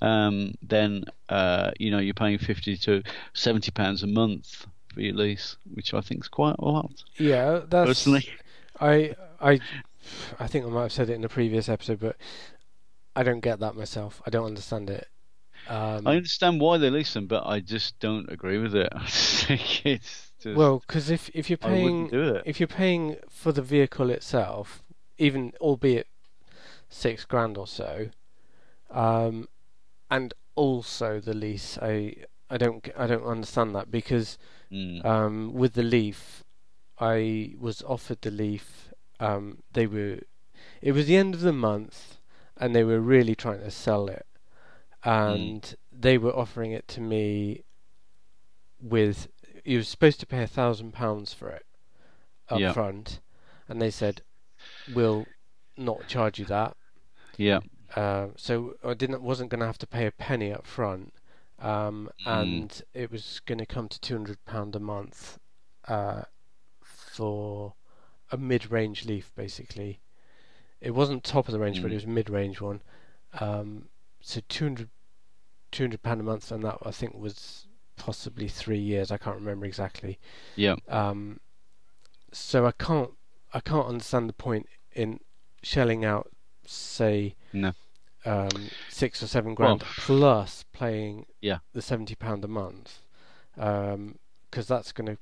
Um, 0.00 0.54
then 0.62 1.04
uh, 1.28 1.70
you 1.78 1.90
know 1.90 1.98
you're 1.98 2.14
paying 2.14 2.38
fifty 2.38 2.76
to 2.78 3.02
seventy 3.34 3.70
pounds 3.70 4.02
a 4.02 4.06
month 4.06 4.66
for 4.92 5.00
your 5.00 5.14
lease, 5.14 5.56
which 5.74 5.94
I 5.94 6.00
think 6.00 6.24
is 6.24 6.28
quite 6.28 6.56
a 6.58 6.64
lot. 6.64 6.92
Yeah, 7.18 7.60
that's 7.68 7.88
personally. 7.88 8.28
I 8.80 9.14
I 9.40 9.60
I 10.38 10.46
think 10.46 10.66
I 10.66 10.68
might 10.68 10.82
have 10.82 10.92
said 10.92 11.10
it 11.10 11.14
in 11.14 11.22
the 11.22 11.28
previous 11.28 11.68
episode, 11.68 12.00
but 12.00 12.16
I 13.14 13.22
don't 13.22 13.40
get 13.40 13.60
that 13.60 13.74
myself. 13.74 14.20
I 14.26 14.30
don't 14.30 14.46
understand 14.46 14.90
it. 14.90 15.08
Um, 15.68 16.06
I 16.06 16.16
understand 16.16 16.60
why 16.60 16.78
they 16.78 16.90
lease 16.90 17.14
them, 17.14 17.26
but 17.26 17.46
I 17.46 17.60
just 17.60 17.98
don't 17.98 18.30
agree 18.30 18.58
with 18.58 18.74
it. 18.74 18.88
I 18.94 19.06
think 19.06 19.86
it's 19.86 20.25
just, 20.46 20.56
well, 20.56 20.82
because 20.86 21.10
if 21.10 21.28
if 21.34 21.50
you're 21.50 21.56
paying 21.56 22.10
if 22.44 22.60
you're 22.60 22.66
paying 22.66 23.16
for 23.28 23.52
the 23.52 23.62
vehicle 23.62 24.10
itself, 24.10 24.82
even 25.18 25.52
albeit 25.60 26.06
six 26.88 27.24
grand 27.24 27.56
or 27.58 27.66
so, 27.66 28.10
um, 28.90 29.48
and 30.10 30.34
also 30.54 31.20
the 31.20 31.34
lease, 31.34 31.78
I 31.80 32.14
I 32.48 32.56
don't 32.56 32.88
I 32.96 33.06
don't 33.06 33.24
understand 33.24 33.74
that 33.74 33.90
because 33.90 34.38
mm. 34.70 35.04
um, 35.04 35.52
with 35.52 35.74
the 35.74 35.82
Leaf, 35.82 36.44
I 36.98 37.54
was 37.58 37.82
offered 37.82 38.22
the 38.22 38.30
Leaf. 38.30 38.92
Um, 39.18 39.62
they 39.72 39.86
were, 39.86 40.20
it 40.82 40.92
was 40.92 41.06
the 41.06 41.16
end 41.16 41.34
of 41.34 41.40
the 41.40 41.52
month, 41.52 42.18
and 42.56 42.74
they 42.74 42.84
were 42.84 43.00
really 43.00 43.34
trying 43.34 43.60
to 43.60 43.70
sell 43.70 44.08
it, 44.08 44.26
and 45.02 45.62
mm. 45.62 45.74
they 45.90 46.18
were 46.18 46.34
offering 46.34 46.72
it 46.72 46.86
to 46.88 47.00
me 47.00 47.64
with 48.80 49.28
you 49.66 49.78
were 49.78 49.84
supposed 49.84 50.20
to 50.20 50.26
pay 50.26 50.42
a 50.42 50.46
thousand 50.46 50.92
pounds 50.92 51.32
for 51.32 51.48
it 51.48 51.66
up 52.48 52.60
yeah. 52.60 52.72
front, 52.72 53.20
and 53.68 53.80
they 53.80 53.90
said 53.90 54.22
we'll 54.94 55.26
not 55.76 56.06
charge 56.06 56.38
you 56.38 56.44
that. 56.46 56.76
Yeah. 57.36 57.60
Uh, 57.94 58.28
so 58.36 58.74
I 58.84 58.94
didn't 58.94 59.22
wasn't 59.22 59.50
going 59.50 59.60
to 59.60 59.66
have 59.66 59.78
to 59.78 59.86
pay 59.86 60.06
a 60.06 60.12
penny 60.12 60.52
up 60.52 60.66
front, 60.66 61.12
um, 61.58 62.10
mm. 62.26 62.42
and 62.42 62.82
it 62.94 63.10
was 63.10 63.40
going 63.46 63.58
to 63.58 63.66
come 63.66 63.88
to 63.88 64.00
two 64.00 64.14
hundred 64.14 64.44
pound 64.44 64.76
a 64.76 64.80
month 64.80 65.38
uh, 65.88 66.22
for 66.82 67.74
a 68.30 68.36
mid-range 68.36 69.04
leaf, 69.04 69.32
basically. 69.34 70.00
It 70.80 70.90
wasn't 70.90 71.24
top 71.24 71.48
of 71.48 71.52
the 71.52 71.58
range, 71.58 71.78
mm. 71.78 71.82
but 71.82 71.92
it 71.92 71.94
was 71.94 72.04
a 72.04 72.08
mid-range 72.08 72.60
one. 72.60 72.82
Um, 73.40 73.88
so 74.20 74.40
200 74.48 74.88
pound 76.02 76.20
a 76.20 76.24
month, 76.24 76.50
and 76.50 76.64
that 76.64 76.78
I 76.84 76.90
think 76.90 77.14
was 77.14 77.65
possibly 77.96 78.48
three 78.48 78.78
years. 78.78 79.10
I 79.10 79.16
can't 79.18 79.36
remember 79.36 79.66
exactly. 79.66 80.18
Yeah. 80.54 80.76
Um, 80.88 81.40
so 82.32 82.66
I 82.66 82.72
can't 82.72 83.10
I 83.54 83.60
can't 83.60 83.86
understand 83.86 84.28
the 84.28 84.34
point 84.34 84.66
in 84.92 85.20
shelling 85.62 86.04
out, 86.04 86.30
say, 86.66 87.34
no. 87.52 87.72
um, 88.24 88.48
six 88.90 89.22
or 89.22 89.26
seven 89.26 89.54
grand 89.54 89.80
Well, 89.82 89.90
plus 89.96 90.64
playing 90.72 91.26
Yeah. 91.40 91.58
the 91.72 91.82
seventy 91.82 92.14
pound 92.14 92.44
a 92.44 92.48
month, 92.48 93.00
because 93.54 94.66
that's 94.68 94.92
going 94.92 95.06
to. 95.16 95.18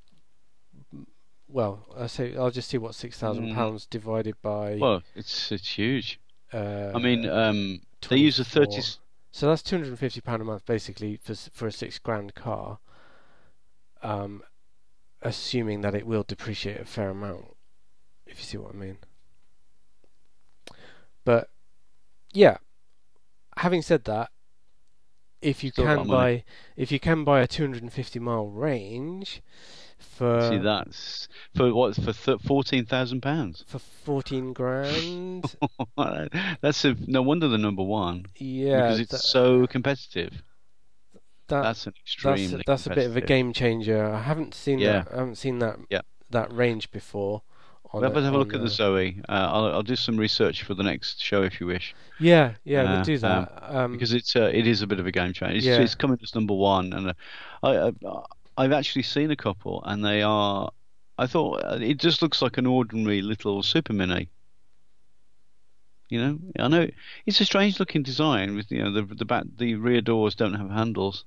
Well, 1.48 1.86
I 1.96 2.06
say 2.08 2.36
I'll 2.36 2.50
just 2.50 2.68
see 2.68 2.78
what 2.78 2.94
six 2.94 3.18
thousand 3.18 3.48
Mm. 3.50 3.54
pounds 3.54 3.86
divided 3.86 4.34
by. 4.42 4.76
Well, 4.80 5.02
it's 5.14 5.52
it's 5.52 5.68
huge. 5.78 6.18
uh, 6.52 6.92
I 6.94 6.98
mean, 6.98 7.28
um, 7.28 7.80
they 8.08 8.16
use 8.16 8.38
a 8.40 8.44
30. 8.44 8.80
24. 9.34 9.40
So 9.40 9.48
that's 9.48 9.62
two 9.62 9.76
hundred 9.76 9.88
and 9.88 9.98
fifty 9.98 10.20
pound 10.20 10.42
a 10.42 10.44
month, 10.44 10.64
basically, 10.66 11.16
for 11.16 11.34
for 11.34 11.66
a 11.66 11.72
six 11.72 11.98
grand 11.98 12.34
car. 12.34 12.78
Um, 14.02 14.42
assuming 15.22 15.80
that 15.80 15.94
it 15.94 16.06
will 16.06 16.22
depreciate 16.22 16.80
a 16.80 16.84
fair 16.84 17.10
amount, 17.10 17.56
if 18.26 18.38
you 18.38 18.44
see 18.44 18.58
what 18.58 18.74
I 18.74 18.76
mean. 18.76 18.98
But 21.24 21.48
yeah, 22.34 22.58
having 23.56 23.82
said 23.82 24.04
that, 24.04 24.30
if 25.40 25.64
you 25.64 25.70
Still 25.70 25.84
can 25.86 25.96
money. 25.96 26.10
buy 26.10 26.44
if 26.76 26.92
you 26.92 27.00
can 27.00 27.24
buy 27.24 27.40
a 27.40 27.46
two 27.46 27.62
hundred 27.62 27.82
and 27.82 27.92
fifty 27.92 28.18
mile 28.18 28.46
range 28.48 29.42
for 30.04 30.48
See, 30.50 30.58
that's 30.58 31.28
for 31.56 31.72
what 31.74 31.94
for 31.96 32.12
th- 32.12 32.40
fourteen 32.42 32.84
thousand 32.86 33.20
pounds. 33.22 33.64
for 33.66 33.78
fourteen 33.78 34.52
grand, 34.52 35.44
that's 36.60 36.84
a, 36.84 36.94
no 37.06 37.22
wonder 37.22 37.48
the 37.48 37.58
number 37.58 37.82
one 37.82 38.26
yeah, 38.36 38.82
because 38.82 39.00
it's 39.00 39.10
that- 39.12 39.18
so 39.18 39.66
competitive. 39.66 40.42
that, 41.48 41.62
That's 41.62 41.86
an 41.86 41.92
that's 41.92 42.00
extremely. 42.02 42.64
that's 42.66 42.86
a 42.86 42.90
bit 42.90 43.06
of 43.06 43.16
a 43.16 43.20
game 43.20 43.52
changer. 43.52 44.04
I 44.06 44.20
haven't 44.22 44.54
seen 44.54 44.78
Yeah. 44.78 45.02
that. 45.04 45.12
I 45.12 45.18
haven't 45.18 45.36
seen 45.36 45.58
that 45.60 45.76
Yeah. 45.90 46.00
that 46.30 46.52
range 46.52 46.90
before. 46.90 47.42
On 47.92 48.00
We'll 48.00 48.10
have, 48.10 48.16
a- 48.16 48.22
have 48.24 48.34
a 48.34 48.38
look 48.38 48.54
at 48.54 48.60
the 48.60 48.68
Zoe. 48.68 49.20
Uh, 49.28 49.32
I'll, 49.52 49.66
I'll 49.66 49.82
do 49.84 49.94
some 49.94 50.16
research 50.16 50.64
for 50.64 50.74
the 50.74 50.82
next 50.82 51.20
show 51.22 51.42
if 51.44 51.60
you 51.60 51.66
wish, 51.68 51.94
Yeah, 52.18 52.54
yeah, 52.64 52.82
we'll 52.82 53.00
Uh, 53.00 53.04
do 53.04 53.14
um, 53.14 53.20
that. 53.20 53.62
Um, 53.76 53.92
because 53.92 54.12
it's 54.12 54.34
uh, 54.34 54.50
it 54.52 54.66
is 54.66 54.82
a 54.82 54.86
bit 54.88 54.98
of 54.98 55.06
a 55.06 55.12
game 55.12 55.32
changer. 55.32 55.54
It's, 55.56 55.64
Yeah. 55.66 55.80
it's 55.80 55.94
coming 55.94 56.18
as 56.22 56.34
number 56.34 56.54
one, 56.54 56.92
and 56.92 57.10
uh, 57.10 57.12
I, 57.62 57.88
I 57.88 57.92
I've 58.56 58.72
actually 58.72 59.02
seen 59.02 59.30
a 59.30 59.36
couple, 59.36 59.82
and 59.84 60.04
they 60.04 60.22
are. 60.22 60.70
I 61.18 61.26
thought 61.26 61.64
uh, 61.64 61.78
it 61.80 61.98
just 61.98 62.22
looks 62.22 62.42
like 62.42 62.58
an 62.58 62.66
ordinary 62.66 63.22
little 63.22 63.62
super 63.62 63.92
mini. 63.92 64.28
You 66.08 66.20
know, 66.20 66.38
I 66.58 66.68
know 66.68 66.88
it's 67.26 67.40
a 67.40 67.44
strange 67.44 67.80
looking 67.80 68.02
design 68.02 68.54
with 68.54 68.70
you 68.70 68.82
know 68.82 68.92
the 68.92 69.02
the 69.14 69.24
back 69.24 69.44
the 69.56 69.74
rear 69.74 70.00
doors 70.00 70.34
don't 70.34 70.54
have 70.54 70.70
handles, 70.70 71.24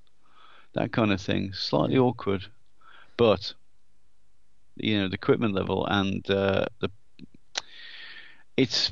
that 0.74 0.92
kind 0.92 1.12
of 1.12 1.22
thing. 1.22 1.54
Slightly 1.54 1.98
awkward, 1.98 2.46
but 3.18 3.54
you 4.76 5.00
know 5.00 5.08
the 5.08 5.16
equipment 5.16 5.54
level 5.54 5.86
and 5.88 6.30
uh, 6.30 6.66
the 6.80 6.90
it's 8.56 8.92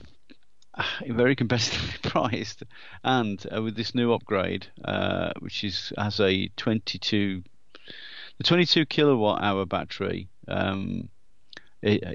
very 1.08 1.36
competitively 1.36 2.02
priced, 2.10 2.64
and 3.04 3.46
uh, 3.56 3.62
with 3.62 3.76
this 3.76 3.96
new 3.96 4.14
upgrade, 4.14 4.68
uh, 4.84 5.32
which 5.40 5.64
is 5.64 5.94
has 5.98 6.20
a 6.20 6.50
22 6.58 7.44
the 8.38 8.44
22 8.44 8.86
kilowatt 8.86 9.42
hour 9.42 9.66
battery. 9.66 10.28
Um, 10.48 11.10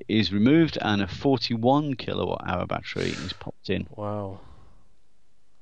is 0.09 0.33
removed 0.33 0.79
and 0.81 1.01
a 1.01 1.07
41 1.07 1.95
kilowatt 1.95 2.43
hour 2.45 2.67
battery 2.67 3.11
is 3.11 3.33
popped 3.33 3.71
in, 3.71 3.87
wow, 3.95 4.41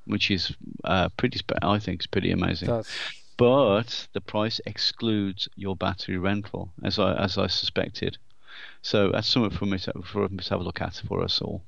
which 0.06 0.30
is 0.30 0.54
uh, 0.84 1.10
pretty. 1.18 1.38
Spe- 1.38 1.62
I 1.62 1.78
think 1.78 2.00
is 2.00 2.06
pretty 2.06 2.30
amazing. 2.30 2.68
that's 2.68 2.90
but 3.38 4.08
the 4.14 4.20
price 4.20 4.60
excludes 4.66 5.48
your 5.54 5.76
battery 5.76 6.18
rental, 6.18 6.72
as 6.82 6.98
I 6.98 7.14
as 7.14 7.38
I 7.38 7.46
suspected. 7.46 8.18
So 8.82 9.10
that's 9.12 9.28
something 9.28 9.56
for 9.56 9.66
me 9.66 9.78
to, 9.78 9.92
for 10.04 10.28
me 10.28 10.38
to 10.38 10.50
have 10.50 10.60
a 10.60 10.64
look 10.64 10.82
at 10.82 11.00
for 11.06 11.22
us 11.22 11.40
all. 11.40 11.62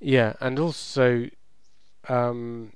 yeah, 0.00 0.34
and 0.40 0.58
also, 0.58 1.28
um, 2.08 2.72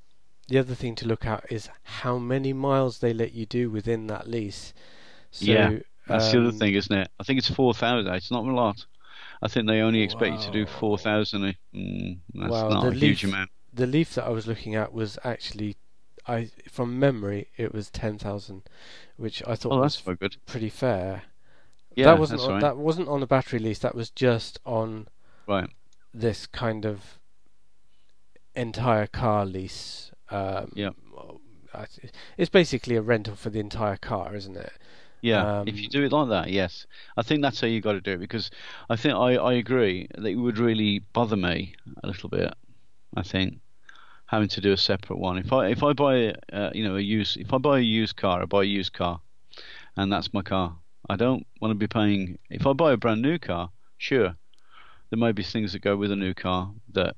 the 0.48 0.58
other 0.58 0.74
thing 0.74 0.96
to 0.96 1.06
look 1.06 1.24
at 1.24 1.50
is 1.50 1.68
how 1.84 2.18
many 2.18 2.52
miles 2.52 2.98
they 2.98 3.12
let 3.12 3.32
you 3.32 3.46
do 3.46 3.70
within 3.70 4.08
that 4.08 4.28
lease. 4.28 4.74
So, 5.32 5.44
Yeah, 5.46 5.78
That's 6.06 6.30
the 6.30 6.38
other 6.40 6.48
um, 6.50 6.58
thing, 6.58 6.74
isn't 6.74 6.96
it? 6.96 7.08
I 7.18 7.24
think 7.24 7.38
it's 7.38 7.50
four 7.50 7.74
thousand. 7.74 8.12
It's 8.14 8.30
not 8.30 8.44
a 8.44 8.52
lot. 8.52 8.86
I 9.42 9.48
think 9.48 9.66
they 9.66 9.80
only 9.80 10.02
expect 10.02 10.34
you 10.36 10.40
to 10.46 10.50
do 10.52 10.66
four 10.66 10.96
thousand. 10.98 11.56
Mm, 11.74 12.18
that's 12.34 12.50
Wow, 12.50 12.68
not 12.68 12.82
the 12.84 12.88
a 12.90 12.94
huge 12.94 13.24
Leaf- 13.24 13.32
amount. 13.32 13.50
The 13.74 13.86
Leaf 13.86 14.14
that 14.14 14.24
I 14.24 14.28
was 14.28 14.46
looking 14.46 14.74
at 14.74 14.92
was 14.92 15.18
actually, 15.24 15.76
I 16.28 16.50
from 16.70 16.98
memory, 17.00 17.48
it 17.56 17.72
was 17.74 17.90
ten 17.90 18.18
thousand, 18.18 18.62
which 19.16 19.42
I 19.46 19.56
thought 19.56 19.72
Oh, 19.72 19.80
was 19.80 19.94
that's 19.96 20.04
very 20.04 20.16
good. 20.18 20.36
pretty 20.46 20.68
fair. 20.68 21.22
Yeah, 21.96 22.06
that 22.06 22.18
wasn't 22.18 22.40
on, 22.42 22.50
right. 22.50 22.60
that 22.60 22.76
wasn't 22.76 23.08
on 23.08 23.22
a 23.22 23.26
battery 23.26 23.58
lease. 23.58 23.78
That 23.80 23.94
was 23.94 24.10
just 24.10 24.58
on 24.64 25.08
Right. 25.46 25.68
this 26.14 26.46
kind 26.46 26.84
of 26.86 27.18
entire 28.54 29.06
car 29.06 29.44
lease. 29.46 30.10
Um, 30.30 30.72
Yeah. 30.74 30.90
It's 32.36 32.50
basically 32.50 32.96
a 32.96 33.02
rental 33.02 33.34
for 33.34 33.48
the 33.48 33.60
entire 33.60 33.96
car, 33.96 34.34
isn't 34.34 34.56
it? 34.58 34.72
Yeah, 35.22 35.48
if 35.64 35.76
Um, 35.76 35.82
you 35.82 35.88
do 35.88 36.04
it 36.04 36.12
like 36.12 36.28
that, 36.30 36.50
yes, 36.50 36.86
I 37.16 37.22
think 37.22 37.42
that's 37.42 37.60
how 37.60 37.68
you 37.68 37.80
got 37.80 37.92
to 37.94 38.00
do 38.02 38.12
it 38.12 38.18
because 38.20 38.50
I 38.90 38.96
think 38.96 39.14
I, 39.14 39.36
I 39.36 39.54
agree 39.54 40.08
that 40.16 40.26
it 40.26 40.36
would 40.36 40.58
really 40.58 41.00
bother 41.14 41.36
me 41.36 41.74
a 42.02 42.08
little 42.08 42.28
bit. 42.28 42.52
I 43.16 43.22
think 43.22 43.60
having 44.26 44.48
to 44.50 44.60
do 44.60 44.72
a 44.72 44.76
separate 44.76 45.18
one. 45.18 45.38
If 45.38 45.52
I 45.52 45.68
if 45.68 45.82
I 45.82 45.92
buy 45.94 46.34
uh, 46.52 46.70
you 46.74 46.84
know 46.84 46.96
a 46.96 47.00
used 47.00 47.36
if 47.38 47.52
I 47.54 47.58
buy 47.58 47.78
a 47.78 47.82
used 47.82 48.16
car, 48.16 48.42
I 48.42 48.46
buy 48.46 48.62
a 48.62 48.64
used 48.66 48.92
car, 48.94 49.20
and 49.96 50.12
that's 50.12 50.34
my 50.34 50.42
car. 50.42 50.76
I 51.08 51.16
don't 51.16 51.46
want 51.60 51.72
to 51.72 51.76
be 51.76 51.88
paying. 51.88 52.38
If 52.50 52.66
I 52.66 52.72
buy 52.74 52.92
a 52.92 52.96
brand 52.98 53.22
new 53.22 53.38
car, 53.38 53.70
sure, 53.98 54.36
there 55.10 55.18
may 55.18 55.32
be 55.32 55.42
things 55.44 55.72
that 55.72 55.80
go 55.82 55.96
with 55.96 56.12
a 56.12 56.16
new 56.16 56.34
car 56.34 56.72
that 56.94 57.16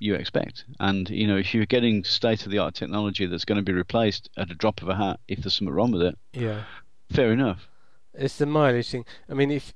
you 0.00 0.14
expect. 0.14 0.64
And 0.80 1.08
you 1.10 1.26
know, 1.26 1.36
if 1.38 1.54
you're 1.54 1.66
getting 1.66 2.04
state 2.04 2.44
of 2.46 2.52
the 2.52 2.58
art 2.58 2.74
technology 2.74 3.26
that's 3.26 3.44
going 3.46 3.58
to 3.58 3.62
be 3.72 3.72
replaced 3.72 4.30
at 4.36 4.50
a 4.50 4.54
drop 4.54 4.82
of 4.82 4.88
a 4.88 4.96
hat, 4.96 5.20
if 5.28 5.40
there's 5.40 5.54
something 5.54 5.74
wrong 5.74 5.92
with 5.92 6.02
it, 6.02 6.18
Yeah. 6.32 6.64
Fair 7.12 7.32
enough. 7.32 7.68
It's 8.14 8.36
the 8.38 8.46
mileage 8.46 8.90
thing. 8.90 9.04
I 9.28 9.34
mean, 9.34 9.50
if 9.50 9.72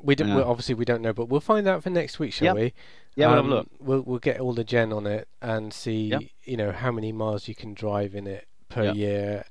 we 0.00 0.14
don't, 0.14 0.28
Yeah. 0.28 0.36
well, 0.36 0.50
obviously 0.50 0.74
we 0.74 0.84
don't 0.84 1.02
know, 1.02 1.12
but 1.12 1.26
we'll 1.28 1.40
find 1.40 1.68
out 1.68 1.82
for 1.82 1.90
next 1.90 2.18
week, 2.18 2.32
shall 2.32 2.46
Yep. 2.46 2.56
we? 2.56 2.72
Yeah, 3.14 3.26
we'll 3.28 3.36
have 3.36 3.44
a 3.44 3.48
Um, 3.48 3.50
look. 3.54 3.68
We'll 3.78 4.00
we'll 4.02 4.18
get 4.18 4.40
all 4.40 4.54
the 4.54 4.64
gen 4.64 4.92
on 4.92 5.06
it 5.06 5.28
and 5.40 5.72
see, 5.72 6.08
Yep. 6.08 6.22
you 6.44 6.56
know, 6.56 6.72
how 6.72 6.90
many 6.90 7.12
miles 7.12 7.46
you 7.46 7.54
can 7.54 7.74
drive 7.74 8.14
in 8.14 8.26
it 8.26 8.48
per 8.68 8.84
Yep. 8.84 8.96
year. 8.96 9.44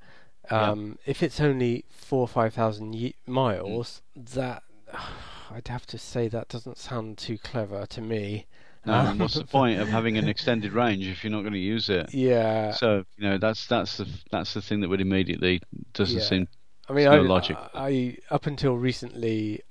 Um, 0.50 0.98
If 1.06 1.22
it's 1.22 1.40
only 1.40 1.84
four 1.88 2.20
or 2.22 2.28
five 2.28 2.52
thousand 2.54 2.94
ye- 2.94 3.14
miles, 3.26 4.02
Mm. 4.18 4.28
that 4.34 4.62
I'd 5.50 5.68
have 5.68 5.86
to 5.86 5.98
say 5.98 6.28
that 6.28 6.48
doesn't 6.48 6.78
sound 6.78 7.18
too 7.18 7.38
clever 7.38 7.86
to 7.86 8.00
me. 8.00 8.46
No, 8.84 8.94
Um, 8.94 9.18
what's 9.18 9.34
the 9.34 9.44
point 9.60 9.80
of 9.80 9.88
having 9.88 10.18
an 10.18 10.28
extended 10.28 10.72
range 10.72 11.06
if 11.06 11.22
you're 11.22 11.30
not 11.30 11.42
going 11.42 11.52
to 11.52 11.58
use 11.58 11.88
it? 11.88 12.12
Yeah, 12.12 12.72
So 12.72 13.04
you 13.16 13.22
know 13.24 13.38
that's 13.38 13.66
that's 13.68 13.96
the 13.98 14.08
that's 14.30 14.52
the 14.54 14.60
thing 14.62 14.80
that 14.80 14.88
would 14.88 15.00
immediately 15.00 15.60
doesn't 15.94 16.18
Yeah. 16.18 16.24
seem. 16.24 16.48
I 16.88 16.92
mean, 16.92 17.04
There's 17.08 17.24
I, 17.24 17.28
logic. 17.28 17.56
I 17.74 18.16
up 18.30 18.46
until 18.46 18.76
recently, 18.76 19.62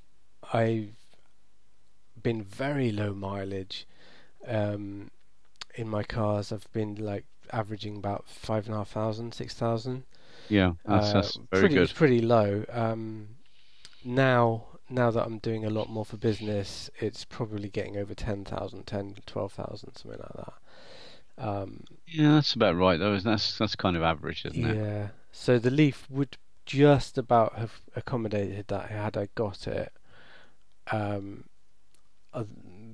I've 0.53 0.93
been 2.22 2.43
very 2.43 2.91
low 2.91 3.14
mileage 3.14 3.86
um, 4.47 5.12
in 5.76 5.88
my 5.89 6.03
cars. 6.03 6.51
I've 6.51 6.72
been 6.72 6.95
like 6.95 7.26
averaging 7.51 7.97
about 7.97 8.28
five 8.28 8.66
and 8.66 8.76
a 8.76 8.80
half 8.80 8.89
thousand, 8.89 9.34
six 9.34 9.53
thousand. 9.53 10.03
Yeah, 10.49 10.74
that's, 10.86 11.09
Uh, 11.09 11.14
that's 11.14 11.36
very 11.51 11.62
pretty, 11.62 11.76
good. 11.76 11.84
It's 11.84 11.93
pretty 11.93 12.22
low. 12.22 12.66
Um, 12.72 13.30
now, 14.03 14.66
now 14.89 15.12
that 15.12 15.26
I'm 15.26 15.38
doing 15.38 15.64
a 15.66 15.70
lot 15.70 15.89
more 15.89 16.03
for 16.05 16.18
business, 16.18 16.89
it's 16.99 17.24
probably 17.24 17.70
getting 17.70 17.95
over 17.95 18.14
10,000, 18.14 18.86
10, 18.86 19.16
12,000, 19.26 19.95
something 19.95 20.20
like 20.20 20.45
that. 20.45 20.53
Um, 21.38 21.84
Yeah, 22.07 22.32
that's 22.34 22.53
about 22.53 22.76
right 22.76 22.99
though. 22.99 23.14
isn't- 23.16 23.30
That's 23.30 23.57
that's 23.57 23.76
kind 23.76 23.95
of 23.95 24.03
average, 24.03 24.43
isn't 24.45 24.66
it? 24.66 24.76
yeah. 24.76 25.07
So 25.32 25.57
the 25.59 25.72
Leaf 25.72 26.05
would 26.09 26.38
just 26.72 27.18
about 27.18 27.58
have 27.58 27.82
accommodated 27.96 28.68
that 28.70 28.90
had 28.90 29.18
I 29.18 29.28
got 29.36 29.68
it. 29.68 29.92
Um, 30.92 31.46
oth- 32.34 32.48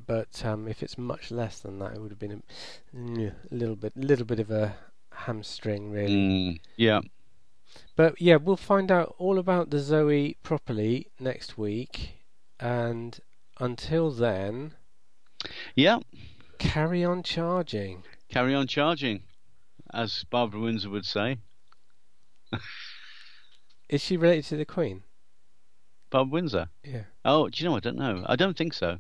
but 0.06 0.44
um, 0.46 0.68
if 0.68 0.82
it's 0.82 0.98
much 0.98 1.32
less 1.32 1.60
than 1.60 1.80
that, 1.80 1.94
it 1.94 2.02
would 2.02 2.12
have 2.12 2.20
been 2.20 2.44
a, 2.96 3.28
a 3.28 3.32
little 3.52 3.76
bit, 3.76 3.96
little 3.96 4.26
bit 4.26 4.40
of 4.40 4.50
a 4.50 4.76
hamstring, 5.12 5.92
really. 5.92 6.16
Mm, 6.16 6.60
yeah, 6.78 7.02
But 7.96 8.22
yeah, 8.22 8.38
we'll 8.38 8.56
find 8.58 8.92
out 8.92 9.16
all 9.18 9.38
about 9.38 9.70
the 9.70 9.80
Zoe 9.80 10.38
properly 10.44 11.08
next 11.20 11.58
week. 11.58 12.24
And 12.60 13.20
until 13.60 14.12
then, 14.12 14.74
yeah. 15.76 16.00
carry 16.58 17.04
on 17.04 17.22
charging. 17.22 18.04
Carry 18.30 18.56
on 18.56 18.68
charging, 18.68 19.24
as 19.94 20.24
Barbara 20.30 20.62
Windsor 20.62 20.90
would 20.90 21.06
say. 21.06 21.38
Is 23.90 24.02
she 24.02 24.18
related 24.18 24.46
to 24.46 24.58
the 24.58 24.66
Queen? 24.66 25.04
Bob 26.10 26.32
Windsor. 26.32 26.70
Yeah. 26.84 27.04
Oh, 27.26 27.50
do 27.50 27.64
you 27.64 27.70
know? 27.70 27.76
I 27.76 27.80
don't 27.80 27.98
know. 27.98 28.24
I 28.28 28.36
don't 28.36 28.58
think 28.58 28.74
so. 28.74 29.00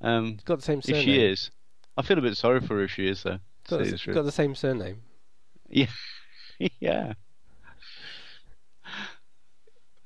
Um, 0.00 0.38
Got 0.44 0.56
the 0.58 0.64
same 0.64 0.80
if 0.86 0.96
she 1.02 1.24
is, 1.24 1.50
I 1.96 2.02
feel 2.02 2.18
a 2.18 2.22
bit 2.22 2.36
sorry 2.36 2.60
for 2.60 2.76
her 2.76 2.84
if 2.84 2.90
she 2.90 3.08
is 3.08 3.22
though. 3.22 3.38
Got, 3.68 3.78
to 3.78 3.84
the, 3.90 4.00
the 4.06 4.12
got 4.12 4.24
the 4.24 4.32
same 4.32 4.54
surname. 4.54 5.02
yeah. 5.68 5.86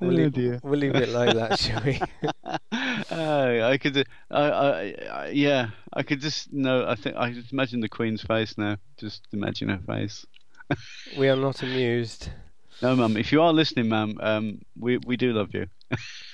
We'll, 0.00 0.10
Oh, 0.10 0.14
leave, 0.14 0.60
we'll 0.62 0.78
leave 0.78 0.94
it 0.94 1.08
like 1.08 1.34
that, 1.34 1.58
shall 1.58 1.82
we? 1.82 2.00
Uh, 2.44 2.56
I 3.68 3.78
could, 3.78 3.96
uh, 3.98 4.04
I, 4.30 4.42
I, 4.44 4.94
I, 5.10 5.28
yeah, 5.30 5.70
I 5.92 6.04
could 6.04 6.20
just 6.20 6.52
no. 6.52 6.86
I 6.86 6.94
think 6.94 7.16
I 7.16 7.32
just 7.32 7.52
imagine 7.52 7.80
the 7.80 7.88
Queen's 7.88 8.22
face 8.22 8.56
now. 8.56 8.76
Just 8.96 9.26
imagine 9.32 9.70
her 9.70 9.80
face. 9.88 10.24
we 11.18 11.28
are 11.28 11.34
not 11.34 11.64
amused. 11.64 12.30
No, 12.80 12.94
mum. 12.96 13.16
If 13.16 13.32
you 13.32 13.42
are 13.42 13.52
listening, 13.52 13.88
ma'am, 13.88 14.16
um, 14.20 14.60
we 14.78 14.98
we 14.98 15.16
do 15.16 15.32
love 15.32 15.50
you. 15.54 15.66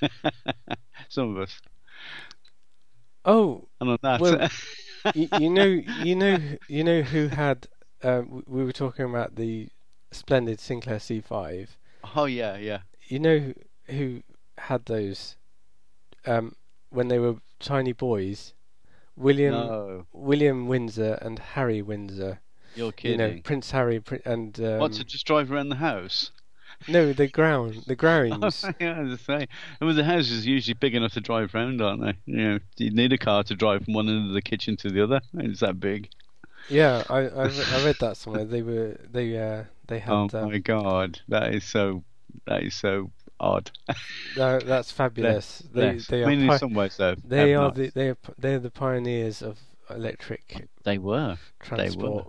Some 1.08 1.36
of 1.36 1.42
us. 1.42 1.60
Oh, 3.24 3.68
And 3.80 3.90
on 3.90 3.98
that, 4.02 4.20
Well, 4.20 4.48
you, 5.12 5.28
you 5.32 5.50
know, 5.50 5.64
you 5.66 6.14
know, 6.16 6.38
you 6.68 6.84
know 6.84 7.02
who 7.02 7.28
had. 7.28 7.66
Uh, 8.02 8.22
we 8.46 8.64
were 8.64 8.72
talking 8.72 9.04
about 9.06 9.34
the 9.36 9.68
splendid 10.12 10.60
Sinclair 10.60 10.98
C5. 11.00 11.76
oh 12.14 12.24
yeah, 12.26 12.56
yeah. 12.56 12.80
You 13.08 13.18
know 13.20 13.54
who, 13.86 14.22
had 14.58 14.84
those 14.86 15.36
um, 16.26 16.54
when 16.90 17.08
they 17.08 17.18
were 17.18 17.36
tiny 17.60 17.92
boys? 17.92 18.54
William 19.16 19.52
No, 19.52 20.06
William 20.12 20.66
Windsor 20.68 21.14
and 21.22 21.38
Harry 21.38 21.82
Windsor. 21.82 22.40
you're 22.74 22.92
You 23.02 23.16
kidding. 23.16 23.16
know, 23.16 23.40
Prince 23.42 23.70
Harry 23.72 24.02
and 24.24 24.58
um, 24.60 24.66
what 24.78 24.92
to 24.92 25.04
just 25.04 25.26
drive 25.26 25.50
around 25.52 25.68
the 25.68 25.76
house? 25.76 26.30
No, 26.86 27.12
the 27.12 27.28
ground, 27.28 27.84
the 27.86 27.96
Growings. 27.96 28.70
yeah, 28.80 29.00
as 29.00 29.12
I 29.12 29.16
say. 29.16 29.48
I 29.80 29.84
mean, 29.84 29.96
the 29.96 30.04
houses 30.04 30.44
are 30.46 30.48
usually 30.50 30.74
big 30.74 30.94
enough 30.94 31.12
to 31.14 31.20
drive 31.20 31.54
around, 31.54 31.80
aren't 31.80 32.02
they? 32.02 32.14
You 32.26 32.36
know, 32.36 32.58
you 32.76 32.90
need 32.90 33.12
a 33.12 33.18
car 33.18 33.42
to 33.44 33.54
drive 33.54 33.84
from 33.84 33.94
one 33.94 34.08
end 34.08 34.28
of 34.28 34.34
the 34.34 34.42
kitchen 34.42 34.76
to 34.78 34.90
the 34.90 35.02
other. 35.02 35.20
It's 35.34 35.60
that 35.60 35.80
big. 35.80 36.10
yeah, 36.68 37.02
I, 37.08 37.18
I 37.28 37.44
re- 37.46 37.66
I 37.66 37.76
read 37.78 37.98
that 38.00 38.16
somewhere. 38.16 38.44
They 38.44 38.62
were 38.62 38.98
they 39.10 39.36
uh 39.38 39.64
they 39.86 39.98
had 39.98 40.12
Oh 40.12 40.28
um, 40.34 40.50
my 40.50 40.58
god, 40.58 41.20
that 41.28 41.54
is 41.54 41.64
so 41.64 42.04
that 42.46 42.62
is 42.62 42.74
so 42.74 43.10
odd. 43.40 43.70
no, 44.36 44.58
that's 44.60 44.90
fabulous. 44.92 45.62
They 45.72 45.96
Yes. 45.96 46.06
they 46.08 46.24
I 46.24 46.28
are 46.28 46.28
mean, 46.28 46.46
pi- 46.46 46.54
in 46.54 46.58
some 46.58 46.74
ways, 46.74 46.96
though, 46.96 47.16
They 47.24 47.54
are 47.54 47.68
not. 47.68 47.74
the 47.74 47.90
they 47.90 48.08
are 48.10 48.18
they're 48.38 48.58
the 48.60 48.70
pioneers 48.70 49.42
of 49.42 49.58
electric 49.90 50.68
They 50.84 50.98
were, 50.98 51.38
transport. 51.60 52.28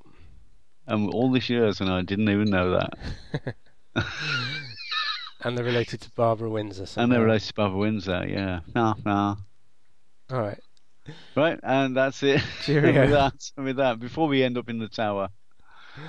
and 0.87 1.09
all 1.09 1.31
these 1.31 1.49
years, 1.49 1.81
and 1.81 1.89
I 1.89 2.01
didn't 2.01 2.29
even 2.29 2.49
know 2.49 2.71
that. 2.71 2.93
and 3.95 5.57
they're 5.57 5.65
related 5.65 6.01
to 6.01 6.11
Barbara 6.11 6.49
Windsor. 6.49 6.85
And 6.99 7.11
they're 7.11 7.23
related 7.23 7.47
to 7.47 7.53
Barbara 7.53 7.77
Windsor, 7.79 8.25
yeah. 8.27 8.59
No, 8.73 8.95
no. 9.05 9.37
All 10.31 10.41
right. 10.41 10.59
Right, 11.35 11.59
and 11.61 11.95
that's 11.95 12.23
it. 12.23 12.41
Cheerio. 12.63 13.01
with 13.01 13.11
that, 13.11 13.51
with 13.57 13.75
that, 13.77 13.99
before 13.99 14.27
we 14.27 14.43
end 14.43 14.57
up 14.57 14.69
in 14.69 14.79
the 14.79 14.87
tower, 14.87 15.29